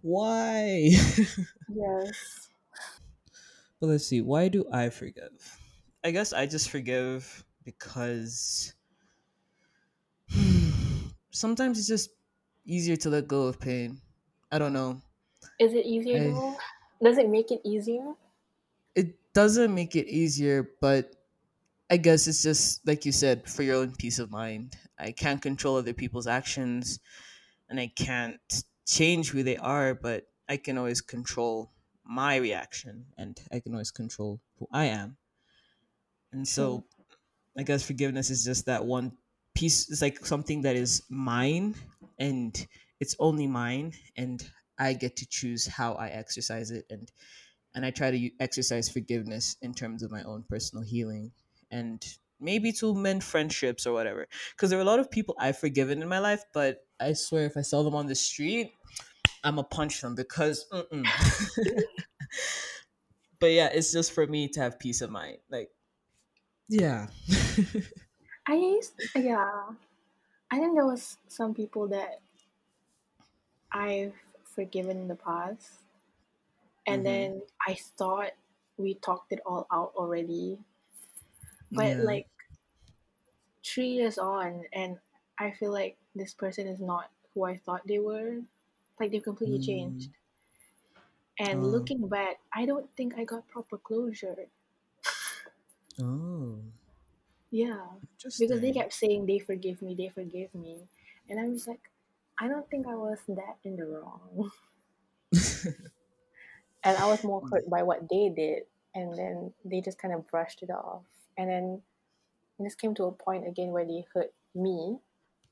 why? 0.00 0.90
yes. 1.68 2.50
but 3.80 3.86
let's 3.88 4.06
see, 4.06 4.20
why 4.20 4.48
do 4.48 4.64
I 4.72 4.90
forgive? 4.90 5.58
I 6.04 6.10
guess 6.10 6.32
I 6.32 6.46
just 6.46 6.70
forgive 6.70 7.44
because 7.64 8.74
sometimes 11.30 11.78
it's 11.78 11.88
just 11.88 12.10
easier 12.64 12.96
to 12.96 13.10
let 13.10 13.28
go 13.28 13.44
of 13.46 13.60
pain. 13.60 14.00
I 14.50 14.58
don't 14.58 14.72
know. 14.72 15.00
Is 15.58 15.74
it 15.74 15.86
easier 15.86 16.32
though? 16.32 16.56
Does 17.02 17.18
it 17.18 17.28
make 17.28 17.50
it 17.50 17.60
easier? 17.64 18.14
it 18.94 19.14
doesn't 19.32 19.74
make 19.74 19.96
it 19.96 20.06
easier, 20.08 20.70
but 20.80 21.16
I 21.90 21.96
guess 21.96 22.26
it's 22.26 22.42
just 22.42 22.86
like 22.86 23.04
you 23.04 23.12
said, 23.12 23.48
for 23.48 23.62
your 23.62 23.76
own 23.76 23.94
peace 23.96 24.18
of 24.18 24.30
mind. 24.30 24.76
I 24.98 25.12
can't 25.12 25.42
control 25.42 25.76
other 25.76 25.92
people's 25.92 26.26
actions 26.26 27.00
and 27.68 27.80
I 27.80 27.88
can't 27.94 28.40
change 28.86 29.30
who 29.30 29.42
they 29.42 29.56
are, 29.56 29.94
but 29.94 30.26
I 30.48 30.56
can 30.56 30.78
always 30.78 31.00
control 31.00 31.72
my 32.04 32.36
reaction 32.36 33.06
and 33.16 33.40
I 33.50 33.60
can 33.60 33.72
always 33.72 33.90
control 33.90 34.40
who 34.58 34.68
I 34.72 34.86
am. 34.86 35.16
And 36.32 36.46
so 36.46 36.84
hmm. 37.56 37.60
I 37.60 37.62
guess 37.62 37.82
forgiveness 37.82 38.30
is 38.30 38.44
just 38.44 38.66
that 38.66 38.84
one 38.84 39.12
piece. 39.54 39.90
It's 39.90 40.02
like 40.02 40.24
something 40.24 40.62
that 40.62 40.76
is 40.76 41.02
mine 41.10 41.74
and 42.18 42.66
it's 43.00 43.16
only 43.18 43.46
mine 43.46 43.92
and 44.16 44.42
I 44.78 44.94
get 44.94 45.16
to 45.16 45.26
choose 45.26 45.66
how 45.66 45.94
I 45.94 46.08
exercise 46.08 46.70
it 46.70 46.86
and 46.90 47.10
and 47.74 47.86
I 47.86 47.90
try 47.90 48.10
to 48.10 48.30
exercise 48.38 48.90
forgiveness 48.90 49.56
in 49.62 49.72
terms 49.72 50.02
of 50.02 50.10
my 50.10 50.22
own 50.24 50.44
personal 50.46 50.84
healing 50.84 51.32
and 51.70 52.04
maybe 52.38 52.70
to 52.72 52.94
mend 52.94 53.24
friendships 53.24 53.86
or 53.86 53.94
whatever. 53.94 54.26
Because 54.50 54.68
there 54.68 54.78
are 54.78 54.82
a 54.82 54.86
lot 54.86 54.98
of 54.98 55.10
people 55.10 55.34
I've 55.38 55.58
forgiven 55.58 56.02
in 56.02 56.08
my 56.08 56.18
life, 56.18 56.44
but 56.52 56.84
I 57.00 57.14
swear 57.14 57.46
if 57.46 57.56
I 57.56 57.62
saw 57.62 57.82
them 57.82 57.94
on 57.94 58.06
the 58.08 58.14
street, 58.14 58.72
I'm 59.42 59.54
gonna 59.54 59.68
punch 59.68 60.02
them 60.02 60.14
because. 60.14 60.66
But 63.42 63.50
yeah, 63.50 63.70
it's 63.74 63.90
just 63.90 64.12
for 64.12 64.24
me 64.24 64.46
to 64.50 64.60
have 64.60 64.78
peace 64.78 65.00
of 65.00 65.10
mind. 65.10 65.38
Like, 65.50 65.68
yeah. 66.68 67.08
I 68.46 68.54
used, 68.54 68.92
yeah. 69.16 69.50
I 70.48 70.58
think 70.60 70.76
there 70.76 70.86
was 70.86 71.18
some 71.26 71.52
people 71.52 71.88
that 71.88 72.20
I've 73.72 74.12
forgiven 74.54 74.98
in 74.98 75.08
the 75.08 75.16
past, 75.16 75.80
and 76.86 77.04
mm-hmm. 77.04 77.04
then 77.04 77.42
I 77.66 77.74
thought 77.98 78.32
we 78.76 78.94
talked 78.94 79.32
it 79.32 79.40
all 79.46 79.66
out 79.72 79.92
already, 79.96 80.58
but 81.72 81.98
Yeah. 81.98 82.02
like 82.02 82.28
three 83.64 83.88
years 83.88 84.18
on, 84.18 84.64
and 84.72 84.98
I 85.38 85.52
feel 85.52 85.72
like 85.72 85.96
this 86.14 86.34
person 86.34 86.66
is 86.66 86.80
not 86.80 87.10
who 87.34 87.44
I 87.44 87.56
thought 87.56 87.86
they 87.86 87.98
were. 87.98 88.42
Like 89.00 89.10
they've 89.12 89.22
completely 89.22 89.58
Mm. 89.58 89.66
changed. 89.66 90.10
And 91.38 91.60
Oh. 91.60 91.66
looking 91.66 92.06
back, 92.08 92.40
I 92.52 92.66
don't 92.66 92.88
think 92.96 93.16
I 93.18 93.24
got 93.24 93.48
proper 93.48 93.78
closure. 93.78 94.48
Oh. 96.00 96.58
Yeah, 97.50 97.86
because 98.16 98.60
they 98.60 98.72
kept 98.72 98.94
saying 98.94 99.26
they 99.26 99.38
forgive 99.38 99.82
me, 99.82 99.94
they 99.94 100.08
forgive 100.08 100.54
me, 100.54 100.88
and 101.28 101.38
I 101.38 101.48
was 101.48 101.68
like, 101.68 101.91
I 102.38 102.46
don't 102.48 102.68
think 102.68 102.86
I 102.86 102.94
was 102.94 103.20
that 103.28 103.56
in 103.64 103.76
the 103.76 103.86
wrong. 103.86 104.50
and 106.84 106.96
I 106.96 107.06
was 107.06 107.22
more 107.24 107.46
hurt 107.50 107.68
by 107.68 107.82
what 107.82 108.08
they 108.08 108.28
did, 108.28 108.64
and 108.94 109.16
then 109.16 109.54
they 109.64 109.80
just 109.80 109.98
kind 109.98 110.14
of 110.14 110.26
brushed 110.28 110.62
it 110.62 110.70
off. 110.70 111.04
And 111.36 111.48
then 111.50 111.82
this 112.58 112.76
came 112.76 112.94
to 112.96 113.04
a 113.04 113.12
point 113.12 113.48
again 113.48 113.70
where 113.72 113.86
they 113.86 114.06
hurt 114.14 114.34
me 114.54 114.98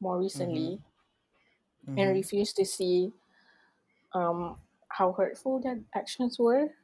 more 0.01 0.19
mm-hmm. 0.35 0.71
recently 0.71 0.81
and 1.97 2.11
Mm-hmm. 2.11 2.15
refused 2.15 2.57
to 2.57 2.65
see 2.65 3.13
um, 4.13 4.59
how 4.89 5.13
hurtful 5.13 5.61
their 5.61 5.81
actions 5.95 6.39
were. 6.39 6.75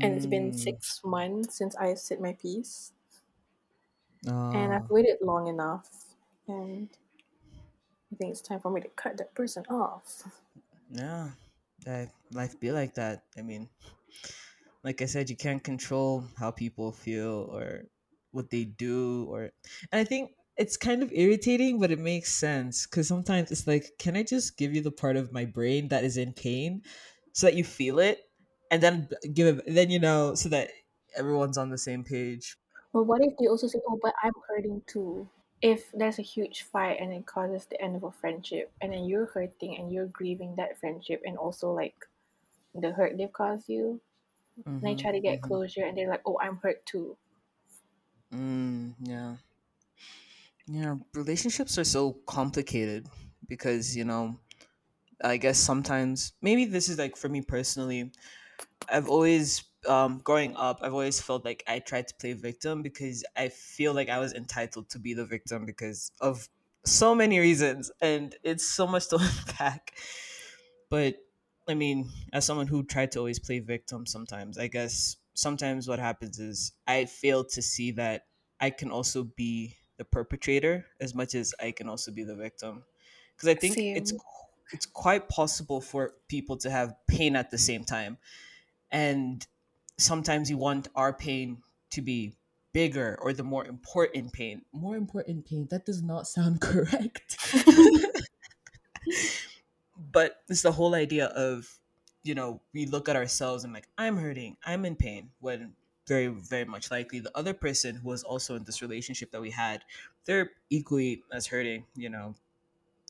And 0.00 0.14
it's 0.16 0.26
been 0.26 0.52
Mm. 0.52 0.52
six 0.52 1.00
months 1.04 1.56
since 1.56 1.76
I 1.76 1.94
said 1.94 2.20
my 2.20 2.32
piece, 2.32 2.92
and 4.52 4.72
I've 4.72 4.82
Oh. 4.82 4.90
waited 4.90 5.18
long 5.20 5.46
enough, 5.48 6.14
and 6.46 6.88
think 8.18 8.32
it's 8.32 8.42
time 8.42 8.60
for 8.60 8.70
me 8.70 8.80
to 8.82 8.88
cut 8.88 9.16
that 9.18 9.34
person 9.34 9.64
off. 9.70 10.24
Yeah. 10.90 11.30
That 11.84 12.10
life 12.32 12.58
be 12.60 12.72
like 12.72 12.94
that. 12.94 13.24
I 13.36 13.42
mean, 13.42 13.70
like 14.82 15.02
I 15.02 15.06
said, 15.06 15.30
you 15.30 15.36
can't 15.36 15.62
control 15.62 16.24
how 16.38 16.50
people 16.50 16.92
feel 16.92 17.48
or 17.52 17.84
what 18.30 18.50
they 18.50 18.64
do 18.64 19.26
or 19.30 19.42
and 19.90 20.00
I 20.00 20.04
think 20.04 20.32
it's 20.56 20.76
kind 20.76 21.02
of 21.02 21.12
irritating, 21.12 21.78
but 21.78 21.90
it 21.92 21.98
makes 22.00 22.32
sense 22.32 22.86
because 22.86 23.06
sometimes 23.06 23.50
it's 23.52 23.66
like, 23.66 23.92
can 23.98 24.16
I 24.16 24.24
just 24.24 24.56
give 24.56 24.74
you 24.74 24.82
the 24.82 24.90
part 24.90 25.16
of 25.16 25.32
my 25.32 25.44
brain 25.44 25.88
that 25.88 26.02
is 26.04 26.16
in 26.16 26.32
pain 26.32 26.82
so 27.32 27.46
that 27.46 27.54
you 27.54 27.62
feel 27.62 28.00
it, 28.00 28.28
and 28.70 28.82
then 28.82 29.08
give 29.32 29.58
it, 29.58 29.64
then 29.68 29.90
you 29.90 30.00
know, 30.00 30.34
so 30.34 30.48
that 30.48 30.70
everyone's 31.16 31.58
on 31.58 31.70
the 31.70 31.78
same 31.78 32.02
page. 32.02 32.56
But 32.92 33.04
what 33.04 33.24
if 33.24 33.34
they 33.38 33.46
also 33.46 33.66
say, 33.66 33.80
"Oh, 33.88 33.98
but 34.02 34.14
I'm 34.22 34.34
hurting 34.46 34.82
too"? 34.86 35.30
If 35.62 35.90
there's 35.92 36.18
a 36.18 36.22
huge 36.22 36.62
fight 36.62 36.98
and 37.00 37.12
it 37.12 37.26
causes 37.26 37.66
the 37.66 37.80
end 37.80 37.96
of 37.96 38.04
a 38.04 38.12
friendship 38.12 38.72
and 38.80 38.92
then 38.92 39.04
you're 39.04 39.26
hurting 39.26 39.76
and 39.78 39.92
you're 39.92 40.06
grieving 40.06 40.54
that 40.56 40.78
friendship 40.78 41.22
and 41.24 41.36
also 41.36 41.72
like 41.72 41.94
the 42.74 42.92
hurt 42.92 43.16
they've 43.16 43.32
caused 43.32 43.68
you 43.68 44.00
and 44.80 44.88
they 44.88 44.94
Mm-hmm, 44.94 45.02
try 45.02 45.12
to 45.12 45.20
get 45.20 45.40
mm-hmm. 45.40 45.48
closure 45.48 45.84
and 45.84 45.96
they're 45.96 46.08
like 46.08 46.22
oh 46.26 46.38
i'm 46.40 46.58
hurt 46.58 46.84
too 46.86 47.16
Mm, 48.32 48.94
yeah. 49.00 49.36
Yeah. 50.66 50.96
Relationships 51.14 51.78
are 51.78 51.84
so 51.84 52.12
complicated 52.26 53.06
because, 53.48 53.96
you 53.96 54.04
know, 54.04 54.38
I 55.22 55.36
guess 55.38 55.58
sometimes, 55.58 56.32
maybe 56.42 56.64
this 56.66 56.88
is 56.88 56.98
like 56.98 57.16
for 57.16 57.28
me 57.28 57.42
personally, 57.42 58.12
I've 58.90 59.08
always, 59.08 59.64
um, 59.86 60.18
growing 60.18 60.56
up, 60.56 60.80
I've 60.82 60.92
always 60.92 61.20
felt 61.20 61.44
like 61.44 61.62
I 61.66 61.78
tried 61.78 62.08
to 62.08 62.14
play 62.14 62.32
victim 62.32 62.82
because 62.82 63.24
I 63.36 63.48
feel 63.48 63.94
like 63.94 64.08
I 64.08 64.18
was 64.18 64.32
entitled 64.34 64.90
to 64.90 64.98
be 64.98 65.14
the 65.14 65.24
victim 65.24 65.64
because 65.66 66.12
of 66.20 66.48
so 66.84 67.14
many 67.14 67.38
reasons. 67.38 67.90
And 68.00 68.34
it's 68.42 68.66
so 68.66 68.86
much 68.86 69.08
to 69.08 69.16
unpack. 69.20 69.94
But 70.90 71.16
I 71.68 71.74
mean, 71.74 72.10
as 72.32 72.44
someone 72.46 72.66
who 72.66 72.82
tried 72.82 73.12
to 73.12 73.18
always 73.18 73.38
play 73.38 73.58
victim 73.58 74.06
sometimes, 74.06 74.58
I 74.58 74.68
guess 74.68 75.16
sometimes 75.34 75.86
what 75.86 75.98
happens 75.98 76.38
is 76.38 76.72
I 76.86 77.04
fail 77.04 77.44
to 77.44 77.62
see 77.62 77.92
that 77.92 78.26
I 78.60 78.70
can 78.70 78.90
also 78.90 79.24
be 79.24 79.76
the 79.98 80.04
perpetrator 80.04 80.86
as 81.00 81.14
much 81.14 81.34
as 81.34 81.54
I 81.60 81.72
can 81.72 81.88
also 81.88 82.10
be 82.10 82.24
the 82.24 82.34
victim. 82.34 82.84
Because 83.36 83.48
I 83.48 83.54
think 83.54 83.76
it's 83.76 84.12
it's 84.72 84.86
quite 84.86 85.28
possible 85.28 85.80
for 85.80 86.14
people 86.28 86.56
to 86.58 86.70
have 86.70 86.94
pain 87.06 87.36
at 87.36 87.50
the 87.50 87.58
same 87.58 87.84
time. 87.84 88.18
And 88.90 89.46
sometimes 89.98 90.50
you 90.50 90.56
want 90.56 90.88
our 90.94 91.12
pain 91.12 91.62
to 91.90 92.02
be 92.02 92.34
bigger 92.72 93.18
or 93.20 93.32
the 93.32 93.44
more 93.44 93.66
important 93.66 94.32
pain. 94.32 94.62
More 94.72 94.96
important 94.96 95.46
pain. 95.46 95.66
That 95.70 95.84
does 95.86 96.02
not 96.02 96.26
sound 96.26 96.60
correct. 96.62 97.36
but 100.12 100.42
it's 100.48 100.62
the 100.62 100.72
whole 100.72 100.94
idea 100.94 101.26
of 101.26 101.78
you 102.22 102.34
know 102.34 102.60
we 102.72 102.86
look 102.86 103.08
at 103.08 103.16
ourselves 103.16 103.64
and 103.64 103.72
like 103.72 103.88
i'm 103.96 104.16
hurting 104.16 104.56
i'm 104.64 104.84
in 104.84 104.96
pain 104.96 105.30
when 105.40 105.72
very 106.06 106.28
very 106.28 106.64
much 106.64 106.90
likely 106.90 107.20
the 107.20 107.36
other 107.36 107.54
person 107.54 107.96
who 107.96 108.08
was 108.08 108.22
also 108.22 108.54
in 108.54 108.64
this 108.64 108.82
relationship 108.82 109.30
that 109.30 109.40
we 109.40 109.50
had 109.50 109.82
they're 110.24 110.50
equally 110.70 111.22
as 111.32 111.46
hurting 111.46 111.84
you 111.94 112.08
know 112.08 112.34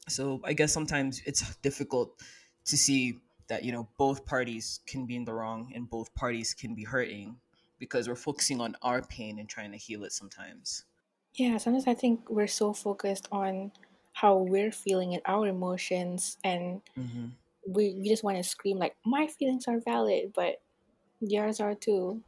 so 0.08 0.40
i 0.44 0.52
guess 0.52 0.72
sometimes 0.72 1.22
it's 1.26 1.56
difficult 1.56 2.22
to 2.64 2.76
see 2.76 3.18
that 3.48 3.64
you 3.64 3.72
know 3.72 3.88
both 3.98 4.24
parties 4.26 4.80
can 4.86 5.06
be 5.06 5.16
in 5.16 5.24
the 5.24 5.32
wrong 5.32 5.72
and 5.74 5.88
both 5.88 6.14
parties 6.14 6.54
can 6.54 6.74
be 6.74 6.84
hurting 6.84 7.36
because 7.78 8.08
we're 8.08 8.16
focusing 8.16 8.60
on 8.60 8.76
our 8.82 9.02
pain 9.02 9.38
and 9.38 9.48
trying 9.48 9.72
to 9.72 9.78
heal 9.78 10.04
it 10.04 10.12
sometimes. 10.12 10.84
Yeah 11.34 11.56
sometimes 11.58 11.86
i 11.86 11.94
think 11.94 12.28
we're 12.28 12.48
so 12.48 12.72
focused 12.72 13.28
on 13.30 13.70
how 14.12 14.38
we're 14.38 14.72
feeling 14.72 15.14
and 15.14 15.22
our 15.26 15.46
emotions 15.46 16.36
and 16.42 16.80
mm-hmm. 16.98 17.26
we, 17.66 17.94
we 18.00 18.08
just 18.08 18.24
want 18.24 18.36
to 18.36 18.42
scream 18.42 18.76
like 18.78 18.96
my 19.04 19.28
feelings 19.28 19.68
are 19.68 19.78
valid 19.78 20.32
but 20.34 20.60
yours 21.20 21.60
are 21.60 21.74
too. 21.74 22.22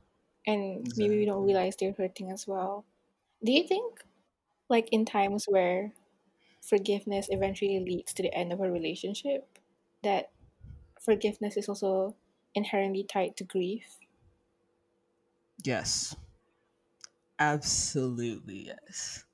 And 0.46 0.86
maybe 0.96 1.18
we 1.18 1.26
don't 1.26 1.44
realize 1.44 1.76
they're 1.76 1.94
hurting 1.96 2.30
as 2.30 2.46
well. 2.46 2.84
Do 3.44 3.52
you 3.52 3.66
think 3.66 4.00
like 4.68 4.88
in 4.90 5.04
times 5.04 5.44
where 5.46 5.92
forgiveness 6.62 7.28
eventually 7.30 7.80
leads 7.80 8.12
to 8.14 8.22
the 8.22 8.34
end 8.34 8.52
of 8.52 8.60
a 8.60 8.70
relationship 8.70 9.46
that 10.02 10.30
forgiveness 11.01 11.57
is 11.57 11.68
also 11.68 12.16
inherently 12.55 13.05
tied 13.05 13.36
to 13.36 13.44
grief 13.44 13.98
yes 15.64 16.16
absolutely 17.40 18.66
yes 18.66 19.24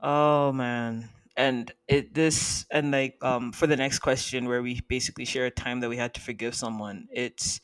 Oh 0.00 0.52
man. 0.52 1.08
And 1.36 1.72
it 1.88 2.12
this 2.12 2.66
and 2.70 2.90
like 2.90 3.16
um 3.24 3.52
for 3.52 3.66
the 3.66 3.76
next 3.76 4.00
question 4.00 4.46
where 4.46 4.62
we 4.62 4.80
basically 4.82 5.24
share 5.24 5.46
a 5.46 5.50
time 5.50 5.80
that 5.80 5.88
we 5.88 5.96
had 5.96 6.12
to 6.14 6.20
forgive 6.20 6.54
someone. 6.54 7.08
It's 7.10 7.60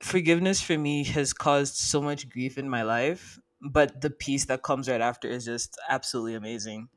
forgiveness 0.00 0.60
for 0.60 0.78
me 0.78 1.04
has 1.04 1.32
caused 1.32 1.74
so 1.76 2.00
much 2.00 2.28
grief 2.28 2.58
in 2.58 2.68
my 2.68 2.82
life, 2.82 3.38
but 3.60 4.00
the 4.00 4.10
peace 4.10 4.46
that 4.46 4.62
comes 4.62 4.88
right 4.88 5.00
after 5.00 5.28
is 5.28 5.44
just 5.44 5.78
absolutely 5.88 6.34
amazing. 6.34 6.88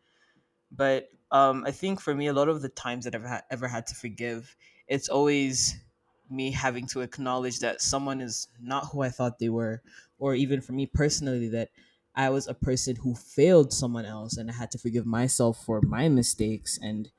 But 0.72 1.10
um 1.32 1.64
I 1.66 1.72
think 1.72 2.00
for 2.02 2.14
me 2.16 2.28
a 2.28 2.34
lot 2.34 2.50
of 2.50 2.62
the 2.62 2.70
times 2.70 3.06
that 3.06 3.16
I've 3.16 3.26
ha- 3.26 3.44
ever 3.50 3.68
had 3.68 3.88
to 3.88 3.96
forgive, 3.96 4.56
it's 4.88 5.10
always 5.10 5.76
me 6.30 6.52
having 6.52 6.88
to 6.88 7.02
acknowledge 7.02 7.60
that 7.60 7.82
someone 7.82 8.22
is 8.22 8.48
not 8.60 8.86
who 8.92 9.02
I 9.02 9.10
thought 9.10 9.40
they 9.40 9.50
were 9.50 9.82
or 10.18 10.34
even 10.36 10.62
for 10.62 10.72
me 10.74 10.86
personally 10.86 11.50
that 11.50 11.70
I 12.16 12.30
was 12.30 12.48
a 12.48 12.54
person 12.54 12.98
who 12.98 13.16
failed 13.16 13.74
someone 13.74 14.06
else 14.06 14.38
and 14.38 14.50
I 14.50 14.54
had 14.54 14.72
to 14.72 14.78
forgive 14.78 15.06
myself 15.06 15.64
for 15.66 15.82
my 15.82 16.08
mistakes. 16.10 16.78
And 16.82 17.10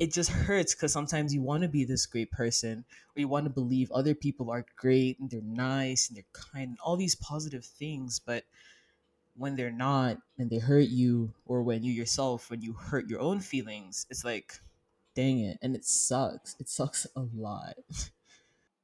it 0.00 0.12
just 0.12 0.30
hurts 0.30 0.74
because 0.74 0.92
sometimes 0.92 1.34
you 1.34 1.42
want 1.42 1.62
to 1.62 1.68
be 1.68 1.84
this 1.84 2.06
great 2.06 2.30
person 2.30 2.84
or 3.16 3.20
you 3.20 3.28
want 3.28 3.44
to 3.44 3.50
believe 3.50 3.90
other 3.92 4.14
people 4.14 4.50
are 4.50 4.64
great 4.76 5.18
and 5.20 5.30
they're 5.30 5.42
nice 5.42 6.08
and 6.08 6.16
they're 6.16 6.24
kind 6.32 6.70
and 6.70 6.78
all 6.82 6.96
these 6.96 7.14
positive 7.14 7.64
things 7.64 8.18
but 8.18 8.44
when 9.36 9.56
they're 9.56 9.70
not 9.70 10.18
and 10.38 10.50
they 10.50 10.58
hurt 10.58 10.88
you 10.88 11.32
or 11.46 11.62
when 11.62 11.82
you 11.82 11.92
yourself 11.92 12.50
when 12.50 12.60
you 12.60 12.72
hurt 12.72 13.08
your 13.08 13.20
own 13.20 13.40
feelings 13.40 14.06
it's 14.10 14.24
like 14.24 14.60
dang 15.14 15.40
it 15.40 15.58
and 15.62 15.74
it 15.74 15.84
sucks. 15.84 16.56
It 16.58 16.68
sucks 16.68 17.06
a 17.16 17.24
lot. 17.34 17.74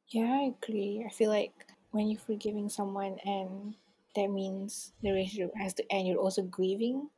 Yeah 0.09 0.25
i 0.25 0.53
agree. 0.57 1.05
I 1.07 1.11
feel 1.11 1.31
like 1.31 1.53
when 1.91 2.09
you're 2.09 2.21
forgiving 2.21 2.69
someone 2.69 3.19
and 3.25 3.75
that 4.17 4.29
means 4.29 4.93
the 5.03 5.11
relationship 5.11 5.53
has 5.57 5.75
to 5.75 5.93
end 5.93 6.09
you're 6.09 6.19
also 6.19 6.43
grieving 6.43 7.09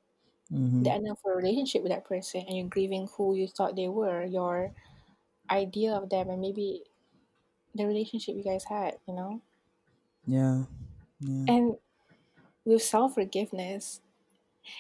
mm-hmm. 0.53 0.83
the 0.83 0.91
end 0.91 1.09
of 1.09 1.19
a 1.25 1.31
relationship 1.31 1.83
with 1.83 1.93
that 1.93 2.05
person 2.05 2.45
and 2.47 2.57
you're 2.57 2.69
grieving 2.69 3.09
who 3.17 3.35
you 3.35 3.47
thought 3.47 3.77
they 3.77 3.89
were 3.89 4.25
your 4.25 4.73
idea 5.51 5.93
of 5.93 6.09
them 6.11 6.31
and 6.31 6.41
maybe 6.41 6.83
the 7.75 7.85
relationship 7.85 8.35
you 8.37 8.45
guys 8.45 8.65
had 8.65 8.97
you 9.07 9.15
know? 9.15 9.41
Yeah 10.27 10.65
yeah. 11.21 11.55
And 11.55 11.77
with 12.65 12.83
self-forgiveness 12.83 14.01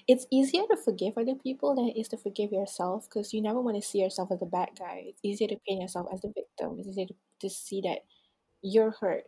it's 0.06 0.26
easier 0.30 0.62
to 0.70 0.76
forgive 0.76 1.16
other 1.16 1.34
people 1.34 1.74
than 1.74 1.88
it 1.88 1.98
is 1.98 2.08
to 2.08 2.16
forgive 2.16 2.52
yourself 2.52 3.08
because 3.08 3.32
you 3.32 3.40
never 3.40 3.60
want 3.60 3.76
to 3.76 3.86
see 3.86 4.00
yourself 4.00 4.30
as 4.30 4.40
the 4.40 4.46
bad 4.46 4.70
guy. 4.78 5.04
It's 5.06 5.20
easier 5.22 5.48
to 5.48 5.56
paint 5.66 5.82
yourself 5.82 6.08
as 6.12 6.20
the 6.20 6.28
victim. 6.28 6.76
It's 6.78 6.88
easier 6.88 7.06
to, 7.06 7.14
to 7.40 7.50
see 7.50 7.80
that 7.82 8.04
you're 8.62 8.90
hurt 8.90 9.24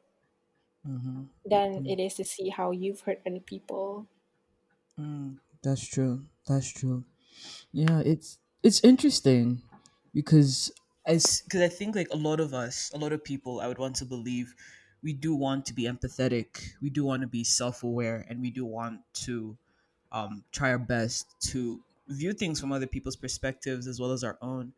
mm-hmm. 0.86 1.22
than 1.46 1.86
it 1.86 1.98
is 2.00 2.14
to 2.14 2.24
see 2.24 2.50
how 2.50 2.70
you've 2.70 3.00
hurt 3.00 3.20
other 3.26 3.40
people. 3.40 4.06
Mm, 4.98 5.38
that's 5.62 5.86
true. 5.86 6.24
That's 6.46 6.70
true. 6.70 7.04
Yeah, 7.72 8.00
it's 8.04 8.38
it's 8.62 8.84
interesting 8.84 9.62
because 10.14 10.70
as 11.06 11.42
because 11.42 11.62
I 11.62 11.68
think 11.68 11.96
like 11.96 12.08
a 12.12 12.16
lot 12.16 12.40
of 12.40 12.52
us, 12.52 12.90
a 12.94 12.98
lot 12.98 13.12
of 13.12 13.24
people, 13.24 13.60
I 13.60 13.68
would 13.68 13.78
want 13.78 13.96
to 13.96 14.04
believe 14.04 14.54
we 15.02 15.12
do 15.12 15.34
want 15.34 15.66
to 15.66 15.74
be 15.74 15.84
empathetic, 15.84 16.74
we 16.80 16.90
do 16.90 17.04
want 17.04 17.22
to 17.22 17.28
be 17.28 17.44
self-aware, 17.44 18.24
and 18.28 18.40
we 18.40 18.50
do 18.50 18.64
want 18.64 19.00
to 19.14 19.56
um, 20.12 20.44
try 20.52 20.70
our 20.70 20.78
best 20.78 21.26
to 21.50 21.80
view 22.08 22.32
things 22.32 22.60
from 22.60 22.72
other 22.72 22.86
people's 22.86 23.16
perspectives 23.16 23.86
as 23.86 23.98
well 24.00 24.12
as 24.12 24.22
our 24.22 24.38
own. 24.42 24.72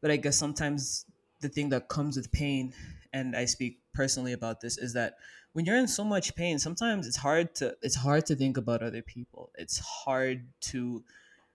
But 0.00 0.10
I 0.10 0.16
guess 0.16 0.36
sometimes 0.36 1.06
the 1.40 1.48
thing 1.48 1.70
that 1.70 1.88
comes 1.88 2.16
with 2.16 2.30
pain, 2.32 2.74
and 3.12 3.34
I 3.36 3.46
speak 3.46 3.80
personally 3.92 4.32
about 4.32 4.60
this, 4.60 4.78
is 4.78 4.92
that 4.92 5.16
when 5.52 5.64
you're 5.64 5.76
in 5.76 5.88
so 5.88 6.04
much 6.04 6.34
pain, 6.34 6.58
sometimes 6.58 7.06
it's 7.06 7.16
hard 7.16 7.54
to 7.56 7.76
it's 7.82 7.94
hard 7.96 8.26
to 8.26 8.36
think 8.36 8.56
about 8.56 8.82
other 8.82 9.02
people. 9.02 9.50
It's 9.56 9.78
hard 9.78 10.46
to 10.72 11.04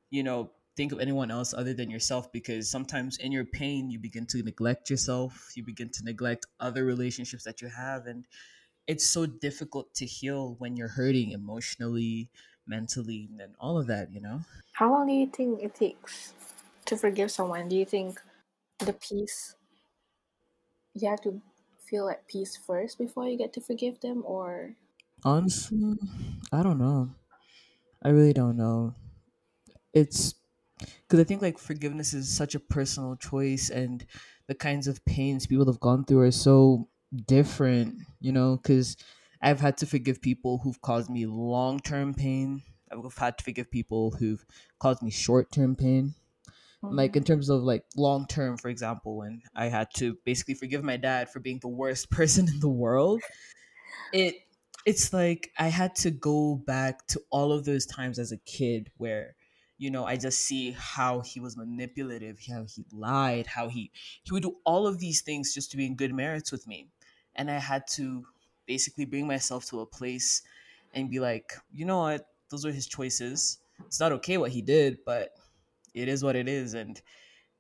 you 0.10 0.24
know 0.24 0.52
think 0.80 0.94
of 0.94 1.00
anyone 1.02 1.30
else 1.30 1.54
other 1.54 1.74
than 1.74 1.90
yourself 1.92 2.32
because 2.32 2.72
sometimes 2.72 3.18
in 3.18 3.34
your 3.34 3.44
pain 3.44 3.90
you 3.92 4.00
begin 4.00 4.26
to 4.26 4.42
neglect 4.44 4.90
yourself 4.90 5.52
you 5.56 5.64
begin 5.64 5.90
to 5.90 6.06
neglect 6.06 6.46
other 6.62 6.86
relationships 6.86 7.44
that 7.44 7.62
you 7.62 7.68
have 7.68 8.08
and 8.08 8.26
it's 8.88 9.10
so 9.10 9.26
difficult 9.26 9.94
to 9.94 10.06
heal 10.06 10.56
when 10.60 10.78
you're 10.78 10.96
hurting 11.02 11.32
emotionally 11.32 12.30
mentally 12.66 13.30
and 13.40 13.54
all 13.60 13.78
of 13.78 13.88
that 13.88 14.14
you 14.14 14.22
know 14.22 14.40
How 14.74 14.90
long 14.92 15.06
do 15.08 15.14
you 15.14 15.28
think 15.28 15.62
it 15.62 15.76
takes 15.76 16.34
to 16.86 16.98
forgive 16.98 17.30
someone? 17.30 17.70
Do 17.70 17.76
you 17.76 17.86
think 17.86 18.20
the 18.80 18.94
peace, 18.94 19.56
you 20.94 21.10
have 21.10 21.22
to 21.22 21.42
feel 21.80 22.10
at 22.10 22.28
peace 22.28 22.56
first 22.56 22.98
before 23.00 23.28
you 23.28 23.38
get 23.38 23.54
to 23.54 23.62
forgive 23.62 24.02
them? 24.02 24.22
Or, 24.26 24.76
honestly 25.24 25.96
i 26.52 26.64
don't 26.64 26.78
know 26.78 27.10
i 28.04 28.10
really 28.10 28.34
don't 28.34 28.58
know 28.58 28.96
it's 29.94 30.36
because 31.10 31.20
I 31.20 31.24
think 31.24 31.42
like 31.42 31.58
forgiveness 31.58 32.14
is 32.14 32.30
such 32.30 32.54
a 32.54 32.60
personal 32.60 33.16
choice, 33.16 33.70
and 33.72 34.06
the 34.48 34.54
kinds 34.54 34.88
of 34.88 35.04
pains 35.06 35.48
people 35.48 35.66
have 35.66 35.80
gone 35.80 36.06
through 36.06 36.22
are 36.22 36.32
so 36.32 36.88
different, 37.26 37.96
you 38.20 38.32
know. 38.32 38.58
Because 38.58 38.96
I've 39.42 39.60
had 39.60 39.78
to 39.78 39.88
forgive 39.88 40.22
people 40.22 40.60
who've 40.60 40.82
caused 40.82 41.10
me 41.10 41.26
long 41.26 41.80
term 41.80 42.14
pain. 42.14 42.62
I've 42.92 43.18
had 43.18 43.40
to 43.40 43.44
forgive 43.44 43.72
people 43.72 44.12
who've 44.12 44.46
caused 44.80 45.02
me 45.02 45.10
short 45.10 45.52
term 45.52 45.76
pain. 45.76 46.14
Like 46.92 47.14
mm, 47.14 47.18
in 47.18 47.24
terms 47.24 47.50
of 47.50 47.64
like 47.64 47.86
long 47.98 48.28
term, 48.28 48.58
for 48.58 48.70
example, 48.70 49.18
when 49.18 49.42
I 49.56 49.66
had 49.66 49.88
to 49.96 50.16
basically 50.26 50.54
forgive 50.54 50.84
my 50.84 50.96
dad 50.96 51.30
for 51.30 51.40
being 51.40 51.60
the 51.60 51.68
worst 51.68 52.10
person 52.12 52.48
in 52.48 52.60
the 52.60 52.70
world, 52.70 53.22
it 54.14 54.36
it's 54.86 55.12
like 55.12 55.52
I 55.58 55.68
had 55.70 55.96
to 55.98 56.12
go 56.12 56.56
back 56.56 57.06
to 57.08 57.22
all 57.32 57.52
of 57.52 57.66
those 57.66 57.86
times 57.86 58.20
as 58.20 58.32
a 58.32 58.38
kid 58.38 58.92
where 58.98 59.36
you 59.80 59.90
know 59.92 60.06
I 60.06 60.18
just 60.18 60.42
see 60.42 60.72
how 60.72 61.22
he 61.22 61.40
was 61.40 61.58
manipulative, 61.58 62.40
how 62.48 62.66
he 62.66 62.86
lied, 62.92 63.48
how 63.48 63.70
he 63.70 63.92
he 64.24 64.32
would 64.32 64.44
do 64.44 64.58
all 64.66 64.88
of 64.88 65.00
these 65.00 65.22
things 65.22 65.54
just 65.56 65.72
to 65.72 65.78
be 65.78 65.88
in 65.88 65.96
good 65.96 66.14
merits 66.14 66.52
with 66.52 66.68
me. 66.68 66.90
And 67.36 67.50
I 67.50 67.60
had 67.60 67.88
to 67.94 68.28
basically 68.68 69.06
bring 69.06 69.28
myself 69.28 69.66
to 69.68 69.82
a 69.82 69.88
place 69.88 70.44
and 70.94 71.10
be 71.10 71.20
like, 71.20 71.54
you 71.74 71.86
know 71.86 72.00
what, 72.00 72.28
those 72.50 72.66
are 72.66 72.72
his 72.72 72.88
choices. 72.88 73.60
It's 73.86 74.00
not 74.00 74.12
okay 74.14 74.38
what 74.38 74.52
he 74.52 74.62
did, 74.62 75.00
but 75.06 75.32
it 75.94 76.08
is 76.08 76.24
what 76.24 76.36
it 76.36 76.48
is 76.48 76.76
and 76.76 77.02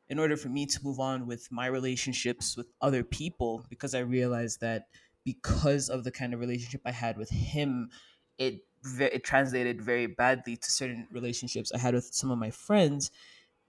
in 0.09 0.20
order 0.20 0.36
for 0.38 0.49
me 0.49 0.65
to 0.65 0.84
move 0.84 0.99
on 0.99 1.28
with 1.28 1.51
my 1.51 1.67
relationships 1.67 2.57
with 2.57 2.72
other 2.82 3.03
people 3.03 3.65
because 3.70 3.93
I 3.93 3.99
realized 3.99 4.61
that 4.61 4.88
because 5.24 5.89
of 5.89 6.03
the 6.03 6.11
kind 6.11 6.34
of 6.34 6.39
relationship 6.39 6.82
I 6.86 6.91
had 6.91 7.17
with 7.17 7.30
him, 7.30 7.91
it 8.38 8.61
it 8.99 9.23
translated 9.23 9.82
very 9.82 10.07
badly 10.07 10.55
to 10.55 10.71
certain 10.71 11.07
relationships 11.11 11.71
I 11.73 11.80
had 11.80 11.93
with 11.93 12.13
some 12.13 12.32
of 12.32 12.38
my 12.38 12.51
friends. 12.51 13.11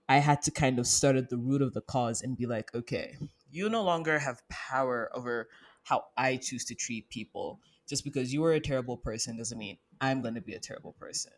I 0.07 0.17
had 0.17 0.41
to 0.43 0.51
kind 0.51 0.79
of 0.79 0.87
start 0.87 1.15
at 1.15 1.29
the 1.29 1.37
root 1.37 1.61
of 1.61 1.73
the 1.73 1.81
cause 1.81 2.21
and 2.21 2.37
be 2.37 2.45
like, 2.45 2.73
okay, 2.75 3.17
you 3.49 3.69
no 3.69 3.83
longer 3.83 4.19
have 4.19 4.47
power 4.49 5.09
over 5.13 5.47
how 5.83 6.05
I 6.17 6.37
choose 6.37 6.65
to 6.65 6.75
treat 6.75 7.09
people. 7.09 7.59
Just 7.87 8.03
because 8.03 8.33
you 8.33 8.43
are 8.45 8.53
a 8.53 8.59
terrible 8.59 8.97
person 8.97 9.37
doesn't 9.37 9.57
mean 9.57 9.77
I'm 9.99 10.21
going 10.21 10.35
to 10.35 10.41
be 10.41 10.53
a 10.53 10.59
terrible 10.59 10.93
person. 10.93 11.33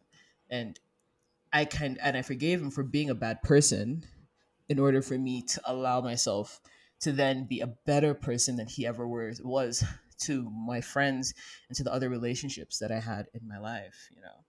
And 0.50 0.80
I 1.52 1.66
kind 1.66 2.00
and 2.02 2.18
I 2.18 2.22
forgave 2.22 2.62
him 2.62 2.72
for 2.72 2.84
being 2.84 3.10
a 3.10 3.16
bad 3.16 3.42
person 3.44 4.06
in 4.70 4.80
order 4.80 5.02
for 5.02 5.18
me 5.18 5.42
to 5.44 5.62
allow 5.66 6.02
myself 6.02 6.60
to 7.02 7.12
then 7.12 7.46
be 7.46 7.60
a 7.60 7.68
better 7.68 8.14
person 8.14 8.56
than 8.56 8.68
he 8.68 8.88
ever 8.88 9.08
was 9.08 9.84
to 10.22 10.50
my 10.50 10.82
friends 10.82 11.34
and 11.70 11.76
to 11.78 11.84
the 11.84 11.94
other 11.94 12.10
relationships 12.10 12.80
that 12.80 12.92
I 12.92 13.00
had 13.00 13.28
in 13.34 13.48
my 13.48 13.60
life, 13.60 14.10
you 14.12 14.22
know. 14.22 14.46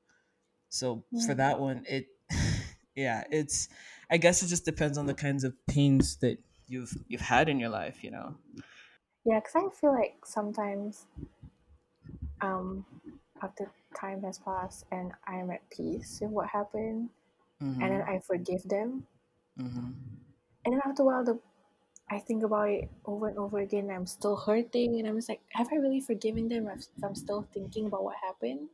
So 0.71 1.05
for 1.27 1.35
that 1.35 1.61
one, 1.61 1.85
it 1.89 2.09
yeah, 2.97 3.25
it's 3.31 3.69
I 4.11 4.19
guess 4.19 4.43
it 4.43 4.49
just 4.49 4.65
depends 4.65 4.99
on 4.99 5.07
the 5.07 5.15
kinds 5.15 5.45
of 5.45 5.55
pains 5.67 6.17
that 6.19 6.39
you've 6.67 6.95
you've 7.09 7.21
had 7.23 7.49
in 7.49 7.61
your 7.61 7.71
life, 7.71 8.05
you 8.05 8.11
know. 8.11 8.39
Yeah, 9.25 9.41
because 9.41 9.57
I 9.57 9.69
feel 9.71 9.93
like 9.93 10.25
sometimes 10.25 11.07
um 12.41 12.85
after 13.43 13.71
time 13.95 14.23
has 14.23 14.39
passed 14.39 14.85
and 14.91 15.13
I 15.27 15.37
am 15.37 15.51
at 15.51 15.69
peace 15.71 16.21
with 16.21 16.31
what 16.31 16.49
happened 16.51 17.11
and 17.81 17.93
then 17.93 18.03
Mm-hmm. 18.03 18.09
I 18.09 18.21
forgive 18.21 18.65
them 18.65 19.07
Mm-hmm. 19.59 20.25
and 20.65 20.75
then 20.75 20.81
after 20.85 21.03
a 21.03 21.07
while 21.07 21.25
the 21.25 21.41
I 22.09 22.19
think 22.19 22.43
about 22.43 22.71
it 22.71 22.91
over 23.05 23.29
and 23.29 23.39
over 23.39 23.59
again 23.59 23.91
I'm 23.91 24.07
still 24.07 24.37
hurting 24.37 24.99
and 24.99 25.07
I'm 25.09 25.17
just 25.17 25.29
like 25.29 25.43
have 25.51 25.71
I 25.73 25.77
really 25.77 26.01
forgiven 26.01 26.49
them 26.49 26.67
if 26.69 26.87
I'm 27.03 27.15
still 27.15 27.43
thinking 27.43 27.87
about 27.87 28.05
what 28.05 28.17
happened 28.17 28.71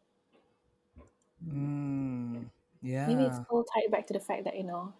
Mm, 1.44 2.50
yeah. 2.82 3.06
maybe 3.06 3.26
it's 3.26 3.40
all 3.50 3.64
tied 3.64 3.90
back 3.90 4.06
to 4.06 4.12
the 4.12 4.20
fact 4.20 4.44
that 4.44 4.56
you 4.56 4.64
know 4.64 4.92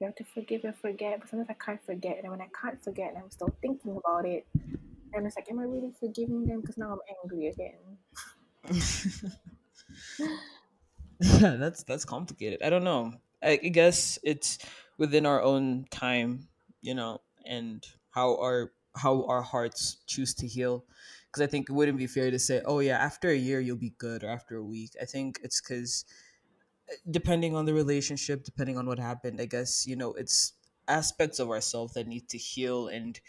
you 0.00 0.06
have 0.06 0.16
to 0.16 0.24
forgive 0.24 0.64
and 0.64 0.76
forget 0.76 1.20
but 1.20 1.28
sometimes 1.28 1.50
I 1.50 1.54
can't 1.54 1.84
forget 1.84 2.18
and 2.18 2.30
when 2.30 2.40
I 2.42 2.48
can't 2.48 2.82
forget 2.82 3.16
I'm 3.16 3.30
still 3.30 3.54
thinking 3.62 3.96
about 3.96 4.26
it 4.26 4.46
and 5.14 5.26
it's 5.26 5.36
like 5.36 5.50
am 5.50 5.60
I 5.60 5.64
really 5.64 5.92
forgiving 5.92 6.46
them 6.46 6.60
because 6.62 6.78
now 6.78 6.92
I'm 6.92 7.16
angry 7.24 7.48
again 7.48 7.98
yeah, 11.20 11.56
that's 11.56 11.82
that's 11.84 12.04
complicated. 12.04 12.62
I 12.62 12.70
don't 12.70 12.84
know. 12.84 13.12
I, 13.42 13.52
I 13.52 13.68
guess 13.68 14.18
it's 14.22 14.58
within 14.98 15.26
our 15.26 15.42
own 15.42 15.84
time, 15.90 16.48
you 16.82 16.94
know, 16.94 17.20
and 17.46 17.86
how 18.10 18.36
our 18.38 18.72
how 18.96 19.24
our 19.26 19.42
hearts 19.42 19.96
choose 20.06 20.34
to 20.34 20.46
heal. 20.46 20.86
Because 21.26 21.42
I 21.42 21.46
think 21.46 21.70
it 21.70 21.72
wouldn't 21.72 21.98
be 21.98 22.06
fair 22.08 22.30
to 22.30 22.38
say, 22.38 22.62
"Oh 22.64 22.80
yeah, 22.80 22.98
after 22.98 23.30
a 23.30 23.36
year 23.36 23.60
you'll 23.60 23.76
be 23.76 23.90
good," 23.98 24.24
or 24.24 24.28
after 24.30 24.56
a 24.56 24.64
week. 24.64 24.92
I 25.00 25.04
think 25.04 25.40
it's 25.42 25.60
because 25.60 26.04
eh, 26.88 26.96
depending 27.10 27.54
on 27.54 27.64
the 27.66 27.74
relationship, 27.74 28.44
depending 28.44 28.78
on 28.78 28.86
what 28.86 28.98
happened, 28.98 29.40
I 29.40 29.46
guess 29.46 29.86
you 29.86 29.96
know 29.96 30.12
it's 30.14 30.54
aspects 30.88 31.38
of 31.38 31.50
ourselves 31.50 31.94
that 31.94 32.06
need 32.06 32.28
to 32.30 32.38
heal 32.38 32.88
and 32.88 33.20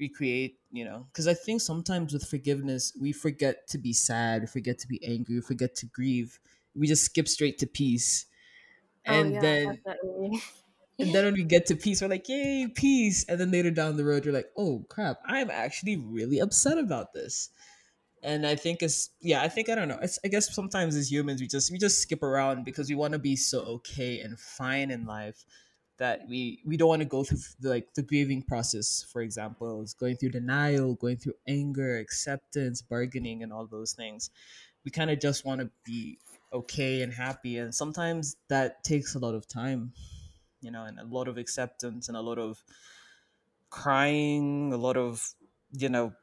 recreate. 0.00 0.60
You 0.72 0.84
know, 0.84 1.08
because 1.12 1.28
I 1.28 1.34
think 1.34 1.60
sometimes 1.62 2.12
with 2.12 2.28
forgiveness 2.28 2.96
we 3.00 3.12
forget 3.12 3.68
to 3.68 3.78
be 3.78 3.92
sad, 3.92 4.42
we 4.42 4.46
forget 4.48 4.78
to 4.80 4.88
be 4.88 5.02
angry, 5.04 5.36
we 5.36 5.42
forget 5.42 5.74
to 5.76 5.86
grieve. 5.86 6.40
We 6.74 6.86
just 6.88 7.04
skip 7.06 7.28
straight 7.28 7.58
to 7.60 7.66
peace 7.68 8.26
oh 9.08 9.22
and 9.22 9.24
yeah 9.24 9.40
then 9.40 9.84
definitely 9.84 10.40
and 11.02 11.12
then 11.12 11.24
when 11.24 11.34
we 11.34 11.44
get 11.44 11.66
to 11.66 11.76
peace 11.76 12.00
we're 12.00 12.08
like 12.08 12.28
yay 12.28 12.68
peace. 12.74 13.24
And 13.28 13.40
then 13.40 13.50
later 13.50 13.70
down 13.70 13.96
the 13.96 14.04
road 14.04 14.24
you're 14.24 14.34
like 14.34 14.50
oh 14.56 14.84
crap 14.88 15.18
i'm 15.26 15.50
actually 15.50 15.96
really 15.96 16.38
upset 16.38 16.78
about 16.78 17.12
this. 17.12 17.50
And 18.22 18.46
i 18.46 18.54
think 18.54 18.82
it's 18.82 19.10
yeah 19.20 19.42
i 19.42 19.48
think 19.48 19.68
i 19.68 19.74
don't 19.74 19.88
know 19.88 19.98
it's, 20.00 20.18
i 20.24 20.28
guess 20.28 20.54
sometimes 20.54 20.96
as 20.96 21.10
humans 21.10 21.40
we 21.40 21.48
just 21.48 21.72
we 21.72 21.78
just 21.78 22.00
skip 22.00 22.22
around 22.22 22.64
because 22.64 22.88
we 22.88 22.94
want 22.94 23.12
to 23.12 23.18
be 23.18 23.36
so 23.36 23.60
okay 23.60 24.20
and 24.20 24.38
fine 24.38 24.90
in 24.90 25.06
life 25.06 25.44
that 25.98 26.22
we 26.28 26.60
we 26.64 26.76
don't 26.76 26.88
want 26.88 27.02
to 27.02 27.08
go 27.08 27.24
through 27.24 27.38
the, 27.60 27.68
like 27.68 27.94
the 27.94 28.02
grieving 28.02 28.42
process 28.42 29.04
for 29.12 29.22
example 29.22 29.82
is 29.82 29.94
going 29.94 30.16
through 30.16 30.30
denial 30.30 30.94
going 30.94 31.16
through 31.16 31.34
anger 31.48 31.98
acceptance 31.98 32.80
bargaining 32.80 33.42
and 33.42 33.52
all 33.52 33.66
those 33.66 33.92
things. 33.92 34.30
We 34.84 34.90
kind 34.90 35.10
of 35.10 35.20
just 35.20 35.44
want 35.44 35.60
to 35.60 35.70
be 35.84 36.18
okay 36.52 37.02
and 37.02 37.12
happy 37.12 37.58
and 37.58 37.74
sometimes 37.74 38.36
that 38.48 38.82
takes 38.84 39.14
a 39.14 39.18
lot 39.18 39.34
of 39.34 39.48
time 39.48 39.92
you 40.62 40.70
know, 40.70 40.84
and 40.84 40.98
a 40.98 41.04
lot 41.04 41.28
of 41.28 41.38
acceptance 41.38 42.08
and 42.08 42.16
a 42.16 42.20
lot 42.22 42.38
of 42.38 42.64
crying, 43.70 44.72
a 44.72 44.76
lot 44.76 44.96
of, 44.96 45.34
you 45.72 45.88
know, 45.88 46.14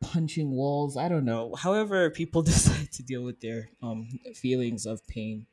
punching 0.00 0.50
walls. 0.50 0.96
I 0.96 1.08
don't 1.08 1.24
know. 1.24 1.54
However, 1.54 2.10
people 2.10 2.42
decide 2.52 2.92
to 2.92 3.02
deal 3.02 3.22
with 3.22 3.40
their 3.40 3.70
um 3.82 4.08
feelings 4.34 4.86
of 4.86 5.06
pain. 5.06 5.46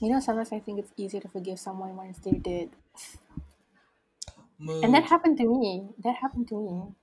you 0.00 0.10
know 0.10 0.20
sometimes 0.20 0.52
I 0.52 0.60
think 0.60 0.78
it's 0.78 0.92
easier 0.96 1.20
to 1.20 1.28
forgive 1.28 1.58
someone 1.58 1.96
once 1.96 2.18
they're 2.18 2.38
dead 2.38 2.70
and 4.82 4.94
that 4.94 5.04
happened 5.04 5.36
to 5.38 5.44
me 5.46 5.90
that 5.98 6.16
happened 6.16 6.48
to 6.48 6.56
me 6.56 6.94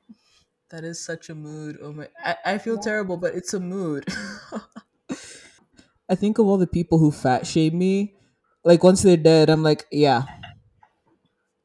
That 0.70 0.84
is 0.84 1.04
such 1.04 1.30
a 1.30 1.36
mood. 1.36 1.78
Oh 1.82 1.94
my! 1.94 2.10
I, 2.20 2.36
I 2.46 2.58
feel 2.58 2.78
yeah 2.78 2.80
terrible, 2.80 3.16
but 3.18 3.36
it's 3.36 3.54
a 3.54 3.60
mood. 3.60 4.06
I 6.10 6.16
think 6.16 6.38
of 6.38 6.46
all 6.48 6.58
the 6.58 6.68
people 6.68 6.98
who 7.00 7.12
fat 7.12 7.46
shame 7.48 7.78
me. 7.78 8.16
Like 8.64 8.84
once 8.84 9.02
they're 9.02 9.18
dead, 9.18 9.50
I'm 9.50 9.64
like, 9.64 9.86
yeah, 9.92 10.24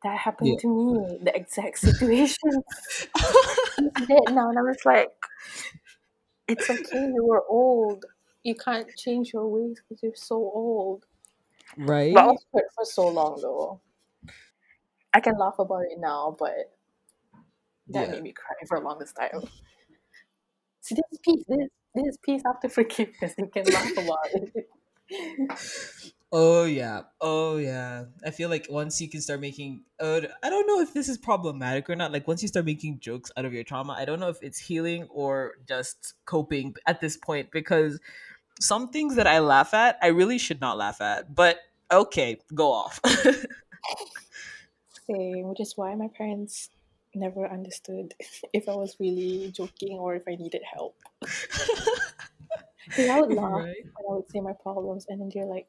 that 0.02 0.18
yeah. 0.40 0.56
happened 0.56 0.58
to 0.60 0.68
me 0.68 1.18
the 1.22 1.34
exact 1.34 1.78
situation. 1.78 2.62
He's 3.76 3.92
dead 4.06 4.28
now 4.28 4.50
and 4.50 4.58
I 4.58 4.62
was 4.62 4.84
like 4.84 5.08
it's 6.48 6.68
okay 6.68 6.98
you 7.14 7.24
were 7.24 7.44
old. 7.48 8.04
You 8.42 8.54
can't 8.56 8.96
change 8.96 9.32
your 9.32 9.46
ways 9.46 9.80
because 9.80 10.02
you're 10.02 10.14
so 10.16 10.34
old. 10.36 11.06
But 12.12 12.24
I 12.24 12.26
right? 12.26 12.26
was 12.26 12.44
hurt 12.52 12.66
for 12.74 12.84
so 12.84 13.08
long 13.08 13.40
though. 13.40 13.80
I 15.12 15.20
can 15.20 15.36
laugh 15.36 15.58
about 15.58 15.82
it 15.90 15.98
now 15.98 16.34
but 16.38 16.74
that 17.90 18.08
Yeah. 18.08 18.10
made 18.10 18.22
me 18.22 18.32
cry 18.32 18.54
for 18.66 18.78
the 18.78 18.84
longest 18.84 19.16
time. 19.16 19.42
See 20.80 20.96
this 20.96 21.04
is 21.12 21.18
peace 21.22 21.44
this, 21.46 21.68
this 21.94 22.06
is 22.08 22.18
peace 22.20 22.42
after 22.44 22.68
forgiveness 22.68 23.34
you 23.38 23.46
can 23.46 23.70
laugh 23.70 23.92
about 23.96 24.18
it 24.32 24.68
Oh 26.30 26.64
yeah. 26.64 27.02
Oh 27.20 27.56
yeah. 27.56 28.04
I 28.24 28.30
feel 28.30 28.50
like 28.50 28.66
once 28.68 29.00
you 29.00 29.08
can 29.08 29.22
start 29.22 29.40
making 29.40 29.84
uh, 29.98 30.20
I 30.42 30.50
don't 30.50 30.66
know 30.66 30.80
if 30.80 30.92
this 30.92 31.08
is 31.08 31.16
problematic 31.16 31.88
or 31.88 31.96
not. 31.96 32.12
Like 32.12 32.28
once 32.28 32.42
you 32.42 32.48
start 32.48 32.66
making 32.66 33.00
jokes 33.00 33.32
out 33.36 33.46
of 33.46 33.54
your 33.54 33.64
trauma, 33.64 33.94
I 33.98 34.04
don't 34.04 34.20
know 34.20 34.28
if 34.28 34.42
it's 34.42 34.58
healing 34.58 35.04
or 35.10 35.54
just 35.66 36.14
coping 36.26 36.74
at 36.86 37.00
this 37.00 37.16
point 37.16 37.50
because 37.50 37.98
some 38.60 38.90
things 38.90 39.16
that 39.16 39.26
I 39.26 39.38
laugh 39.38 39.72
at, 39.72 39.96
I 40.02 40.08
really 40.08 40.38
should 40.38 40.60
not 40.60 40.76
laugh 40.76 41.00
at. 41.00 41.34
But 41.34 41.60
okay, 41.90 42.38
go 42.54 42.72
off. 42.72 43.00
Same, 45.06 45.48
which 45.48 45.60
is 45.60 45.76
why 45.76 45.94
my 45.94 46.08
parents 46.08 46.68
never 47.14 47.46
understood 47.46 48.12
if 48.52 48.68
I 48.68 48.74
was 48.74 48.96
really 49.00 49.50
joking 49.50 49.98
or 49.98 50.14
if 50.14 50.24
I 50.28 50.34
needed 50.34 50.62
help. 50.70 50.96
Because 51.20 53.08
I 53.08 53.20
would 53.20 53.32
laugh 53.32 53.52
right? 53.52 53.76
when 53.84 54.06
I 54.10 54.14
would 54.14 54.30
say 54.30 54.40
my 54.40 54.52
problems, 54.52 55.06
and 55.08 55.20
then 55.20 55.30
they're 55.32 55.46
like, 55.46 55.68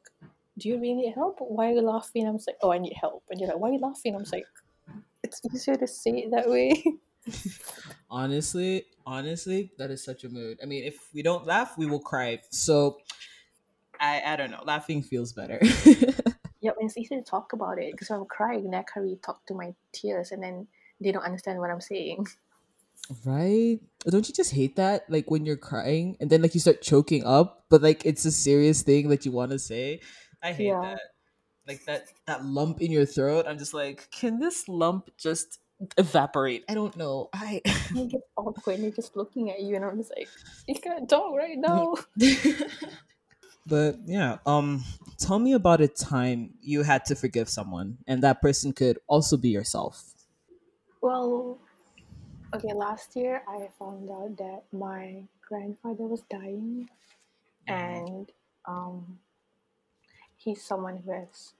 "Do 0.58 0.68
you 0.68 0.78
really 0.78 0.94
need 0.94 1.14
help? 1.14 1.38
Why 1.40 1.70
are 1.70 1.74
you 1.74 1.82
laughing?" 1.82 2.26
I'm 2.26 2.34
like, 2.34 2.56
"Oh, 2.62 2.72
I 2.72 2.78
need 2.78 2.94
help." 3.00 3.22
And 3.30 3.40
you're 3.40 3.48
like, 3.48 3.58
"Why 3.58 3.70
are 3.70 3.72
you 3.72 3.80
laughing?" 3.80 4.14
I'm 4.14 4.24
like, 4.32 4.46
"It's 5.22 5.40
easier 5.52 5.76
to 5.76 5.86
say 5.86 6.10
it 6.10 6.30
that 6.32 6.48
way." 6.48 6.82
Honestly, 8.10 8.86
honestly, 9.06 9.70
that 9.78 9.90
is 9.90 10.02
such 10.02 10.24
a 10.24 10.28
mood. 10.28 10.58
I 10.62 10.66
mean, 10.66 10.84
if 10.84 10.96
we 11.14 11.22
don't 11.22 11.46
laugh, 11.46 11.76
we 11.78 11.86
will 11.86 12.00
cry. 12.00 12.40
So 12.50 12.98
I 14.00 14.22
I 14.24 14.36
don't 14.36 14.50
know. 14.50 14.62
Laughing 14.64 15.02
feels 15.02 15.32
better. 15.32 15.58
yep, 16.60 16.76
and 16.78 16.88
it's 16.88 16.96
easier 16.96 17.18
to 17.18 17.24
talk 17.24 17.52
about 17.52 17.78
it 17.78 17.92
because 17.92 18.10
I'm 18.10 18.24
crying, 18.24 18.64
and 18.64 18.74
I 18.74 18.82
can't 18.82 19.04
really 19.04 19.20
talk 19.22 19.46
to 19.46 19.54
my 19.54 19.74
tears, 19.92 20.32
and 20.32 20.42
then 20.42 20.66
they 21.00 21.12
don't 21.12 21.24
understand 21.24 21.58
what 21.58 21.70
I'm 21.70 21.80
saying. 21.80 22.26
Right? 23.24 23.80
Don't 24.06 24.28
you 24.28 24.34
just 24.34 24.52
hate 24.52 24.76
that? 24.76 25.08
Like 25.08 25.30
when 25.30 25.44
you're 25.44 25.56
crying 25.56 26.16
and 26.20 26.30
then 26.30 26.42
like 26.42 26.54
you 26.54 26.60
start 26.60 26.80
choking 26.80 27.24
up, 27.24 27.64
but 27.68 27.82
like 27.82 28.04
it's 28.06 28.24
a 28.24 28.30
serious 28.30 28.82
thing 28.82 29.08
that 29.08 29.26
you 29.26 29.32
want 29.32 29.50
to 29.50 29.58
say. 29.58 30.00
I 30.42 30.52
hate 30.52 30.66
Yeah, 30.66 30.80
that. 30.82 31.00
Like 31.66 31.84
that 31.84 32.08
that 32.26 32.44
lump 32.44 32.80
in 32.80 32.90
your 32.90 33.06
throat. 33.06 33.46
I'm 33.46 33.58
just 33.58 33.74
like, 33.74 34.10
can 34.10 34.38
this 34.40 34.68
lump 34.68 35.10
just 35.16 35.60
evaporate. 35.98 36.64
I 36.68 36.74
don't 36.74 36.96
know. 36.96 37.30
I 37.32 37.60
it 37.64 38.10
gets 38.10 38.24
awkward 38.36 38.80
and 38.80 38.94
just 38.94 39.16
looking 39.16 39.50
at 39.50 39.60
you 39.60 39.76
and 39.76 39.84
I'm 39.84 39.98
just 39.98 40.12
like, 40.16 40.28
you 40.66 40.74
can't 40.74 41.08
talk 41.08 41.34
right 41.36 41.58
now. 41.58 41.94
but 43.66 43.96
yeah, 44.04 44.38
um 44.46 44.84
tell 45.18 45.38
me 45.38 45.52
about 45.52 45.80
a 45.80 45.88
time 45.88 46.54
you 46.60 46.82
had 46.82 47.04
to 47.06 47.14
forgive 47.14 47.48
someone 47.48 47.98
and 48.06 48.22
that 48.22 48.40
person 48.40 48.72
could 48.72 48.98
also 49.06 49.36
be 49.36 49.48
yourself. 49.48 50.14
Well, 51.00 51.58
okay, 52.54 52.72
last 52.74 53.16
year 53.16 53.42
I 53.48 53.68
found 53.78 54.10
out 54.10 54.36
that 54.38 54.64
my 54.72 55.24
grandfather 55.46 56.04
was 56.04 56.22
dying 56.30 56.88
and 57.66 58.30
um 58.66 59.18
he's 60.40 60.64
someone 60.64 60.98
who 60.98 61.12
has 61.12 61.54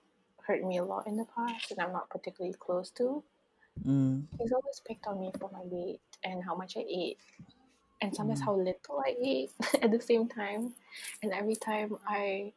hurt 0.47 0.63
me 0.65 0.77
a 0.77 0.83
lot 0.85 1.07
in 1.07 1.17
the 1.17 1.25
past 1.25 1.71
and 1.71 1.79
I'm 1.81 1.93
not 1.93 2.09
particularly 2.11 2.55
close 2.59 2.91
to. 2.91 3.23
Mm, 3.85 4.27
He's 4.37 4.51
always 4.51 4.81
picked 4.81 5.07
on 5.07 5.21
me 5.21 5.31
for 5.39 5.49
my 5.51 5.61
weight 5.63 6.01
and 6.21 6.43
how 6.43 6.53
much 6.53 6.75
I 6.75 6.81
ate, 6.81 7.17
and 8.01 8.15
sometimes 8.15 8.41
Mm. 8.41 8.45
how 8.45 8.55
little 8.55 8.99
I 8.99 9.15
ate 9.21 9.51
at 9.81 9.91
the 9.91 10.01
same 10.01 10.27
time. 10.29 10.75
And 11.23 11.33
every 11.33 11.55
time 11.55 11.97
I 12.07 12.53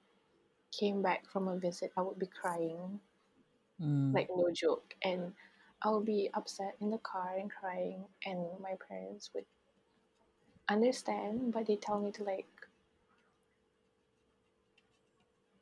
came 0.72 1.02
back 1.02 1.26
from 1.28 1.48
a 1.48 1.58
visit, 1.58 1.92
I 1.96 2.02
would 2.02 2.18
be 2.18 2.26
crying, 2.26 3.00
mm, 3.78 4.14
like 4.14 4.28
no 4.30 4.50
joke. 4.52 4.94
And 5.02 5.34
I 5.82 5.90
would 5.90 6.04
be 6.06 6.30
upset 6.34 6.76
in 6.80 6.90
the 6.90 6.98
car 6.98 7.36
and 7.38 7.50
crying, 7.50 8.06
and 8.24 8.58
my 8.60 8.76
parents 8.88 9.30
would 9.34 9.44
understand, 10.68 11.52
but 11.52 11.66
they 11.66 11.76
tell 11.76 12.00
me 12.00 12.12
to 12.12 12.24
like 12.24 12.46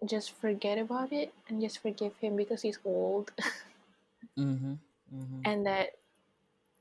just 0.07 0.33
forget 0.33 0.79
about 0.79 1.13
it 1.13 1.33
and 1.49 1.61
just 1.61 1.79
forgive 1.81 2.17
him 2.21 2.37
because 2.37 2.63
he's 2.63 2.79
old 2.85 3.31
mhm, 4.37 4.79
mhm. 5.11 5.45
and 5.45 5.67
that 5.67 5.91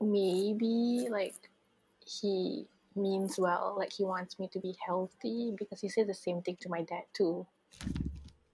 maybe 0.02 1.08
like 1.10 1.36
he 2.06 2.68
means 2.96 3.38
well 3.40 3.76
like 3.78 3.94
he 3.94 4.04
wants 4.04 4.40
me 4.40 4.48
to 4.48 4.60
be 4.60 4.76
healthy 4.86 5.54
because 5.58 5.82
he 5.82 5.90
said 5.90 6.08
the 6.08 6.14
same 6.14 6.42
thing 6.42 6.58
to 6.60 6.70
my 6.70 6.82
dad 6.84 7.04
too 7.14 7.46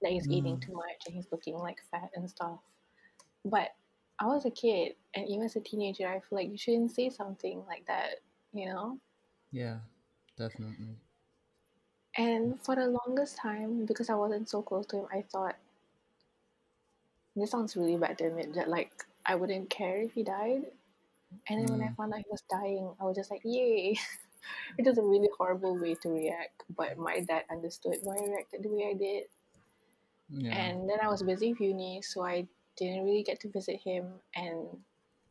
that 0.01 0.11
he's 0.11 0.27
eating 0.29 0.57
Mm. 0.57 0.61
too 0.61 0.73
much 0.73 1.05
and 1.05 1.15
he's 1.15 1.31
looking 1.31 1.57
like 1.57 1.81
fat 1.91 2.09
and 2.15 2.29
stuff 2.29 2.59
but 3.45 3.69
i 4.19 4.25
was 4.25 4.45
a 4.45 4.51
kid 4.51 4.95
and 5.15 5.27
even 5.27 5.43
as 5.45 5.55
a 5.55 5.61
teenager 5.61 6.07
i 6.07 6.19
feel 6.19 6.37
like 6.39 6.49
you 6.51 6.57
shouldn't 6.57 6.91
say 6.91 7.09
something 7.09 7.63
like 7.67 7.85
that 7.87 8.15
you 8.53 8.65
know 8.67 8.99
Yeah, 9.51 9.79
definitely. 10.37 10.99
And 12.17 12.59
for 12.61 12.75
the 12.75 12.87
longest 12.87 13.37
time 13.37 13.85
because 13.85 14.09
i 14.09 14.15
wasn't 14.15 14.49
so 14.49 14.61
close 14.61 14.85
to 14.87 14.97
him 14.97 15.05
i 15.13 15.21
thought 15.31 15.55
this 17.35 17.51
sounds 17.51 17.75
really 17.77 17.97
bad 17.97 18.17
to 18.17 18.25
admit 18.25 18.53
that 18.55 18.69
like 18.69 18.91
i 19.25 19.35
wouldn't 19.35 19.69
care 19.69 20.01
if 20.01 20.13
he 20.13 20.23
died. 20.23 20.63
And 21.49 21.59
then 21.59 21.71
when 21.71 21.81
i 21.87 21.91
Mm. 21.91 21.95
found 21.97 22.13
out 22.13 22.19
he 22.19 22.25
was 22.31 22.43
dying 22.49 22.89
i 22.99 23.03
was 23.03 23.15
just 23.15 23.31
like 23.31 23.41
yay. 23.43 23.97
It 24.77 24.85
was 24.85 24.97
a 24.97 25.03
really 25.03 25.29
horrible 25.37 25.77
way 25.77 25.95
to 25.95 26.09
react 26.09 26.63
but 26.75 26.97
my 26.97 27.19
dad 27.19 27.43
understood 27.51 27.97
why 28.03 28.15
i 28.15 28.25
reacted 28.29 28.63
the 28.63 28.69
way 28.69 28.87
i 28.89 28.93
did. 28.93 29.23
Yeah. 30.29 30.55
and 30.55 30.89
then 30.89 30.99
i 31.03 31.07
was 31.09 31.21
busy 31.23 31.51
with 31.51 31.61
uni 31.61 32.01
so 32.01 32.23
i 32.23 32.47
didn't 32.77 33.03
really 33.05 33.23
get 33.23 33.39
to 33.41 33.49
visit 33.49 33.79
him. 33.83 34.05
And 34.35 34.67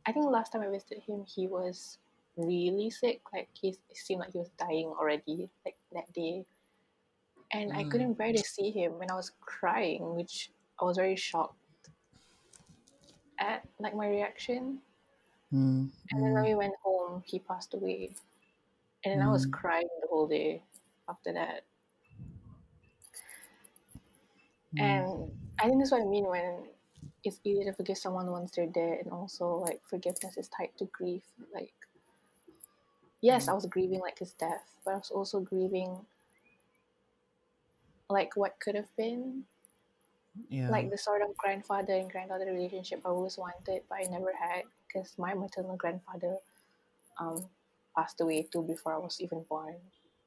i 0.05 0.11
think 0.11 0.25
the 0.25 0.31
last 0.31 0.51
time 0.51 0.61
i 0.61 0.69
visited 0.69 1.01
him 1.01 1.25
he 1.25 1.47
was 1.47 1.97
really 2.37 2.89
sick. 2.91 3.21
Like 3.33 3.49
he 3.53 3.75
seemed 3.93 4.19
like 4.21 4.31
he 4.33 4.37
was 4.39 4.51
dying 4.59 4.87
already 4.87 5.49
like 5.65 5.75
that 5.93 6.11
day 6.13 6.45
and 7.53 7.73
i 7.73 7.83
Mm. 7.83 7.91
couldn't 7.91 8.13
bear 8.13 8.31
to 8.33 8.43
see 8.43 8.71
him 8.71 9.01
and 9.01 9.11
i 9.11 9.15
was 9.15 9.31
crying 9.41 10.15
which 10.15 10.51
i 10.81 10.85
was 10.85 10.97
very 10.97 11.15
shocked 11.15 11.57
at 13.39 13.67
like 13.79 13.95
my 13.95 14.07
reaction 14.07 14.81
Mm, 15.53 15.89
and 16.11 16.21
then 16.21 16.33
when 16.33 16.43
mm, 16.43 16.45
we 16.45 16.55
went 16.55 16.75
home 16.83 17.23
he 17.25 17.39
passed 17.39 17.73
away 17.73 18.11
and 19.05 19.13
then 19.13 19.27
i 19.27 19.31
was 19.31 19.45
Mm. 19.45 19.51
crying 19.51 19.89
the 20.01 20.07
whole 20.07 20.27
day 20.27 20.63
after 21.09 21.33
that 21.33 21.63
mm. 24.73 24.79
And 24.79 25.31
I 25.59 25.65
think 25.67 25.79
that's 25.79 25.91
what 25.91 26.01
I 26.01 26.05
mean 26.05 26.25
when 26.25 26.69
it's 27.23 27.39
easy 27.43 27.63
to 27.65 27.73
forgive 27.73 27.97
someone 27.97 28.31
once 28.31 28.51
they're 28.51 28.67
dead, 28.67 28.99
and 29.05 29.11
also 29.11 29.55
like 29.57 29.81
forgiveness 29.85 30.37
is 30.37 30.49
tied 30.49 30.77
to 30.77 30.85
grief. 30.85 31.23
Like, 31.53 31.73
yes, 33.21 33.47
I 33.47 33.53
was 33.53 33.65
grieving 33.65 33.99
like 33.99 34.19
his 34.19 34.33
death, 34.33 34.65
but 34.83 34.93
I 34.93 34.97
was 34.97 35.11
also 35.11 35.39
grieving 35.39 36.05
like 38.09 38.35
what 38.35 38.59
could 38.59 38.75
have 38.75 38.93
been, 38.95 39.43
Yeah. 40.49 40.69
like 40.69 40.89
the 40.89 40.97
sort 40.97 41.21
of 41.21 41.35
grandfather 41.37 41.93
and 41.93 42.09
granddaughter 42.11 42.45
relationship 42.45 43.01
I 43.05 43.09
always 43.09 43.37
wanted, 43.37 43.83
but 43.89 43.99
I 43.99 44.03
never 44.03 44.33
had 44.33 44.63
because 44.87 45.17
my 45.17 45.33
maternal 45.33 45.75
grandfather 45.75 46.37
um, 47.19 47.49
passed 47.95 48.21
away 48.21 48.43
too 48.43 48.61
before 48.63 48.93
I 48.93 48.97
was 48.97 49.19
even 49.19 49.43
born. 49.49 49.75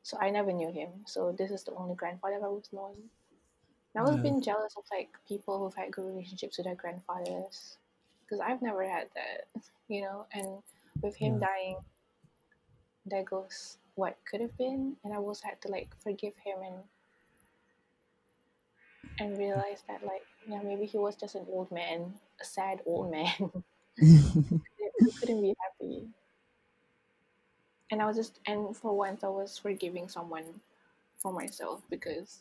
So 0.02 0.18
I 0.18 0.30
never 0.30 0.52
knew 0.52 0.70
him. 0.72 0.90
So 1.06 1.32
this 1.32 1.50
is 1.50 1.64
the 1.64 1.74
only 1.74 1.94
grandfather 1.94 2.36
I've 2.36 2.42
always 2.42 2.72
known. 2.72 2.96
And 3.94 4.04
I 4.06 4.08
was 4.08 4.16
Yeah. 4.16 4.22
been 4.22 4.42
jealous 4.42 4.74
of 4.76 4.84
like 4.90 5.10
people 5.26 5.58
who've 5.58 5.74
had 5.74 5.92
good 5.92 6.06
relationships 6.06 6.58
with 6.58 6.66
their 6.66 6.74
grandfathers 6.74 7.78
because 8.22 8.40
I've 8.40 8.62
never 8.62 8.84
had 8.88 9.08
that, 9.14 9.46
you 9.88 10.02
know. 10.02 10.26
And 10.32 10.62
with 11.02 11.16
him 11.16 11.38
Yeah. 11.40 11.46
dying, 11.46 11.76
there 13.06 13.24
goes 13.24 13.78
what 13.94 14.16
could 14.24 14.40
have 14.40 14.56
been, 14.56 14.96
and 15.04 15.12
I 15.12 15.16
also 15.16 15.46
had 15.48 15.60
to 15.62 15.68
like 15.68 15.94
forgive 16.02 16.36
him 16.36 16.58
and 16.62 16.84
and 19.20 19.38
realized 19.38 19.84
that 19.88 20.04
like 20.04 20.24
yeah 20.48 20.60
maybe 20.64 20.86
he 20.86 20.98
was 20.98 21.16
just 21.16 21.36
an 21.36 21.46
old 21.50 21.70
man, 21.72 22.14
a 22.40 22.44
sad 22.44 22.80
old 22.86 23.10
man 23.12 23.32
who 23.98 25.12
couldn't 25.20 25.42
be 25.42 25.54
happy. 25.60 26.08
And 27.90 28.02
I 28.02 28.06
was 28.06 28.16
just 28.16 28.40
and 28.46 28.76
for 28.76 28.96
once 28.96 29.24
I 29.24 29.28
was 29.28 29.58
forgiving 29.58 30.08
someone 30.08 30.60
for 31.18 31.32
myself 31.32 31.82
because 31.90 32.40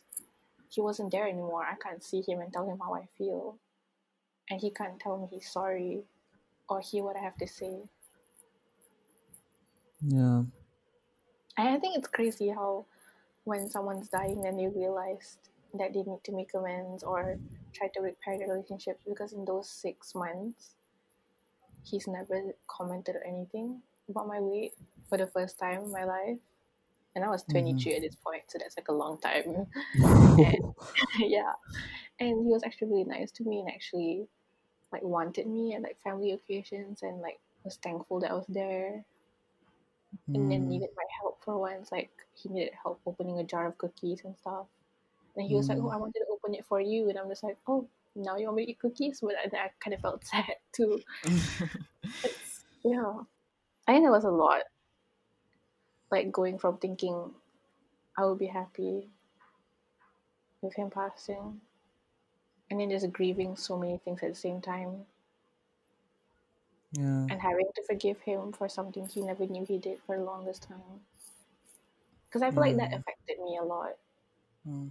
he 0.70 0.80
wasn't 0.80 1.12
there 1.12 1.28
anymore. 1.28 1.64
I 1.64 1.76
can't 1.76 2.02
see 2.04 2.22
him 2.22 2.40
and 2.40 2.52
tell 2.52 2.68
him 2.68 2.78
how 2.80 2.94
I 2.94 3.06
feel. 3.18 3.56
And 4.50 4.60
he 4.60 4.70
can't 4.70 4.98
tell 5.00 5.18
me 5.18 5.28
he's 5.30 5.50
sorry 5.50 6.02
or 6.68 6.80
hear 6.80 7.04
what 7.04 7.16
I 7.16 7.20
have 7.20 7.36
to 7.38 7.48
say. 7.48 7.78
yeah. 10.02 10.42
And 11.58 11.68
I 11.68 11.78
think 11.78 11.98
it's 11.98 12.08
crazy 12.08 12.48
how 12.48 12.86
when 13.44 13.68
someone's 13.68 14.08
dying 14.08 14.42
then 14.42 14.58
you 14.58 14.70
realize 14.70 15.38
that 15.74 15.92
they 15.94 16.02
need 16.02 16.22
to 16.24 16.32
make 16.32 16.54
amends 16.54 17.02
or 17.02 17.38
try 17.72 17.88
to 17.88 18.00
repair 18.00 18.38
the 18.38 18.46
relationships 18.46 19.02
because 19.06 19.32
in 19.32 19.44
those 19.44 19.68
six 19.70 20.14
months 20.14 20.74
he's 21.84 22.06
never 22.08 22.52
commented 22.68 23.16
or 23.16 23.24
anything 23.26 23.82
about 24.08 24.28
my 24.28 24.40
weight 24.40 24.74
for 25.08 25.18
the 25.18 25.26
first 25.26 25.58
time 25.58 25.82
in 25.84 25.92
my 25.92 26.04
life. 26.04 26.38
And 27.14 27.24
I 27.24 27.28
was 27.28 27.44
23 27.44 27.96
at 27.96 28.02
this 28.02 28.16
point, 28.16 28.44
so 28.48 28.58
that's 28.58 28.76
like 28.76 28.88
a 28.88 28.92
long 28.92 29.18
time. 29.20 29.66
yeah. 31.18 31.52
And 32.20 32.44
he 32.46 32.52
was 32.52 32.62
actually 32.64 32.88
really 32.88 33.04
nice 33.04 33.30
to 33.32 33.44
me 33.44 33.60
and 33.60 33.68
actually 33.68 34.28
like 34.92 35.02
wanted 35.02 35.46
me 35.46 35.74
at 35.74 35.82
like 35.82 35.98
family 36.02 36.32
occasions 36.32 37.02
and 37.02 37.20
like 37.20 37.40
was 37.64 37.76
thankful 37.82 38.20
that 38.20 38.30
I 38.30 38.34
was 38.34 38.46
there 38.48 39.04
and 40.34 40.50
then 40.50 40.62
Mm. 40.62 40.68
needed 40.68 40.90
my 40.96 41.04
help 41.20 41.42
for 41.44 41.58
once. 41.58 41.90
Like 41.92 42.10
he 42.34 42.48
needed 42.48 42.72
help 42.82 43.00
opening 43.06 43.38
a 43.38 43.44
jar 43.44 43.66
of 43.66 43.78
cookies 43.78 44.22
and 44.24 44.36
stuff. 44.36 44.66
And 45.36 45.46
he 45.46 45.56
was 45.56 45.68
like, 45.68 45.78
Mm. 45.78 45.82
Oh, 45.82 45.90
I 45.90 45.96
wanted 45.96 46.20
to 46.20 46.26
open 46.30 46.54
it 46.54 46.64
for 46.66 46.80
you 46.80 47.08
and 47.08 47.18
I'm 47.18 47.28
just 47.28 47.42
like, 47.44 47.58
Oh, 47.66 47.88
now 48.14 48.36
you 48.36 48.46
want 48.46 48.56
me 48.56 48.66
to 48.66 48.72
eat 48.72 48.78
cookies? 48.80 49.20
But 49.20 49.34
I, 49.36 49.56
I 49.56 49.70
kind 49.80 49.94
of 49.94 50.00
felt 50.00 50.24
sad 50.32 50.56
too. 50.72 51.02
Yeah. 52.84 53.22
I 53.88 53.94
think 53.94 54.06
it 54.06 54.10
was 54.10 54.24
a 54.24 54.30
lot. 54.30 54.62
Like 56.10 56.30
going 56.30 56.58
from 56.58 56.76
thinking 56.76 57.34
I 58.16 58.26
would 58.26 58.38
be 58.38 58.46
happy 58.46 59.10
with 60.62 60.74
him 60.74 60.88
passing 60.90 61.60
and 62.70 62.80
then 62.80 62.88
just 62.88 63.12
grieving 63.12 63.54
so 63.54 63.76
many 63.76 63.98
things 63.98 64.22
at 64.22 64.30
the 64.30 64.34
same 64.34 64.62
time 64.62 65.04
yeah. 66.92 67.30
and 67.30 67.40
having 67.40 67.72
to 67.74 67.82
forgive 67.84 68.20
him 68.20 68.52
for 68.52 68.68
something 68.68 69.06
he 69.08 69.22
never 69.22 69.46
knew 69.46 69.64
he 69.64 69.78
did 69.78 70.02
for 70.02 70.18
the 70.18 70.22
longest 70.24 70.64
time. 70.64 71.06
Because 72.28 72.40
I 72.42 72.50
feel 72.50 72.62
like 72.62 72.76
that 72.76 72.92
Mm. 72.92 72.94
affected 72.94 73.38
me 73.40 73.58
a 73.58 73.62
lot. 73.64 73.96
Mm. 74.66 74.90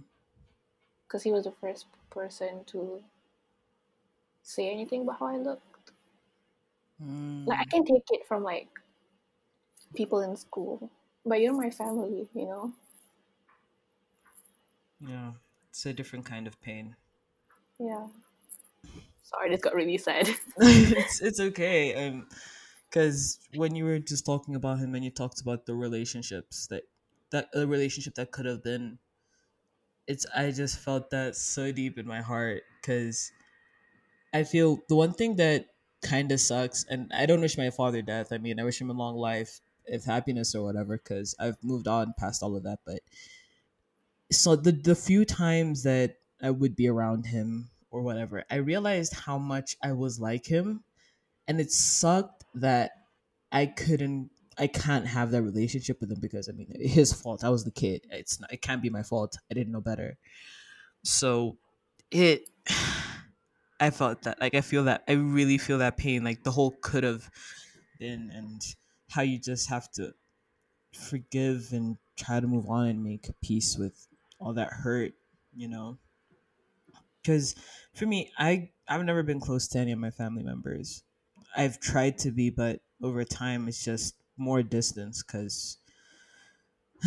Because 1.10 1.24
he 1.24 1.32
was 1.32 1.42
the 1.42 1.52
first 1.60 1.86
person 2.08 2.62
to 2.66 3.02
say 4.44 4.70
anything 4.70 5.02
about 5.02 5.18
how 5.18 5.26
I 5.26 5.38
looked. 5.38 5.90
Mm. 7.02 7.48
Like 7.48 7.58
I 7.58 7.64
can 7.64 7.84
take 7.84 8.04
it 8.12 8.28
from 8.28 8.44
like 8.44 8.68
people 9.96 10.20
in 10.20 10.36
school, 10.36 10.88
but 11.26 11.40
you're 11.40 11.52
my 11.52 11.70
family, 11.70 12.28
you 12.32 12.46
know. 12.46 12.72
Yeah. 15.00 15.32
It's 15.70 15.84
a 15.86 15.92
different 15.92 16.26
kind 16.26 16.46
of 16.46 16.60
pain. 16.60 16.94
Yeah. 17.80 18.06
Sorry, 19.22 19.50
this 19.50 19.60
got 19.60 19.74
really 19.74 19.98
sad. 19.98 20.28
it's 20.58 21.20
it's 21.20 21.40
okay. 21.40 22.06
Um, 22.06 22.26
because 22.88 23.38
when 23.54 23.76
you 23.76 23.84
were 23.84 23.98
just 23.98 24.26
talking 24.26 24.56
about 24.56 24.80
him 24.80 24.94
and 24.94 25.04
you 25.04 25.10
talked 25.10 25.40
about 25.40 25.64
the 25.64 25.74
relationships 25.74 26.66
that 26.66 26.82
that 27.30 27.48
a 27.54 27.66
relationship 27.66 28.16
that 28.16 28.32
could 28.32 28.46
have 28.46 28.62
been, 28.64 28.98
it's 30.10 30.26
I 30.34 30.50
just 30.50 30.78
felt 30.78 31.10
that 31.10 31.36
so 31.36 31.72
deep 31.72 31.98
in 31.98 32.06
my 32.06 32.20
heart 32.20 32.64
because 32.80 33.32
I 34.32 34.44
feel 34.44 34.82
the 34.88 34.96
one 34.96 35.12
thing 35.12 35.36
that 35.36 35.66
kind 36.02 36.30
of 36.32 36.40
sucks. 36.40 36.84
And 36.84 37.12
I 37.12 37.26
don't 37.26 37.40
wish 37.40 37.58
my 37.58 37.70
father 37.70 38.02
death. 38.02 38.32
I 38.32 38.38
mean, 38.38 38.60
I 38.60 38.64
wish 38.64 38.80
him 38.80 38.90
a 38.90 38.94
long 38.94 39.16
life, 39.16 39.60
if 39.86 40.04
happiness 40.04 40.54
or 40.54 40.64
whatever, 40.64 40.96
because 40.96 41.34
I've 41.38 41.62
moved 41.62 41.88
on 41.88 42.14
past 42.18 42.42
all 42.42 42.56
of 42.56 42.62
that. 42.64 42.80
But 42.84 43.00
so 44.30 44.56
the 44.56 44.72
the 44.72 44.94
few 44.94 45.24
times 45.24 45.82
that 45.82 46.18
I 46.42 46.50
would 46.50 46.76
be 46.76 46.88
around 46.88 47.26
him 47.26 47.70
or 47.90 48.02
whatever, 48.02 48.44
I 48.50 48.56
realized 48.56 49.12
how 49.14 49.38
much 49.38 49.76
I 49.82 49.92
was 49.92 50.20
like 50.20 50.46
him, 50.46 50.84
and 51.48 51.60
it 51.60 51.72
sucked 51.72 52.44
that 52.54 52.92
I 53.52 53.66
couldn't. 53.66 54.30
I 54.60 54.66
can't 54.66 55.06
have 55.06 55.30
that 55.30 55.42
relationship 55.42 56.00
with 56.00 56.12
him 56.12 56.20
because 56.20 56.48
I 56.48 56.52
mean 56.52 56.70
his 56.78 57.14
fault. 57.14 57.42
I 57.42 57.48
was 57.48 57.64
the 57.64 57.70
kid. 57.70 58.02
It's 58.10 58.38
not, 58.38 58.52
it 58.52 58.60
can't 58.60 58.82
be 58.82 58.90
my 58.90 59.02
fault. 59.02 59.38
I 59.50 59.54
didn't 59.54 59.72
know 59.72 59.80
better. 59.80 60.18
So 61.02 61.56
it 62.10 62.42
I 63.80 63.88
felt 63.88 64.22
that 64.24 64.38
like 64.38 64.54
I 64.54 64.60
feel 64.60 64.84
that 64.84 65.02
I 65.08 65.12
really 65.12 65.56
feel 65.56 65.78
that 65.78 65.96
pain 65.96 66.22
like 66.22 66.44
the 66.44 66.50
whole 66.50 66.76
could 66.82 67.04
have 67.04 67.30
been 67.98 68.30
and 68.34 68.60
how 69.08 69.22
you 69.22 69.38
just 69.38 69.70
have 69.70 69.90
to 69.92 70.12
forgive 70.92 71.70
and 71.72 71.96
try 72.18 72.38
to 72.38 72.46
move 72.46 72.68
on 72.68 72.88
and 72.88 73.02
make 73.02 73.30
peace 73.40 73.78
with 73.78 74.06
all 74.38 74.52
that 74.52 74.70
hurt, 74.70 75.14
you 75.56 75.68
know. 75.68 75.96
Cuz 77.24 77.54
for 77.94 78.04
me, 78.04 78.30
I 78.38 78.72
I've 78.86 79.04
never 79.04 79.22
been 79.22 79.40
close 79.40 79.68
to 79.68 79.78
any 79.78 79.92
of 79.92 79.98
my 79.98 80.10
family 80.10 80.42
members. 80.42 81.02
I've 81.56 81.80
tried 81.80 82.18
to 82.18 82.30
be, 82.30 82.50
but 82.50 82.82
over 83.02 83.24
time 83.24 83.66
it's 83.66 83.82
just 83.82 84.19
more 84.40 84.62
distance 84.62 85.22
cuz 85.22 85.78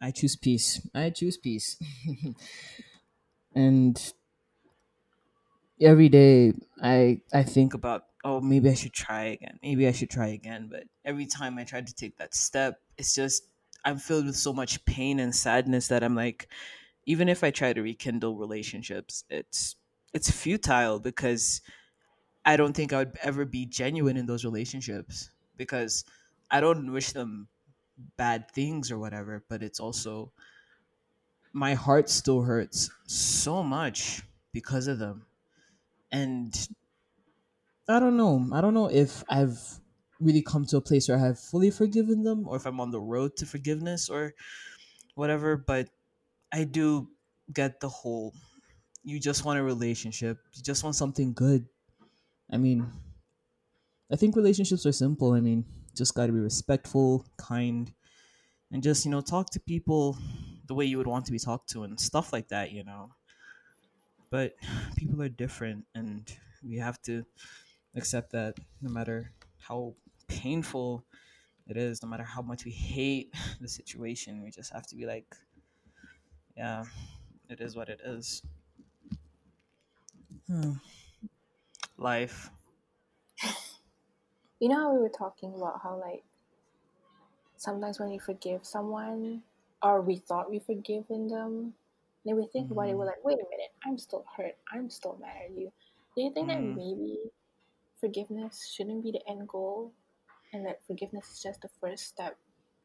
I 0.00 0.10
choose 0.14 0.36
peace. 0.36 0.86
I 0.94 1.10
choose 1.10 1.36
peace. 1.36 1.78
and 3.54 4.12
every 5.80 6.08
day 6.08 6.52
I 6.80 7.20
I 7.32 7.42
think 7.42 7.74
about 7.74 8.06
oh 8.24 8.40
maybe 8.40 8.68
I 8.70 8.74
should 8.74 8.92
try 8.92 9.24
again. 9.24 9.58
Maybe 9.62 9.86
I 9.86 9.92
should 9.92 10.10
try 10.10 10.28
again, 10.28 10.68
but 10.70 10.84
every 11.04 11.26
time 11.26 11.58
I 11.58 11.64
try 11.64 11.80
to 11.80 11.94
take 11.94 12.16
that 12.18 12.34
step, 12.34 12.80
it's 12.96 13.14
just 13.14 13.44
I'm 13.84 13.98
filled 13.98 14.26
with 14.26 14.36
so 14.36 14.52
much 14.52 14.84
pain 14.84 15.18
and 15.18 15.34
sadness 15.34 15.88
that 15.88 16.04
I'm 16.04 16.14
like 16.14 16.48
even 17.06 17.28
if 17.28 17.44
I 17.44 17.50
try 17.52 17.72
to 17.74 17.82
rekindle 17.82 18.38
relationships, 18.38 19.24
it's 19.30 19.76
it's 20.14 20.30
futile 20.30 21.00
because 21.00 21.62
I 22.46 22.56
don't 22.58 22.74
think 22.74 22.94
I 22.94 23.00
would 23.00 23.18
ever 23.22 23.46
be 23.46 23.66
genuine 23.66 24.18
in 24.18 24.26
those 24.26 24.44
relationships 24.46 25.31
because 25.62 26.04
I 26.50 26.60
don't 26.60 26.92
wish 26.92 27.12
them 27.12 27.48
bad 28.16 28.50
things 28.50 28.90
or 28.90 28.98
whatever, 28.98 29.44
but 29.48 29.62
it's 29.62 29.80
also 29.80 30.32
my 31.52 31.74
heart 31.74 32.08
still 32.08 32.42
hurts 32.42 32.90
so 33.06 33.62
much 33.62 34.22
because 34.52 34.86
of 34.86 34.98
them. 34.98 35.26
And 36.12 36.54
I 37.88 37.98
don't 37.98 38.16
know. 38.16 38.48
I 38.52 38.60
don't 38.60 38.74
know 38.74 38.88
if 38.90 39.24
I've 39.28 39.80
really 40.20 40.42
come 40.42 40.64
to 40.66 40.76
a 40.76 40.80
place 40.80 41.08
where 41.08 41.18
I 41.18 41.20
have 41.20 41.38
fully 41.38 41.70
forgiven 41.70 42.22
them 42.22 42.46
or 42.48 42.56
if 42.56 42.66
I'm 42.66 42.80
on 42.80 42.90
the 42.90 43.00
road 43.00 43.36
to 43.38 43.46
forgiveness 43.46 44.08
or 44.08 44.34
whatever, 45.14 45.56
but 45.56 45.90
I 46.52 46.64
do 46.64 47.10
get 47.52 47.80
the 47.80 47.90
whole 47.90 48.34
you 49.04 49.20
just 49.20 49.44
want 49.44 49.58
a 49.58 49.64
relationship. 49.64 50.38
You 50.54 50.62
just 50.62 50.84
want 50.84 50.96
something 50.96 51.32
good. 51.34 51.68
I 52.50 52.58
mean, 52.58 52.92
I 54.12 54.16
think 54.16 54.36
relationships 54.36 54.84
are 54.84 54.92
simple. 54.92 55.32
I 55.32 55.40
mean, 55.40 55.64
just 55.94 56.14
got 56.14 56.26
to 56.26 56.32
be 56.32 56.40
respectful, 56.40 57.24
kind, 57.38 57.90
and 58.70 58.82
just, 58.82 59.04
you 59.04 59.10
know, 59.10 59.22
talk 59.22 59.50
to 59.50 59.60
people 59.60 60.18
the 60.66 60.74
way 60.74 60.84
you 60.84 60.98
would 60.98 61.06
want 61.06 61.24
to 61.26 61.32
be 61.32 61.38
talked 61.38 61.70
to 61.70 61.84
and 61.84 61.98
stuff 61.98 62.32
like 62.32 62.48
that, 62.48 62.72
you 62.72 62.84
know. 62.84 63.10
But 64.30 64.54
people 64.96 65.22
are 65.22 65.28
different 65.28 65.86
and 65.94 66.30
we 66.62 66.76
have 66.76 67.00
to 67.02 67.24
accept 67.94 68.32
that 68.32 68.56
no 68.80 68.90
matter 68.90 69.32
how 69.58 69.94
painful 70.28 71.04
it 71.68 71.76
is, 71.76 72.02
no 72.02 72.08
matter 72.08 72.24
how 72.24 72.42
much 72.42 72.64
we 72.64 72.70
hate 72.70 73.34
the 73.60 73.68
situation, 73.68 74.42
we 74.42 74.50
just 74.50 74.72
have 74.72 74.86
to 74.88 74.96
be 74.96 75.06
like, 75.06 75.34
yeah, 76.56 76.84
it 77.48 77.60
is 77.60 77.74
what 77.74 77.88
it 77.88 78.00
is. 78.04 78.42
Hmm. 80.46 80.72
Life. 81.96 82.50
You 84.62 84.70
know 84.70 84.76
how 84.76 84.94
we 84.94 85.00
were 85.00 85.10
talking 85.10 85.54
about 85.54 85.82
how 85.82 85.96
like 86.00 86.24
sometimes 87.56 87.98
when 88.00 88.10
we 88.10 88.18
forgive 88.18 88.64
someone 88.66 89.42
or 89.82 90.00
we 90.02 90.16
thought 90.16 90.50
we 90.50 90.58
forgiven 90.60 91.28
them, 91.28 91.74
then 92.24 92.36
we 92.36 92.46
think 92.48 92.70
about 92.70 92.88
it, 92.88 92.96
we're 92.96 93.04
Mm, 93.04 93.06
like, 93.06 93.24
wait 93.24 93.38
a 93.38 93.50
minute, 93.50 93.72
I'm 93.84 93.98
still 93.98 94.24
hurt. 94.36 94.56
I'm 94.72 94.90
still 94.90 95.18
mad 95.20 95.36
at 95.46 95.56
you. 95.56 95.72
Do 96.16 96.22
you 96.22 96.32
think 96.32 96.48
that 96.48 96.62
mm, 96.62 96.76
maybe 96.76 97.18
forgiveness 98.00 98.72
shouldn't 98.74 99.04
be 99.04 99.12
the 99.12 99.28
end 99.28 99.48
goal 99.48 99.92
and 100.52 100.66
that 100.66 100.84
forgiveness 100.86 101.30
is 101.32 101.42
just 101.42 101.62
the 101.62 101.70
first 101.80 102.06
step 102.06 102.36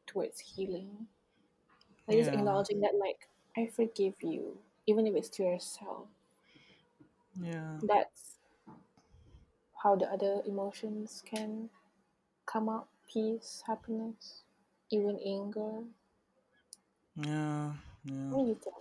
towards 0.06 0.40
healing? 0.40 1.08
Like 2.08 2.18
just 2.18 2.32
acknowledging 2.34 2.80
that 2.80 2.96
like 2.96 3.28
I 3.56 3.66
forgive 3.68 4.14
you, 4.22 4.58
even 4.86 5.06
if 5.06 5.14
it's 5.14 5.28
to 5.30 5.44
yourself. 5.44 6.08
yeah, 7.40 7.78
That's 7.82 8.37
how 9.82 9.96
the 9.96 10.06
other 10.12 10.42
emotions 10.46 11.22
can 11.26 11.70
come 12.46 12.68
up 12.68 12.88
peace, 13.08 13.62
happiness, 13.66 14.44
even 14.90 15.18
anger. 15.20 15.84
yeah, 17.16 17.74
yeah. 18.04 18.36
What 18.36 18.42
do 18.44 18.48
you 18.48 18.54
think? 18.54 18.76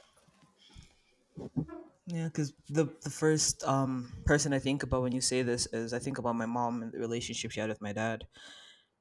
Yeah, 2.05 2.25
because 2.27 2.53
the 2.69 2.85
the 3.03 3.09
first 3.09 3.63
um 3.65 4.13
person 4.25 4.53
I 4.53 4.59
think 4.59 4.83
about 4.83 5.01
when 5.01 5.11
you 5.11 5.19
say 5.21 5.41
this 5.41 5.65
is 5.67 5.93
I 5.93 5.99
think 5.99 6.17
about 6.17 6.35
my 6.35 6.45
mom 6.45 6.81
and 6.81 6.91
the 6.93 6.99
relationship 6.99 7.51
she 7.51 7.59
had 7.59 7.69
with 7.69 7.81
my 7.81 7.91
dad 7.91 8.27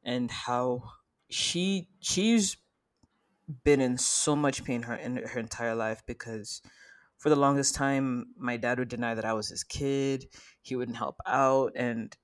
and 0.04 0.30
how 0.30 0.84
she 1.30 1.90
she's 2.00 2.58
been 3.64 3.80
in 3.80 3.96
so 3.98 4.34
much 4.34 4.64
pain 4.64 4.82
her 4.82 4.94
in 4.94 5.16
her 5.16 5.38
entire 5.38 5.74
life 5.74 6.02
because 6.06 6.62
for 7.18 7.28
the 7.30 7.36
longest 7.36 7.74
time 7.74 8.34
my 8.36 8.56
dad 8.56 8.78
would 8.78 8.88
deny 8.88 9.14
that 9.14 9.24
I 9.24 9.32
was 9.32 9.48
his 9.48 9.64
kid. 9.64 10.26
He 10.62 10.76
wouldn't 10.76 10.96
help 10.98 11.16
out 11.26 11.72
and 11.76 12.16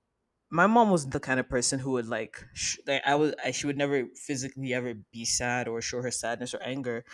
my 0.50 0.66
mom 0.66 0.90
was 0.90 1.08
the 1.08 1.20
kind 1.20 1.40
of 1.40 1.48
person 1.48 1.78
who 1.78 1.92
would 1.92 2.06
like, 2.08 2.44
sh- 2.54 2.78
like 2.86 3.02
I 3.06 3.14
was 3.14 3.34
I, 3.44 3.52
she 3.52 3.66
would 3.66 3.78
never 3.78 4.06
physically 4.16 4.74
ever 4.74 4.94
be 5.12 5.24
sad 5.24 5.68
or 5.68 5.80
show 5.80 6.02
her 6.02 6.10
sadness 6.10 6.54
or 6.54 6.62
anger. 6.62 7.04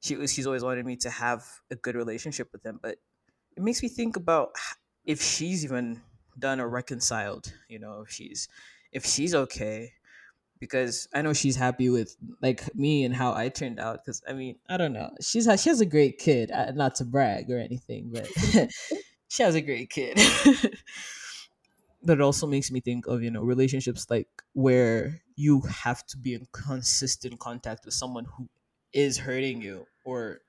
She 0.00 0.16
was 0.16 0.32
she's 0.32 0.46
always 0.46 0.64
wanted 0.64 0.86
me 0.86 0.96
to 0.98 1.10
have 1.10 1.44
a 1.70 1.76
good 1.76 1.94
relationship 1.94 2.48
with 2.52 2.64
him, 2.64 2.80
but 2.82 2.98
it 3.56 3.62
makes 3.62 3.82
me 3.82 3.88
think 3.88 4.16
about 4.16 4.50
if 5.04 5.22
she's 5.22 5.64
even 5.64 6.02
done 6.38 6.60
or 6.60 6.68
reconciled 6.68 7.52
you 7.68 7.78
know 7.78 8.02
if 8.02 8.10
she's 8.10 8.48
if 8.92 9.04
she's 9.04 9.34
okay 9.34 9.92
because 10.60 11.08
i 11.14 11.22
know 11.22 11.32
she's 11.32 11.56
happy 11.56 11.88
with 11.90 12.16
like 12.42 12.74
me 12.74 13.04
and 13.04 13.14
how 13.14 13.34
i 13.34 13.48
turned 13.48 13.80
out 13.80 14.04
because 14.04 14.22
i 14.28 14.32
mean 14.32 14.56
i 14.68 14.76
don't 14.76 14.92
know 14.92 15.10
she's 15.20 15.44
she 15.60 15.68
has 15.68 15.80
a 15.80 15.86
great 15.86 16.18
kid 16.18 16.50
uh, 16.50 16.70
not 16.72 16.94
to 16.94 17.04
brag 17.04 17.50
or 17.50 17.58
anything 17.58 18.10
but 18.12 18.28
she 19.28 19.42
has 19.42 19.54
a 19.54 19.60
great 19.60 19.90
kid 19.90 20.18
but 22.02 22.18
it 22.18 22.20
also 22.20 22.46
makes 22.46 22.70
me 22.70 22.80
think 22.80 23.06
of 23.06 23.22
you 23.22 23.30
know 23.30 23.42
relationships 23.42 24.06
like 24.10 24.28
where 24.52 25.20
you 25.36 25.60
have 25.62 26.06
to 26.06 26.16
be 26.18 26.34
in 26.34 26.46
consistent 26.52 27.38
contact 27.38 27.84
with 27.84 27.94
someone 27.94 28.26
who 28.36 28.48
is 28.92 29.18
hurting 29.18 29.62
you 29.62 29.86
or 30.04 30.40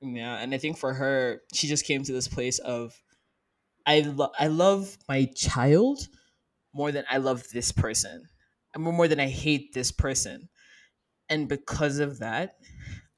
yeah 0.00 0.36
and 0.36 0.54
i 0.54 0.58
think 0.58 0.76
for 0.76 0.94
her 0.94 1.42
she 1.52 1.66
just 1.66 1.84
came 1.84 2.02
to 2.02 2.12
this 2.12 2.28
place 2.28 2.58
of 2.60 3.00
I 3.86 4.00
lo- 4.00 4.32
I 4.38 4.48
love 4.48 4.98
my 5.08 5.26
child 5.26 6.08
more 6.74 6.92
than 6.92 7.04
I 7.10 7.18
love 7.18 7.48
this 7.52 7.72
person. 7.72 8.28
More 8.76 9.08
than 9.08 9.20
I 9.20 9.28
hate 9.28 9.72
this 9.72 9.90
person. 9.90 10.48
And 11.28 11.48
because 11.48 11.98
of 11.98 12.18
that, 12.18 12.56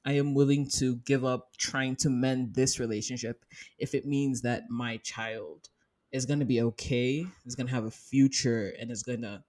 I 0.05 0.13
am 0.13 0.33
willing 0.33 0.67
to 0.77 0.95
give 0.97 1.25
up 1.25 1.49
trying 1.57 1.95
to 1.97 2.09
mend 2.09 2.55
this 2.55 2.79
relationship 2.79 3.45
if 3.77 3.93
it 3.93 4.05
means 4.05 4.41
that 4.41 4.69
my 4.69 4.97
child 4.97 5.69
is 6.11 6.25
going 6.25 6.39
to 6.39 6.45
be 6.45 6.61
okay, 6.61 7.25
is 7.45 7.55
going 7.55 7.67
to 7.67 7.73
have 7.73 7.85
a 7.85 7.91
future, 7.91 8.73
and 8.79 8.89
is 8.89 9.03
going 9.03 9.21
to, 9.21 9.43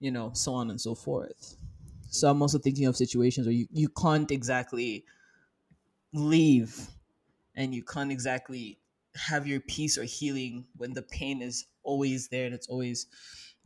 you 0.00 0.10
know, 0.10 0.32
so 0.34 0.54
on 0.54 0.70
and 0.70 0.80
so 0.80 0.94
forth. 0.94 1.56
So 2.08 2.28
I'm 2.28 2.42
also 2.42 2.58
thinking 2.58 2.86
of 2.86 2.96
situations 2.96 3.46
where 3.46 3.54
you, 3.54 3.66
you 3.70 3.88
can't 3.88 4.30
exactly 4.30 5.04
leave 6.12 6.88
and 7.54 7.74
you 7.74 7.84
can't 7.84 8.10
exactly 8.10 8.78
have 9.14 9.46
your 9.46 9.60
peace 9.60 9.96
or 9.96 10.04
healing 10.04 10.66
when 10.76 10.92
the 10.92 11.02
pain 11.02 11.42
is 11.42 11.66
always 11.84 12.28
there 12.28 12.46
and 12.46 12.54
it's 12.54 12.68
always 12.68 13.06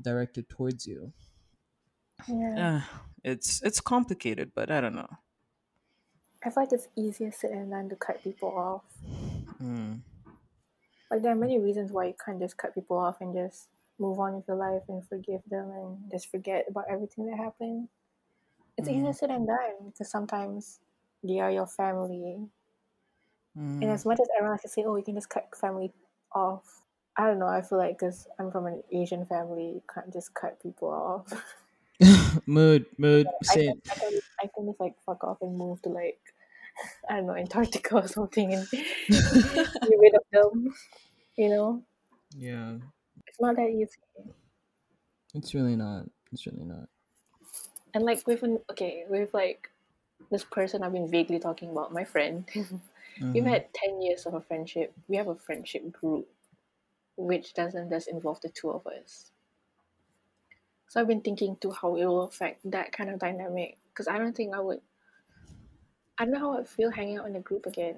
directed 0.03 0.49
towards 0.49 0.87
you. 0.87 1.13
Yeah. 2.29 2.67
Uh, 2.67 2.81
it's 3.23 3.63
it's 3.63 3.81
complicated, 3.81 4.53
but 4.55 4.71
I 4.71 4.81
don't 4.81 4.95
know. 4.95 5.09
I 6.45 6.51
feel 6.51 6.63
like 6.63 6.73
it's 6.73 6.87
easier 6.95 7.33
said 7.33 7.51
than 7.51 7.71
done 7.71 7.89
to 7.89 7.97
cut 7.97 8.23
people 8.23 8.57
off. 8.57 8.85
Mm, 9.63 10.03
Like 11.11 11.23
there 11.23 11.33
are 11.33 11.37
many 11.37 11.59
reasons 11.59 11.93
why 11.93 12.07
you 12.07 12.15
can't 12.23 12.39
just 12.41 12.59
cut 12.59 12.75
people 12.75 12.99
off 12.99 13.21
and 13.23 13.35
just 13.35 13.69
move 13.99 14.19
on 14.21 14.35
with 14.35 14.47
your 14.49 14.57
life 14.59 14.83
and 14.89 15.07
forgive 15.09 15.43
them 15.49 15.71
and 15.71 16.11
just 16.11 16.31
forget 16.31 16.67
about 16.69 16.85
everything 16.91 17.27
that 17.27 17.39
happened. 17.39 17.89
It's 18.77 18.89
easier 18.89 19.13
mm, 19.13 19.15
said 19.15 19.31
than 19.31 19.47
done 19.47 19.91
because 19.93 20.11
sometimes 20.11 20.81
they 21.23 21.41
are 21.41 21.51
your 21.53 21.67
family. 21.67 22.49
And 23.81 23.91
mm, 23.91 23.91
as 23.91 24.05
much 24.05 24.19
as 24.21 24.29
everyone 24.37 24.53
likes 24.55 24.63
to 24.63 24.69
say, 24.69 24.85
oh, 24.85 24.97
you 24.97 25.05
can 25.05 25.15
just 25.15 25.29
cut 25.29 25.49
family 25.57 25.93
off, 26.33 26.83
I 27.17 27.27
don't 27.27 27.39
know. 27.39 27.47
I 27.47 27.63
feel 27.63 27.79
like 27.79 27.99
because 27.99 28.27
I'm 28.39 28.51
from 28.51 28.67
an 28.67 28.83
Asian 28.93 29.27
family, 29.27 29.67
you 29.67 29.83
can't 29.93 30.13
just 30.13 30.35
cut 30.35 30.61
people 30.63 30.89
off. 30.91 31.33
mood, 32.47 32.87
mood, 32.99 33.29
I 33.51 33.59
can. 33.59 33.83
I 33.91 33.95
can, 33.95 34.21
I 34.43 34.47
can 34.55 34.67
just 34.67 34.81
like 34.81 34.97
fuck 35.07 35.25
off 35.25 35.43
and 35.43 35.57
move 35.57 35.83
to 35.83 35.89
like, 35.89 36.21
I 37.09 37.17
don't 37.17 37.27
know, 37.27 37.35
Antarctica 37.37 37.97
or 38.03 38.09
something 38.09 38.55
and 38.55 38.69
get 38.71 39.99
rid 40.01 40.15
of 40.15 40.23
them. 40.33 40.75
You 41.37 41.49
know, 41.51 41.85
Yeah, 42.37 42.79
it's 43.27 43.41
not 43.41 43.57
that 43.57 43.69
easy. 43.71 43.99
it's 45.35 45.55
really 45.55 45.77
not. 45.77 46.07
It's 46.33 46.47
really 46.47 46.65
not. 46.65 46.89
And 47.95 48.05
like 48.05 48.27
with 48.27 48.43
an 48.43 48.61
okay, 48.71 49.05
with 49.09 49.33
like 49.35 49.71
this 50.31 50.45
person 50.45 50.83
I've 50.83 50.93
been 50.93 51.11
vaguely 51.11 51.39
talking 51.39 51.71
about, 51.71 51.93
my 51.93 52.05
friend. 52.05 52.49
We've 53.35 53.45
Mhm. 53.45 53.47
had 53.47 53.73
ten 53.75 54.03
years 54.03 54.27
of 54.27 54.35
a 54.35 54.41
friendship. 54.41 54.95
We 55.09 55.17
have 55.17 55.29
a 55.29 55.35
friendship 55.37 55.93
group, 55.93 56.29
which 57.17 57.55
doesn't 57.55 57.91
just 57.91 58.09
involve 58.09 58.41
the 58.43 58.51
two 58.51 58.71
of 58.73 58.87
us. 58.87 59.33
So 60.95 61.01
I've 61.01 61.09
been 61.09 61.23
thinking 61.23 61.57
to 61.57 61.73
how 61.73 61.97
it 61.97 62.05
will 62.05 62.23
affect 62.23 62.71
that 62.71 62.93
kind 62.93 63.11
of 63.11 63.19
dynamic 63.19 63.79
because 63.89 64.07
I 64.07 64.17
don't 64.17 64.33
think 64.33 64.55
I 64.55 64.61
would. 64.61 64.81
I 66.17 66.25
don't 66.25 66.35
know 66.35 66.39
how 66.39 66.57
I'd 66.57 66.69
feel 66.69 66.93
hanging 66.93 67.19
out 67.19 67.27
in 67.27 67.35
a 67.35 67.41
group 67.41 67.67
again 67.67 67.97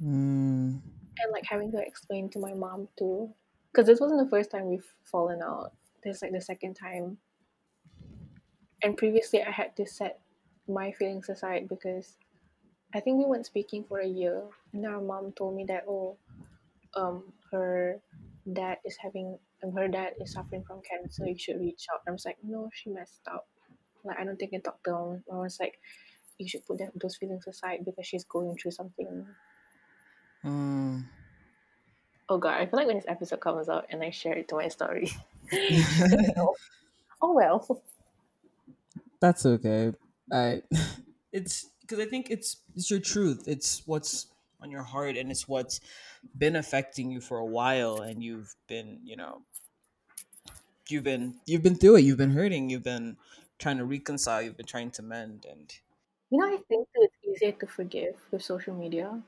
Mm, 0.00 0.78
and 1.18 1.32
like 1.32 1.44
having 1.44 1.72
to 1.72 1.78
explain 1.78 2.28
to 2.28 2.38
my 2.38 2.54
mom 2.54 2.86
too 2.96 3.32
because 3.72 3.86
this 3.86 3.98
wasn't 3.98 4.22
the 4.22 4.30
first 4.30 4.52
time 4.52 4.68
we've 4.68 4.94
fallen 5.02 5.42
out. 5.42 5.72
This 6.04 6.16
is 6.16 6.22
like 6.22 6.32
the 6.32 6.40
second 6.40 6.74
time. 6.74 7.18
And 8.84 8.96
previously, 8.96 9.42
I 9.42 9.50
had 9.50 9.74
to 9.76 9.86
set 9.86 10.20
my 10.68 10.92
feelings 10.92 11.30
aside 11.30 11.68
because 11.68 12.18
I 12.94 13.00
think 13.00 13.18
we 13.18 13.24
weren't 13.24 13.46
speaking 13.46 13.82
for 13.82 13.98
a 13.98 14.06
year, 14.06 14.42
and 14.72 14.86
our 14.86 15.00
mom 15.00 15.32
told 15.32 15.56
me 15.56 15.64
that 15.64 15.84
oh, 15.88 16.16
um, 16.94 17.32
her 17.50 17.98
dad 18.52 18.78
is 18.84 18.96
having, 18.96 19.38
um, 19.64 19.72
her 19.72 19.88
dad 19.88 20.14
is 20.20 20.32
suffering 20.32 20.64
from 20.66 20.80
cancer. 20.88 21.26
You 21.26 21.38
should 21.38 21.60
reach 21.60 21.86
out. 21.92 22.00
I 22.06 22.10
was 22.10 22.24
like, 22.24 22.38
no, 22.42 22.68
she 22.72 22.90
messed 22.90 23.26
up. 23.30 23.46
Like 24.04 24.18
I 24.18 24.24
don't 24.24 24.36
think 24.36 24.52
I 24.54 24.58
talked 24.58 24.84
to 24.84 24.90
her. 24.90 25.22
I 25.32 25.36
was 25.36 25.58
like, 25.60 25.78
you 26.38 26.48
should 26.48 26.66
put 26.66 26.78
that, 26.78 26.92
those 27.00 27.16
feelings 27.16 27.46
aside 27.46 27.84
because 27.84 28.06
she's 28.06 28.24
going 28.24 28.56
through 28.56 28.72
something. 28.72 29.26
mm. 30.44 31.04
Oh 32.28 32.38
god, 32.38 32.60
I 32.60 32.66
feel 32.66 32.78
like 32.78 32.86
when 32.88 32.96
this 32.96 33.04
episode 33.08 33.40
comes 33.40 33.68
out 33.68 33.86
and 33.90 34.02
I 34.02 34.10
share 34.10 34.36
it 34.36 34.48
to 34.48 34.56
my 34.56 34.68
story. 34.68 35.10
oh 37.22 37.32
well. 37.32 37.82
That's 39.20 39.46
okay. 39.46 39.92
I 40.32 40.62
it's 41.32 41.70
because 41.80 42.00
I 42.00 42.06
think 42.06 42.30
it's 42.30 42.58
it's 42.74 42.90
your 42.90 43.00
truth. 43.00 43.44
It's 43.46 43.82
what's 43.86 44.26
on 44.66 44.72
your 44.72 44.84
heart 44.84 45.16
and 45.16 45.30
it's 45.30 45.48
what's 45.48 45.80
been 46.36 46.56
affecting 46.56 47.10
you 47.10 47.20
for 47.20 47.38
a 47.38 47.46
while 47.46 48.00
and 48.02 48.22
you've 48.24 48.56
been, 48.68 49.00
you 49.04 49.16
know, 49.16 49.44
you've 50.88 51.04
been 51.04 51.40
you've 51.46 51.62
been 51.62 51.74
through 51.76 51.96
it. 51.96 52.00
You've 52.02 52.18
been 52.18 52.30
hurting. 52.32 52.70
You've 52.70 52.82
been 52.82 53.16
trying 53.58 53.78
to 53.78 53.84
reconcile. 53.84 54.42
You've 54.42 54.56
been 54.56 54.66
trying 54.66 54.90
to 54.92 55.02
mend 55.02 55.44
and 55.44 55.78
You 56.30 56.38
know, 56.38 56.46
I 56.46 56.58
think 56.68 56.88
that 56.94 57.02
it's 57.10 57.16
easier 57.24 57.50
to 57.50 57.66
forgive 57.66 58.28
with 58.30 58.44
social 58.44 58.72
media. 58.76 59.24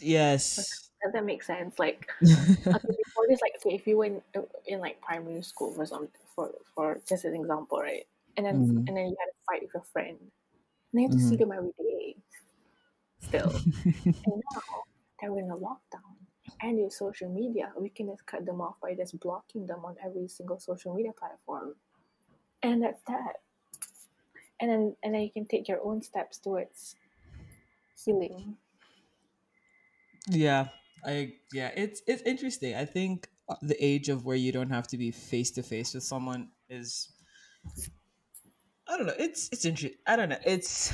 yes. 0.00 0.90
Does 1.02 1.12
that 1.12 1.24
make 1.24 1.42
sense? 1.42 1.78
Like, 1.78 2.08
okay, 2.74 2.96
before 2.96 3.26
this, 3.28 3.40
like, 3.40 3.54
okay, 3.56 3.74
if 3.74 3.86
you 3.86 3.96
were 3.98 4.04
in, 4.06 4.22
in 4.66 4.80
like 4.80 5.00
primary 5.00 5.42
school 5.42 5.72
for 5.74 5.86
some, 5.86 6.08
for 6.34 6.52
for 6.74 7.00
just 7.08 7.24
an 7.24 7.34
example, 7.34 7.78
right? 7.80 8.06
And 8.36 8.44
then 8.46 8.56
Mhm. 8.56 8.88
and 8.88 8.96
then 8.96 9.06
you 9.08 9.16
had 9.18 9.28
a 9.30 9.44
fight 9.46 9.62
with 9.62 9.74
your 9.74 9.82
friend, 9.84 10.18
and 10.20 11.02
you 11.02 11.08
have 11.08 11.16
to 11.16 11.22
see 11.22 11.36
Mhm. 11.36 11.38
them 11.38 11.52
every 11.52 11.72
day. 11.78 11.99
Still, 13.30 13.60
and 14.04 14.14
now 14.26 14.60
that 15.22 15.30
we're 15.30 15.38
in 15.38 15.50
a 15.50 15.56
lockdown 15.56 16.18
and 16.62 16.82
with 16.82 16.92
social 16.92 17.32
media, 17.32 17.70
we 17.78 17.88
can 17.88 18.08
just 18.08 18.26
cut 18.26 18.44
them 18.44 18.60
off 18.60 18.74
by 18.82 18.92
just 18.94 19.20
blocking 19.20 19.66
them 19.66 19.84
on 19.84 19.94
every 20.04 20.26
single 20.26 20.58
social 20.58 20.94
media 20.94 21.12
platform, 21.16 21.76
and 22.64 22.82
that's 22.82 23.00
that. 23.06 23.34
And 24.60 24.68
then 24.68 24.96
and 25.04 25.14
then 25.14 25.22
you 25.22 25.30
can 25.30 25.46
take 25.46 25.68
your 25.68 25.80
own 25.84 26.02
steps 26.02 26.38
towards 26.38 26.96
healing. 28.04 28.56
Yeah, 30.28 30.66
I 31.06 31.34
yeah, 31.52 31.70
it's 31.76 32.02
it's 32.08 32.22
interesting. 32.22 32.74
I 32.74 32.84
think 32.84 33.28
the 33.62 33.76
age 33.78 34.08
of 34.08 34.24
where 34.24 34.36
you 34.36 34.50
don't 34.50 34.70
have 34.70 34.88
to 34.88 34.98
be 34.98 35.12
face 35.12 35.52
to 35.52 35.62
face 35.62 35.94
with 35.94 36.02
someone 36.02 36.48
is 36.68 37.12
I 38.88 38.96
don't 38.96 39.06
know. 39.06 39.14
It's 39.18 39.48
it's 39.52 39.64
interesting. 39.64 40.00
I 40.04 40.16
don't 40.16 40.30
know. 40.30 40.38
It's 40.44 40.92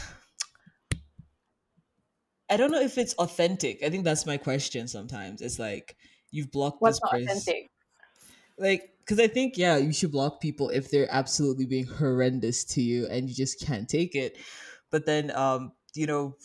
I 2.48 2.56
don't 2.56 2.70
know 2.70 2.80
if 2.80 2.98
it's 2.98 3.14
authentic. 3.14 3.82
I 3.82 3.90
think 3.90 4.04
that's 4.04 4.26
my 4.26 4.36
question 4.36 4.88
sometimes. 4.88 5.42
It's 5.42 5.58
like 5.58 5.96
you've 6.30 6.50
blocked 6.50 6.80
What's 6.80 6.96
this 6.96 7.00
not 7.02 7.10
person. 7.12 7.28
authentic? 7.28 7.70
Like 8.58 8.94
cuz 9.06 9.18
I 9.20 9.28
think 9.28 9.56
yeah, 9.58 9.76
you 9.76 9.92
should 9.92 10.12
block 10.12 10.40
people 10.40 10.70
if 10.70 10.90
they're 10.90 11.10
absolutely 11.10 11.66
being 11.66 11.86
horrendous 11.86 12.64
to 12.74 12.82
you 12.82 13.06
and 13.06 13.28
you 13.28 13.34
just 13.34 13.60
can't 13.60 13.88
take 13.88 14.14
it. 14.14 14.38
But 14.90 15.06
then 15.06 15.30
um, 15.32 15.72
you 15.94 16.06
know, 16.06 16.36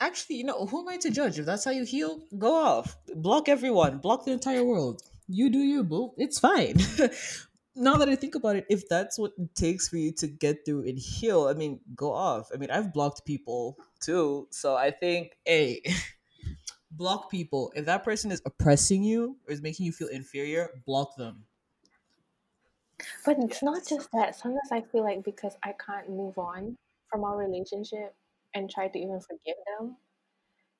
actually, 0.00 0.36
you 0.36 0.44
know, 0.44 0.66
who 0.66 0.80
am 0.80 0.88
I 0.88 0.96
to 0.98 1.10
judge? 1.10 1.38
If 1.38 1.46
that's 1.46 1.64
how 1.64 1.70
you 1.70 1.84
heal, 1.84 2.22
go 2.38 2.54
off. 2.54 2.96
Block 3.14 3.48
everyone. 3.48 3.98
Block 3.98 4.24
the 4.24 4.32
entire 4.32 4.64
world. 4.64 5.02
You 5.28 5.50
do 5.50 5.58
you, 5.58 5.84
boo. 5.84 6.12
It's 6.16 6.38
fine. 6.38 6.76
now 7.74 7.96
that 7.96 8.08
I 8.08 8.16
think 8.16 8.34
about 8.34 8.56
it, 8.56 8.66
if 8.68 8.88
that's 8.88 9.18
what 9.18 9.32
it 9.38 9.54
takes 9.54 9.88
for 9.88 9.96
you 9.96 10.12
to 10.14 10.26
get 10.26 10.64
through 10.64 10.88
and 10.88 10.98
heal, 10.98 11.46
I 11.48 11.54
mean, 11.54 11.80
go 11.94 12.12
off. 12.12 12.50
I 12.52 12.58
mean, 12.58 12.70
I've 12.70 12.92
blocked 12.92 13.24
people 13.24 13.78
too. 14.00 14.48
So 14.50 14.76
I 14.76 14.90
think, 14.90 15.36
A, 15.48 15.82
block 16.90 17.30
people. 17.30 17.72
If 17.74 17.86
that 17.86 18.04
person 18.04 18.30
is 18.30 18.42
oppressing 18.44 19.02
you 19.02 19.38
or 19.46 19.52
is 19.52 19.62
making 19.62 19.86
you 19.86 19.92
feel 19.92 20.08
inferior, 20.08 20.82
block 20.86 21.16
them. 21.16 21.46
But 23.24 23.38
it's 23.40 23.62
not 23.62 23.84
just 23.86 24.12
that. 24.12 24.36
Sometimes 24.36 24.70
I 24.70 24.82
feel 24.82 25.02
like 25.02 25.24
because 25.24 25.56
I 25.62 25.72
can't 25.72 26.08
move 26.08 26.38
on 26.38 26.78
from 27.08 27.24
our 27.24 27.36
relationship 27.36 28.14
and 28.54 28.70
try 28.70 28.88
to 28.88 28.98
even 28.98 29.20
forgive 29.20 29.56
them, 29.78 29.96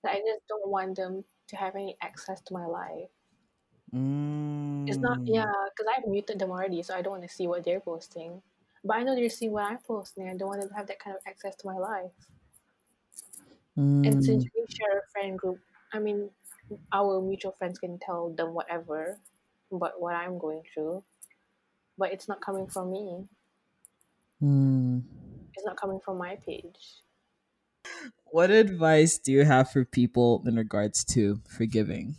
that 0.03 0.15
I 0.15 0.19
just 0.21 0.47
don't 0.49 0.69
want 0.69 0.97
them 0.97 1.25
to 1.49 1.57
have 1.57 1.77
any 1.77 1.97
access 2.03 2.41
to 2.43 2.55
my 2.55 2.67
life. 2.67 3.11
It's 3.93 4.99
not, 4.99 5.19
yeah, 5.27 5.53
because 5.71 5.93
I've 5.97 6.09
muted 6.09 6.39
them 6.39 6.51
already, 6.51 6.83
so 6.83 6.95
I 6.95 7.03
don't 7.03 7.13
want 7.13 7.23
to 7.29 7.35
see 7.35 7.47
what 7.47 7.65
they're 7.65 7.81
posting. 7.81 8.43
But 8.85 8.97
I 8.97 9.03
know 9.03 9.15
they're 9.15 9.29
seeing 9.31 9.53
what 9.53 9.65
I'm 9.65 9.79
posting. 9.79 10.29
I 10.29 10.37
don't 10.37 10.49
want 10.49 10.63
to 10.63 10.75
have 10.75 10.87
that 10.89 10.99
kind 10.99 11.15
of 11.15 11.23
access 11.27 11.55
to 11.57 11.67
my 11.67 11.77
life. 11.77 12.11
And 13.77 14.25
since 14.25 14.45
we 14.45 14.67
share 14.69 14.99
a 14.99 15.11
friend 15.13 15.39
group, 15.39 15.61
I 15.93 15.99
mean, 15.99 16.31
our 16.93 17.21
mutual 17.23 17.53
friends 17.53 17.79
can 17.79 17.99
tell 17.99 18.31
them 18.31 18.55
whatever 18.55 19.19
but 19.73 20.01
what 20.01 20.15
I'm 20.15 20.39
going 20.39 20.63
through. 20.73 21.03
But 21.97 22.13
it's 22.13 22.29
not 22.29 22.41
coming 22.41 22.67
from 22.67 22.91
me. 22.91 23.29
Mm. 24.43 25.03
It's 25.55 25.65
not 25.65 25.77
coming 25.81 26.01
from 26.05 26.19
my 26.19 26.37
page. 26.37 27.03
What 28.25 28.51
advice 28.51 29.19
do 29.19 29.33
you 29.33 29.45
have 29.45 29.71
for 29.71 29.85
people 29.85 30.43
in 30.47 30.57
regards 30.57 31.05
to 31.07 31.41
forgiving? 31.47 32.17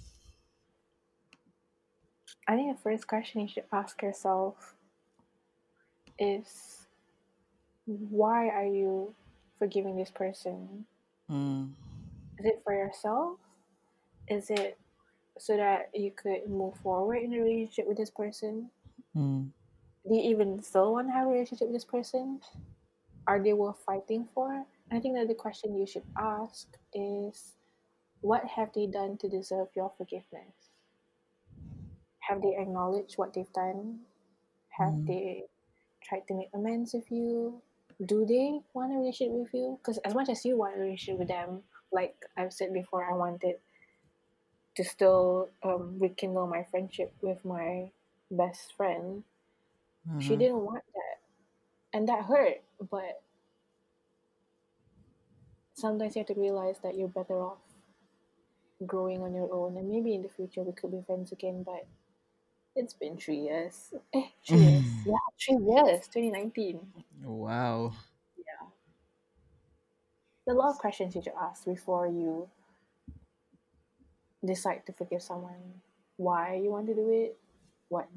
I 2.47 2.55
think 2.55 2.75
the 2.75 2.81
first 2.81 3.07
question 3.07 3.41
you 3.41 3.47
should 3.47 3.63
ask 3.71 4.01
yourself 4.01 4.75
is 6.19 6.87
why 7.85 8.49
are 8.49 8.65
you 8.65 9.13
forgiving 9.57 9.95
this 9.95 10.11
person? 10.11 10.85
Mm. 11.29 11.71
Is 12.39 12.45
it 12.45 12.61
for 12.63 12.73
yourself? 12.73 13.37
Is 14.27 14.49
it 14.49 14.77
so 15.37 15.57
that 15.57 15.89
you 15.93 16.11
could 16.11 16.49
move 16.49 16.75
forward 16.77 17.17
in 17.17 17.33
a 17.33 17.39
relationship 17.39 17.87
with 17.87 17.97
this 17.97 18.09
person? 18.09 18.69
Mm. 19.15 19.49
Do 20.07 20.15
you 20.15 20.31
even 20.31 20.61
still 20.61 20.93
want 20.93 21.07
to 21.07 21.13
have 21.13 21.27
a 21.27 21.31
relationship 21.31 21.67
with 21.67 21.75
this 21.75 21.85
person? 21.85 22.41
Are 23.25 23.41
they 23.41 23.53
worth 23.53 23.77
fighting 23.85 24.27
for? 24.33 24.65
I 24.91 24.99
think 24.99 25.15
that 25.15 25.27
the 25.27 25.33
question 25.33 25.77
you 25.77 25.87
should 25.87 26.03
ask 26.17 26.67
is 26.93 27.53
what 28.21 28.45
have 28.45 28.69
they 28.75 28.85
done 28.85 29.17
to 29.17 29.29
deserve 29.29 29.67
your 29.75 29.91
forgiveness? 29.97 30.62
Have 32.27 32.41
they 32.41 32.55
acknowledged 32.57 33.17
what 33.17 33.33
they've 33.33 33.51
done? 33.53 34.05
Have 34.69 34.93
Mm. 34.93 35.07
they 35.07 35.43
tried 36.01 36.27
to 36.27 36.33
make 36.33 36.49
amends 36.53 36.93
with 36.93 37.11
you? 37.11 37.61
Do 38.05 38.25
they 38.25 38.61
want 38.73 38.91
a 38.93 38.97
relationship 38.97 39.33
with 39.33 39.53
you? 39.53 39.77
Because 39.79 39.97
as 39.99 40.13
much 40.15 40.29
as 40.29 40.43
you 40.45 40.57
want 40.57 40.75
a 40.75 40.79
relationship 40.79 41.19
with 41.19 41.27
them, 41.27 41.63
like 41.91 42.15
I've 42.35 42.53
said 42.53 42.73
before, 42.73 43.03
I 43.03 43.13
wanted 43.13 43.59
to 44.75 44.83
still 44.83 45.49
um, 45.61 45.99
rekindle 45.99 46.47
my 46.47 46.63
friendship 46.63 47.13
with 47.21 47.43
my 47.45 47.91
best 48.31 48.73
friend. 48.75 49.23
She 50.19 50.35
Mhm. 50.35 50.39
didn't 50.39 50.65
want 50.65 50.83
that. 50.93 51.19
And 51.93 52.07
that 52.09 52.25
hurt, 52.25 52.63
but 52.89 53.21
sometimes 55.75 56.15
you 56.15 56.21
have 56.21 56.27
to 56.27 56.39
realize 56.41 56.79
that 56.79 56.95
you're 56.97 57.07
better 57.07 57.39
off 57.39 57.59
growing 58.85 59.21
on 59.21 59.35
your 59.35 59.53
own. 59.53 59.77
And 59.77 59.89
maybe 59.89 60.15
in 60.15 60.23
the 60.23 60.29
future 60.29 60.63
we 60.63 60.73
could 60.73 60.91
be 60.91 61.01
friends 61.05 61.31
again, 61.31 61.63
but 61.63 61.85
it's 62.75 62.93
been 62.93 63.17
three 63.17 63.37
years. 63.39 63.93
Eh, 64.13 64.27
three 64.45 64.57
years. 64.59 64.85
Yeah, 65.05 65.25
three 65.39 65.57
years. 65.65 66.07
2019. 66.07 66.79
Wow. 67.23 67.93
Yeah. 68.37 68.67
are 70.47 70.53
a 70.53 70.57
lot 70.57 70.71
of 70.71 70.77
questions 70.79 71.15
you 71.15 71.21
should 71.21 71.33
ask 71.39 71.65
before 71.65 72.07
you 72.07 72.49
decide 74.45 74.85
to 74.85 74.93
forgive 74.93 75.21
someone, 75.21 75.81
why 76.17 76.55
you 76.55 76.69
want 76.71 76.87
to 76.87 76.93
do 76.93 77.09
it, 77.11 77.37
what 77.89 78.07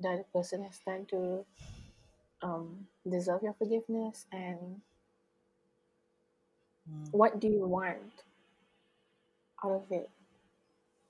the 0.00 0.08
other 0.08 0.24
person 0.32 0.64
has 0.64 0.80
done 0.84 1.06
to 1.06 1.44
um, 2.42 2.86
deserve 3.08 3.42
your 3.42 3.54
forgiveness, 3.54 4.26
and 4.32 4.80
Mm. 6.90 7.12
what 7.12 7.38
do 7.38 7.46
you 7.48 7.66
want 7.66 8.24
out 9.64 9.72
of 9.72 9.92
it? 9.92 10.10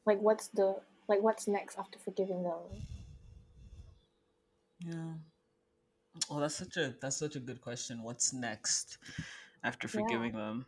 Like, 0.05 0.21
what's 0.21 0.49
the 0.49 0.81
like, 1.11 1.23
what's 1.23 1.47
next 1.49 1.79
after 1.79 1.99
forgiving 1.99 2.43
them? 2.45 2.87
Yeah. 4.81 5.15
Well, 6.31 6.41
that's 6.41 6.55
such 6.55 6.79
a 6.79 6.97
that's 7.01 7.17
such 7.19 7.37
a 7.37 7.41
good 7.41 7.61
question. 7.61 8.03
What's 8.03 8.33
next 8.33 8.97
after 9.63 9.87
Yeah. 9.93 10.01
forgiving 10.01 10.33
them? 10.33 10.67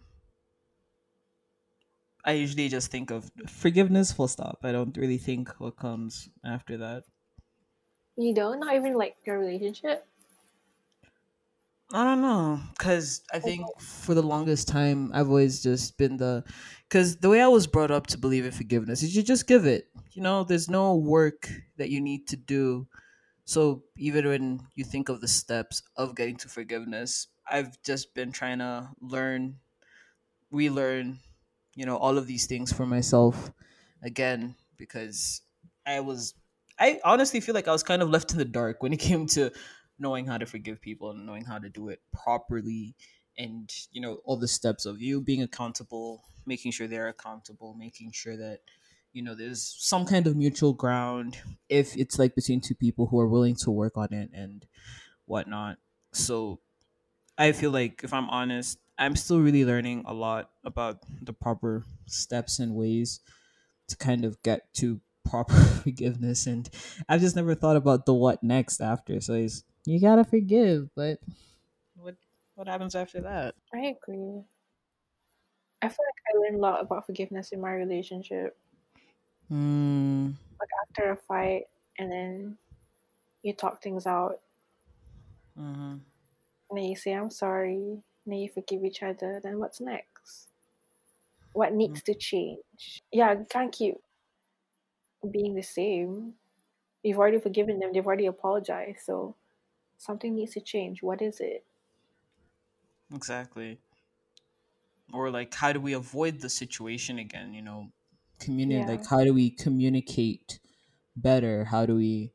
I 2.25 2.33
usually 2.33 2.69
just 2.69 2.91
think 2.91 3.11
of 3.13 3.31
forgiveness 3.47 4.11
full 4.13 4.27
stop. 4.27 4.59
I 4.65 4.73
don't 4.73 4.97
really 4.97 5.19
think 5.19 5.61
what 5.61 5.77
comes 5.77 6.29
after 6.45 6.77
that. 6.79 7.05
You 8.17 8.33
don't, 8.35 8.59
not 8.61 8.75
even 8.75 8.95
like 8.95 9.19
your 9.27 9.39
relationship. 9.39 10.09
I 11.95 12.05
don't 12.05 12.23
know, 12.23 12.59
cause 12.79 13.23
I 13.35 13.37
oh, 13.37 13.41
think 13.41 13.67
for 13.79 14.15
the 14.15 14.23
longest 14.23 14.67
time 14.67 15.11
I've 15.13 15.29
always 15.29 15.63
just 15.63 15.99
been 15.99 16.17
the, 16.17 16.43
cause 16.89 17.19
the 17.19 17.29
way 17.29 17.43
I 17.43 17.49
was 17.49 17.67
brought 17.67 17.91
up 17.91 18.07
to 18.09 18.19
believe 18.19 18.47
in 18.47 18.53
forgiveness 18.53 19.03
is 19.03 19.15
you 19.15 19.23
just 19.23 19.47
give 19.47 19.67
it. 19.67 19.91
You 20.13 20.23
know, 20.23 20.43
there's 20.43 20.71
no 20.71 20.97
work 20.97 21.51
that 21.77 21.91
you 21.91 22.01
need 22.01 22.27
to 22.29 22.37
do. 22.37 22.89
So 23.45 23.85
even 23.97 24.27
when 24.27 24.61
you 24.75 24.85
think 24.85 25.11
of 25.11 25.21
the 25.21 25.29
steps 25.29 25.83
of 25.97 26.15
getting 26.15 26.37
to 26.37 26.49
forgiveness, 26.49 27.29
I've 27.51 27.83
just 27.83 28.15
been 28.15 28.33
trying 28.33 28.61
to 28.61 28.91
learn, 29.01 29.59
relearn, 30.51 31.21
you 31.75 31.87
know, 31.87 31.97
all 31.99 32.19
of 32.19 32.27
these 32.27 32.47
things 32.47 32.73
for 32.73 32.87
myself 32.87 33.53
again 34.03 34.55
because 34.79 35.43
I 35.87 36.01
was, 36.01 36.35
I 36.79 37.01
honestly 37.05 37.41
feel 37.41 37.55
like 37.55 37.69
I 37.69 37.73
was 37.73 37.83
kind 37.83 38.01
of 38.01 38.09
left 38.11 38.33
in 38.33 38.39
the 38.39 38.45
dark 38.47 38.83
when 38.83 38.93
it 38.95 39.01
came 39.01 39.27
to 39.29 39.53
knowing 40.03 40.27
how 40.27 40.39
to 40.39 40.47
forgive 40.47 40.83
people 40.83 41.11
and 41.13 41.27
knowing 41.27 41.47
how 41.47 41.59
to 41.59 41.71
do 41.71 41.89
it 41.89 42.03
properly 42.13 42.97
and 43.39 43.73
you 43.93 44.01
know 44.03 44.17
all 44.25 44.37
the 44.37 44.49
steps 44.49 44.87
of 44.87 45.01
you 45.01 45.21
being 45.23 45.43
accountable 45.43 46.25
making 46.47 46.73
sure 46.73 46.89
they're 46.89 47.09
accountable 47.09 47.75
making 47.75 48.13
sure 48.13 48.37
that 48.37 48.61
you 49.13 49.23
know 49.23 49.35
there's 49.35 49.63
some 49.79 50.07
kind 50.07 50.27
of 50.27 50.37
mutual 50.37 50.75
ground 50.75 51.39
if 51.69 51.97
it's 51.97 52.19
like 52.19 52.35
between 52.35 52.61
two 52.61 52.75
people 52.75 53.07
who 53.07 53.21
are 53.21 53.29
willing 53.29 53.57
to 53.57 53.71
work 53.71 53.97
on 53.97 54.13
it 54.13 54.31
and 54.35 54.67
whatnot. 55.27 55.79
So 56.13 56.61
i 57.39 57.53
feel 57.53 57.71
like 57.71 58.05
if 58.05 58.13
i'm 58.13 58.29
honest 58.31 58.79
i'm 58.99 59.17
still 59.17 59.41
really 59.41 59.65
learning 59.65 60.03
a 60.07 60.15
lot 60.15 60.51
about 60.65 60.99
the 61.23 61.33
proper 61.33 61.85
steps 62.07 62.59
and 62.59 62.75
ways 62.75 63.21
to 63.89 63.97
kind 63.97 64.25
of 64.25 64.43
get 64.43 64.73
to 64.75 65.01
proper 65.25 65.55
forgiveness 65.85 66.47
and 66.47 66.71
i've 67.09 67.21
just 67.21 67.37
never 67.37 67.55
thought 67.55 67.77
about 67.77 68.07
the 68.07 68.15
what 68.15 68.43
next 68.43 68.81
after. 68.81 69.21
So 69.21 69.35
it's 69.35 69.65
you 69.85 70.01
gotta 70.01 70.25
forgive 70.25 70.89
but 70.95 71.19
what 71.97 72.15
what 72.55 72.69
happens 72.69 72.95
after 72.95 73.21
that 73.21 73.55
I 73.75 73.97
agree. 73.97 74.43
I 75.83 75.89
feel 75.89 76.05
like 76.07 76.23
I 76.29 76.39
learned 76.39 76.57
a 76.57 76.61
lot 76.61 76.81
about 76.81 77.07
forgiveness 77.07 77.51
in 77.51 77.61
my 77.61 77.73
relationship. 77.73 78.57
mm, 79.51 80.33
Like 80.61 80.69
after 80.87 81.11
a 81.11 81.17
fight, 81.17 81.65
and 81.99 82.11
then 82.13 82.57
you 83.43 83.53
talk 83.53 83.83
things 83.83 84.07
out, 84.07 84.39
mhm. 85.59 85.99
and 86.71 86.79
then 86.79 86.85
you 86.85 86.95
say, 86.95 87.13
I'm 87.13 87.31
sorry, 87.31 87.75
and 87.75 88.03
then 88.27 88.39
you 88.39 88.49
forgive 88.49 88.85
each 88.85 89.03
other, 89.03 89.41
then 89.43 89.59
what's 89.59 89.81
next? 89.81 90.49
What 91.53 91.73
needs 91.75 92.01
to 92.03 92.15
change? 92.15 93.03
Yeah, 93.11 93.33
you 93.33 93.47
can't 93.51 93.73
keep 93.73 93.97
being 95.31 95.55
the 95.55 95.63
same. 95.63 96.35
You've 97.03 97.19
already 97.19 97.41
forgiven 97.41 97.81
them, 97.81 97.93
they've 97.93 98.07
already 98.07 98.27
apologized, 98.27 99.01
so 99.05 99.35
something 100.03 100.35
needs 100.35 100.53
to 100.55 100.61
change. 100.61 101.03
What 101.03 101.23
is 101.23 101.41
it? 101.41 101.67
exactly 103.15 103.81
or 105.13 105.31
like 105.31 105.55
how 105.55 105.73
do 105.73 105.81
we 105.81 105.93
avoid 105.93 106.41
the 106.41 106.49
situation 106.49 107.19
again 107.19 107.55
you 107.55 107.63
know 107.63 107.93
communicate 108.39 108.87
Yeah. 108.87 108.89
like 108.89 109.07
how 109.07 109.25
do 109.25 109.33
we 109.33 109.51
communicate 109.51 110.59
better 111.17 111.65
how 111.67 111.87
do 111.87 111.97
we 111.97 112.33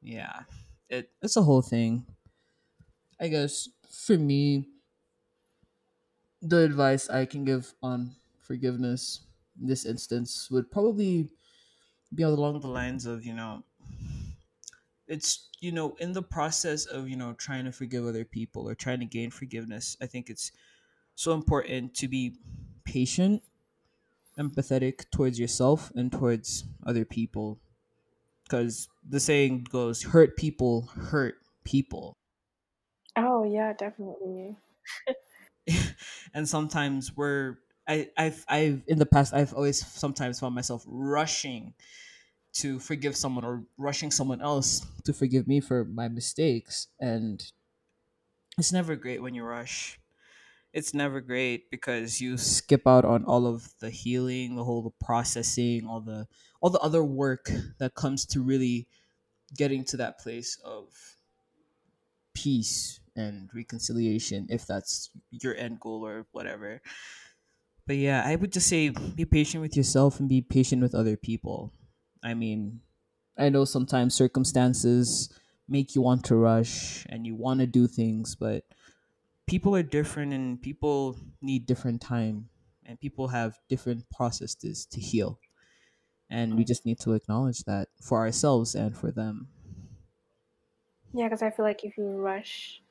yeah 0.00 0.44
it 0.88 1.10
it's 1.22 1.36
a 1.36 1.42
whole 1.42 1.62
thing 1.62 2.06
i 3.20 3.28
guess 3.28 3.68
for 3.90 4.16
me 4.16 4.68
the 6.40 6.58
advice 6.64 7.08
i 7.10 7.24
can 7.24 7.44
give 7.44 7.74
on 7.82 8.14
forgiveness 8.38 9.26
in 9.60 9.66
this 9.66 9.84
instance 9.84 10.50
would 10.50 10.70
probably 10.70 11.30
be 12.14 12.22
along 12.24 12.60
the 12.60 12.68
lines 12.68 13.06
of 13.06 13.24
you 13.26 13.34
know 13.34 13.64
it's 15.06 15.50
you 15.60 15.72
know 15.72 15.94
in 16.00 16.12
the 16.12 16.22
process 16.22 16.86
of 16.86 17.08
you 17.08 17.16
know 17.16 17.32
trying 17.34 17.64
to 17.64 17.72
forgive 17.72 18.04
other 18.06 18.24
people 18.24 18.68
or 18.68 18.74
trying 18.74 19.00
to 19.00 19.06
gain 19.06 19.30
forgiveness 19.30 19.96
i 20.00 20.06
think 20.06 20.30
it's 20.30 20.52
so 21.14 21.32
important 21.32 21.94
to 21.94 22.08
be 22.08 22.36
patient 22.84 23.42
empathetic 24.38 25.10
towards 25.10 25.38
yourself 25.38 25.92
and 25.94 26.12
towards 26.12 26.64
other 26.86 27.04
people 27.04 27.60
because 28.44 28.88
the 29.08 29.20
saying 29.20 29.64
goes 29.64 30.02
hurt 30.04 30.36
people 30.36 30.82
hurt 30.82 31.36
people 31.64 32.18
Oh, 33.16 33.42
yeah, 33.44 33.72
definitely. 33.72 34.56
and 36.34 36.48
sometimes 36.48 37.16
we're 37.16 37.58
I, 37.86 38.10
I've 38.16 38.44
I've 38.48 38.82
in 38.86 38.98
the 38.98 39.06
past 39.06 39.34
I've 39.34 39.54
always 39.54 39.84
sometimes 39.84 40.40
found 40.40 40.54
myself 40.54 40.84
rushing 40.86 41.74
to 42.54 42.78
forgive 42.78 43.16
someone 43.16 43.44
or 43.44 43.64
rushing 43.76 44.10
someone 44.10 44.40
else 44.40 44.86
to 45.04 45.12
forgive 45.12 45.48
me 45.48 45.60
for 45.60 45.84
my 45.84 46.08
mistakes. 46.08 46.88
And 47.00 47.44
it's 48.58 48.72
never 48.72 48.96
great 48.96 49.22
when 49.22 49.34
you 49.34 49.44
rush. 49.44 50.00
It's 50.72 50.94
never 50.94 51.20
great 51.20 51.70
because 51.70 52.20
you 52.20 52.38
skip 52.38 52.86
out 52.86 53.04
on 53.04 53.24
all 53.24 53.46
of 53.46 53.74
the 53.80 53.90
healing 53.90 54.56
the 54.56 54.64
whole 54.64 54.82
the 54.82 54.90
processing 55.04 55.86
all 55.86 56.00
the 56.00 56.28
all 56.62 56.70
the 56.70 56.80
other 56.80 57.04
work 57.04 57.50
that 57.78 57.94
comes 57.94 58.26
to 58.26 58.42
really 58.42 58.88
getting 59.56 59.84
to 59.86 59.98
that 59.98 60.18
place 60.20 60.58
of 60.64 61.18
peace 62.34 63.00
and 63.16 63.48
reconciliation 63.54 64.46
if 64.50 64.66
that's 64.66 65.10
your 65.30 65.54
end 65.54 65.78
goal 65.80 66.06
or 66.06 66.26
whatever. 66.32 66.82
But 67.86 67.96
yeah 67.96 68.22
i 68.24 68.34
would 68.36 68.52
just 68.52 68.68
say 68.68 68.88
be 68.90 69.24
patient 69.24 69.62
with 69.62 69.76
yourself 69.76 70.18
and 70.20 70.28
be 70.28 70.40
patient 70.42 70.82
with 70.82 70.94
other 70.94 71.16
people 71.16 71.72
i 72.24 72.34
mean 72.34 72.80
i 73.38 73.48
know 73.48 73.64
sometimes 73.64 74.14
circumstances 74.14 75.32
make 75.68 75.94
you 75.94 76.02
want 76.02 76.24
to 76.24 76.36
rush 76.36 77.06
and 77.08 77.26
you 77.26 77.34
want 77.34 77.60
to 77.60 77.66
do 77.66 77.86
things 77.86 78.34
but 78.34 78.64
people 79.46 79.74
are 79.76 79.82
different 79.82 80.32
and 80.32 80.60
people 80.60 81.18
need 81.40 81.66
different 81.66 82.00
time 82.00 82.48
and 82.86 83.00
people 83.00 83.28
have 83.28 83.58
different 83.68 84.08
processes 84.10 84.86
to 84.86 85.00
heal. 85.00 85.40
And 86.30 86.56
we 86.56 86.64
just 86.64 86.86
need 86.86 86.98
to 87.00 87.12
acknowledge 87.12 87.64
that 87.64 87.88
for 88.00 88.18
ourselves 88.18 88.74
and 88.74 88.96
for 88.96 89.10
them. 89.10 89.48
Yeah, 91.12 91.26
because 91.26 91.42
I 91.42 91.50
feel 91.50 91.64
like 91.64 91.84
if 91.84 91.96
you 91.96 92.04
rush 92.04 92.82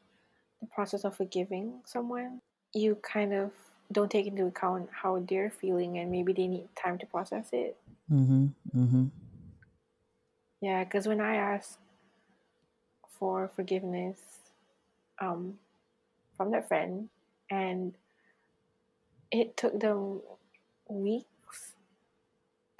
the 0.61 0.67
process 0.67 1.03
of 1.03 1.17
forgiving 1.17 1.81
someone, 1.85 2.41
you 2.73 2.95
kind 2.95 3.33
of 3.33 3.51
don't 3.91 4.09
take 4.09 4.27
into 4.27 4.45
account 4.45 4.89
how 4.91 5.19
they're 5.19 5.51
feeling 5.51 5.97
and 5.97 6.11
maybe 6.11 6.33
they 6.33 6.47
need 6.47 6.69
time 6.75 6.97
to 6.99 7.05
process 7.05 7.49
it. 7.51 7.77
mm-hmm 8.09 8.47
mm-hmm 8.75 9.07
Yeah, 10.63 10.85
because 10.85 11.07
when 11.07 11.19
I 11.19 11.35
asked 11.35 11.77
for 13.19 13.49
forgiveness 13.53 14.19
um, 15.19 15.59
from 16.37 16.51
that 16.51 16.69
friend, 16.69 17.09
and 17.51 17.95
it 19.29 19.57
took 19.57 19.77
them 19.77 20.21
weeks 20.87 21.73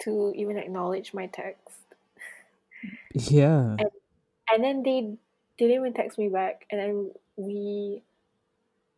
to 0.00 0.32
even 0.34 0.56
acknowledge 0.56 1.12
my 1.12 1.26
text. 1.26 1.80
yeah 3.14 3.76
And 4.52 4.64
then 4.64 4.82
they 4.82 5.16
didn't 5.58 5.76
even 5.76 5.92
text 5.94 6.18
me 6.18 6.28
back. 6.28 6.66
And 6.70 6.80
then 6.80 7.10
we 7.36 8.02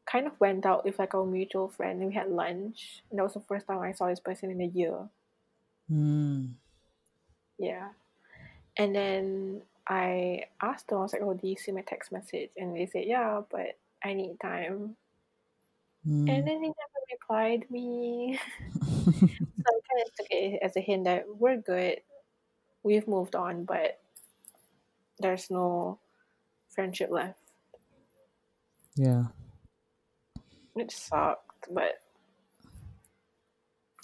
kind 0.07 0.27
of 0.27 0.39
went 0.41 0.65
out 0.65 0.85
with 0.85 0.99
like 0.99 1.15
our 1.15 1.27
mutual 1.27 1.69
friend 1.69 2.01
and 2.01 2.09
we 2.11 2.15
had 2.15 2.31
lunch. 2.31 3.03
And 3.11 3.19
that 3.19 3.25
was 3.25 3.35
the 3.35 3.41
first 3.41 3.67
time 3.67 3.81
I 3.81 3.93
saw 3.93 4.09
this 4.09 4.21
person 4.21 4.51
in 4.51 4.61
a 4.61 4.67
year. 4.67 5.09
mm. 5.91 6.57
Yeah. 7.59 7.89
And 8.79 8.95
then 8.95 9.63
I 9.89 10.45
asked 10.63 10.89
them, 10.89 10.99
I 10.99 11.03
was 11.03 11.13
like, 11.13 11.23
oh, 11.23 11.35
do 11.35 11.49
you 11.49 11.57
see 11.57 11.73
my 11.73 11.83
text 11.83 12.13
message? 12.13 12.51
And 12.57 12.77
they 12.77 12.87
said, 12.87 13.05
yeah, 13.07 13.41
but 13.51 13.79
I 14.05 14.13
need 14.15 14.39
time. 14.41 14.97
Mm. 16.07 16.29
And 16.29 16.47
then 16.47 16.61
they 16.61 16.69
never 16.69 17.01
replied 17.11 17.71
me. 17.71 18.39
so 18.85 19.01
I 19.01 19.81
kind 19.81 20.03
of 20.05 20.15
took 20.15 20.27
it 20.31 20.61
as 20.63 20.77
a 20.77 20.81
hint 20.81 21.05
that 21.05 21.25
we're 21.39 21.57
good. 21.57 22.01
We've 22.83 23.09
moved 23.09 23.35
on, 23.35 23.65
but 23.65 23.99
there's 25.19 25.51
no 25.51 25.99
friendship 26.69 27.11
left. 27.11 27.41
yeah 28.95 29.25
It 30.77 30.93
sucked, 30.93 31.69
but 31.73 32.01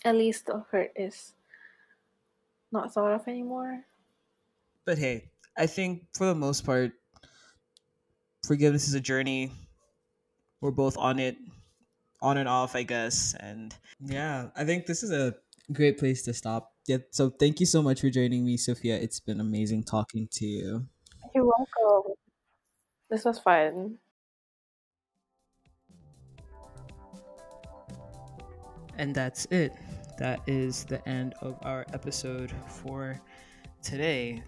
at 0.05 0.17
least 0.17 0.47
the 0.47 0.65
hurt 0.71 0.93
is 0.97 1.35
not 2.73 2.93
thought 2.93 3.13
of 3.13 3.29
anymore. 3.29 3.85
But 4.85 4.99
hey, 4.99 5.31
I 5.57 5.67
think 5.67 6.07
for 6.15 6.27
the 6.27 6.35
most 6.35 6.67
part, 6.67 6.93
forgiveness 8.45 8.89
is 8.89 8.95
a 8.95 9.01
journey. 9.01 9.53
We're 10.61 10.73
both 10.73 10.97
on 10.99 11.19
it, 11.19 11.37
on 12.21 12.37
and 12.37 12.49
off, 12.49 12.75
I 12.75 12.83
guess. 12.83 13.35
And 13.39 13.75
yeah, 14.01 14.49
I 14.57 14.65
think 14.65 14.87
this 14.87 15.03
is 15.03 15.13
a 15.13 15.35
great 15.73 15.99
place 15.99 16.23
to 16.23 16.35
stop. 16.35 16.73
Yeah. 16.87 16.99
So 17.11 17.31
thank 17.31 17.61
you 17.61 17.67
so 17.67 17.81
much 17.81 18.01
for 18.01 18.11
joining 18.11 18.45
me, 18.45 18.57
Sophia. 18.57 18.97
It's 18.97 19.21
been 19.21 19.41
amazing 19.41 19.85
talking 19.85 20.29
to 20.33 20.47
you. 20.47 20.87
You're 21.33 21.45
welcome. 21.45 22.15
This 23.09 23.25
was 23.25 23.39
fun. 23.39 23.99
And 28.99 29.15
that's 29.15 29.47
it. 29.47 29.73
That 30.19 30.41
is 30.47 30.85
the 30.85 31.07
end 31.09 31.35
of 31.41 31.57
our 31.63 31.87
episode 31.93 32.53
for 32.69 33.21
today. 33.83 34.43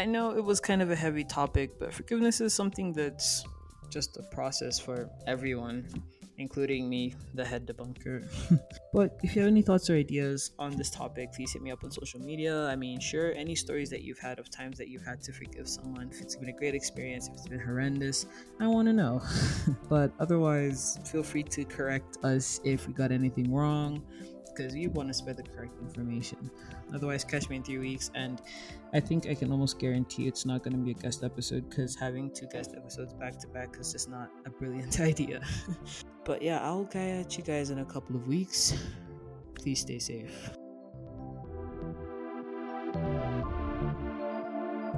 I 0.00 0.06
know 0.06 0.30
it 0.30 0.42
was 0.42 0.60
kind 0.60 0.80
of 0.80 0.90
a 0.90 0.96
heavy 0.96 1.24
topic, 1.24 1.78
but 1.78 1.92
forgiveness 1.92 2.40
is 2.40 2.54
something 2.54 2.94
that's 2.94 3.44
just 3.90 4.16
a 4.16 4.22
process 4.34 4.78
for 4.78 5.10
everyone 5.26 5.86
including 6.38 6.88
me, 6.88 7.14
the 7.34 7.44
head 7.44 7.66
debunker. 7.66 8.24
but 8.94 9.18
if 9.22 9.36
you 9.36 9.42
have 9.42 9.50
any 9.50 9.60
thoughts 9.60 9.90
or 9.90 9.94
ideas 9.94 10.52
on 10.58 10.74
this 10.74 10.88
topic, 10.88 11.32
please 11.34 11.52
hit 11.52 11.60
me 11.60 11.70
up 11.70 11.84
on 11.84 11.90
social 11.90 12.18
media. 12.18 12.66
I 12.66 12.76
mean, 12.76 12.98
sure, 12.98 13.34
any 13.34 13.54
stories 13.54 13.90
that 13.90 14.02
you've 14.02 14.18
had 14.18 14.38
of 14.38 14.50
times 14.50 14.78
that 14.78 14.88
you've 14.88 15.04
had 15.04 15.20
to 15.24 15.32
forgive 15.32 15.68
someone, 15.68 16.08
if 16.10 16.20
it's 16.22 16.36
been 16.36 16.48
a 16.48 16.52
great 16.52 16.74
experience, 16.74 17.28
if 17.28 17.34
it's 17.34 17.46
been 17.46 17.60
horrendous, 17.60 18.24
I 18.58 18.68
want 18.68 18.88
to 18.88 18.94
know. 18.94 19.20
but 19.90 20.12
otherwise, 20.18 20.98
feel 21.04 21.22
free 21.22 21.42
to 21.42 21.64
correct 21.66 22.16
us 22.24 22.58
if 22.64 22.86
we 22.86 22.94
got 22.94 23.12
anything 23.12 23.52
wrong 23.52 24.02
because 24.60 24.74
we 24.74 24.86
want 24.88 25.08
to 25.08 25.14
spread 25.14 25.36
the 25.36 25.42
correct 25.42 25.72
information. 25.80 26.50
Otherwise, 26.94 27.24
catch 27.24 27.48
me 27.48 27.56
in 27.56 27.62
three 27.62 27.78
weeks, 27.78 28.10
and 28.14 28.42
I 28.92 29.00
think 29.00 29.26
I 29.26 29.34
can 29.34 29.50
almost 29.50 29.78
guarantee 29.78 30.26
it's 30.26 30.44
not 30.44 30.62
going 30.62 30.74
to 30.74 30.78
be 30.78 30.90
a 30.90 30.94
guest 30.94 31.24
episode 31.24 31.68
because 31.70 31.94
having 31.96 32.30
two 32.30 32.46
guest 32.46 32.74
episodes 32.76 33.14
back 33.14 33.38
to 33.38 33.48
back 33.48 33.76
is 33.78 33.92
just 33.92 34.10
not 34.10 34.30
a 34.44 34.50
brilliant 34.50 35.00
idea. 35.10 35.40
but 36.24 36.42
yeah, 36.42 36.60
I'll 36.62 36.84
catch 36.84 37.38
you 37.38 37.44
guys 37.44 37.70
in 37.70 37.78
a 37.78 37.84
couple 37.84 38.16
of 38.16 38.26
weeks. 38.26 38.74
Please 39.54 39.80
stay 39.80 39.98
safe. 39.98 40.50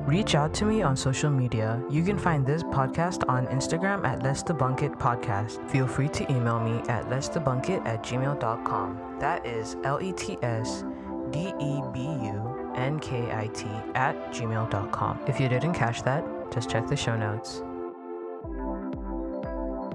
Reach 0.07 0.35
out 0.35 0.53
to 0.55 0.65
me 0.65 0.83
on 0.83 0.97
social 0.97 1.31
media. 1.31 1.81
You 1.89 2.03
can 2.03 2.19
find 2.19 2.45
this 2.45 2.65
podcast 2.65 3.23
on 3.29 3.47
Instagram 3.47 4.05
at 4.05 4.23
Let's 4.25 4.43
Debunk 4.43 4.83
It 4.83 4.93
Podcast. 4.93 5.69
Feel 5.71 5.87
free 5.87 6.09
to 6.09 6.31
email 6.31 6.59
me 6.59 6.81
at 6.89 7.09
Let's 7.09 7.29
Debunk 7.29 7.71
It 7.71 7.83
at 7.87 8.03
gmail.com. 8.03 9.19
That 9.21 9.47
is 9.47 9.77
L 9.85 10.03
E 10.03 10.13
T 10.13 10.39
S 10.43 10.85
D 11.31 11.53
E 11.61 11.81
B 11.93 12.01
U 12.01 12.73
N 12.75 12.99
K 12.99 13.31
I 13.33 13.47
T 13.55 13.67
at 13.95 14.17
gmail.com. 14.33 15.21
If 15.29 15.39
you 15.39 15.49
didn't 15.49 15.75
catch 15.75 16.03
that, 16.03 16.25
just 16.53 16.69
check 16.69 16.89
the 16.89 16.97
show 16.97 17.17
notes. 17.17 17.63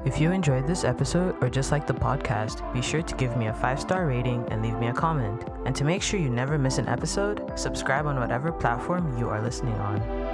If 0.06 0.22
you 0.22 0.32
enjoyed 0.32 0.68
this 0.68 0.84
episode 0.84 1.36
or 1.42 1.50
just 1.50 1.72
like 1.72 1.88
the 1.88 1.94
podcast, 1.94 2.62
be 2.74 2.82
sure 2.82 3.02
to 3.02 3.16
give 3.16 3.36
me 3.36 3.48
a 3.48 3.54
five 3.54 3.80
star 3.80 4.06
rating 4.08 4.46
and 4.50 4.62
leave 4.62 4.78
me 4.80 4.88
a 4.88 4.94
comment. 4.94 5.44
And 5.66 5.76
to 5.76 5.84
make 5.84 6.02
sure 6.02 6.20
you 6.20 6.30
never 6.30 6.58
miss 6.58 6.78
an 6.78 6.88
episode, 6.88 7.52
subscribe 7.56 8.06
on 8.06 8.20
whatever 8.20 8.52
platform 8.52 9.18
you 9.18 9.30
are 9.30 9.42
listening 9.42 9.76
on. 9.76 10.27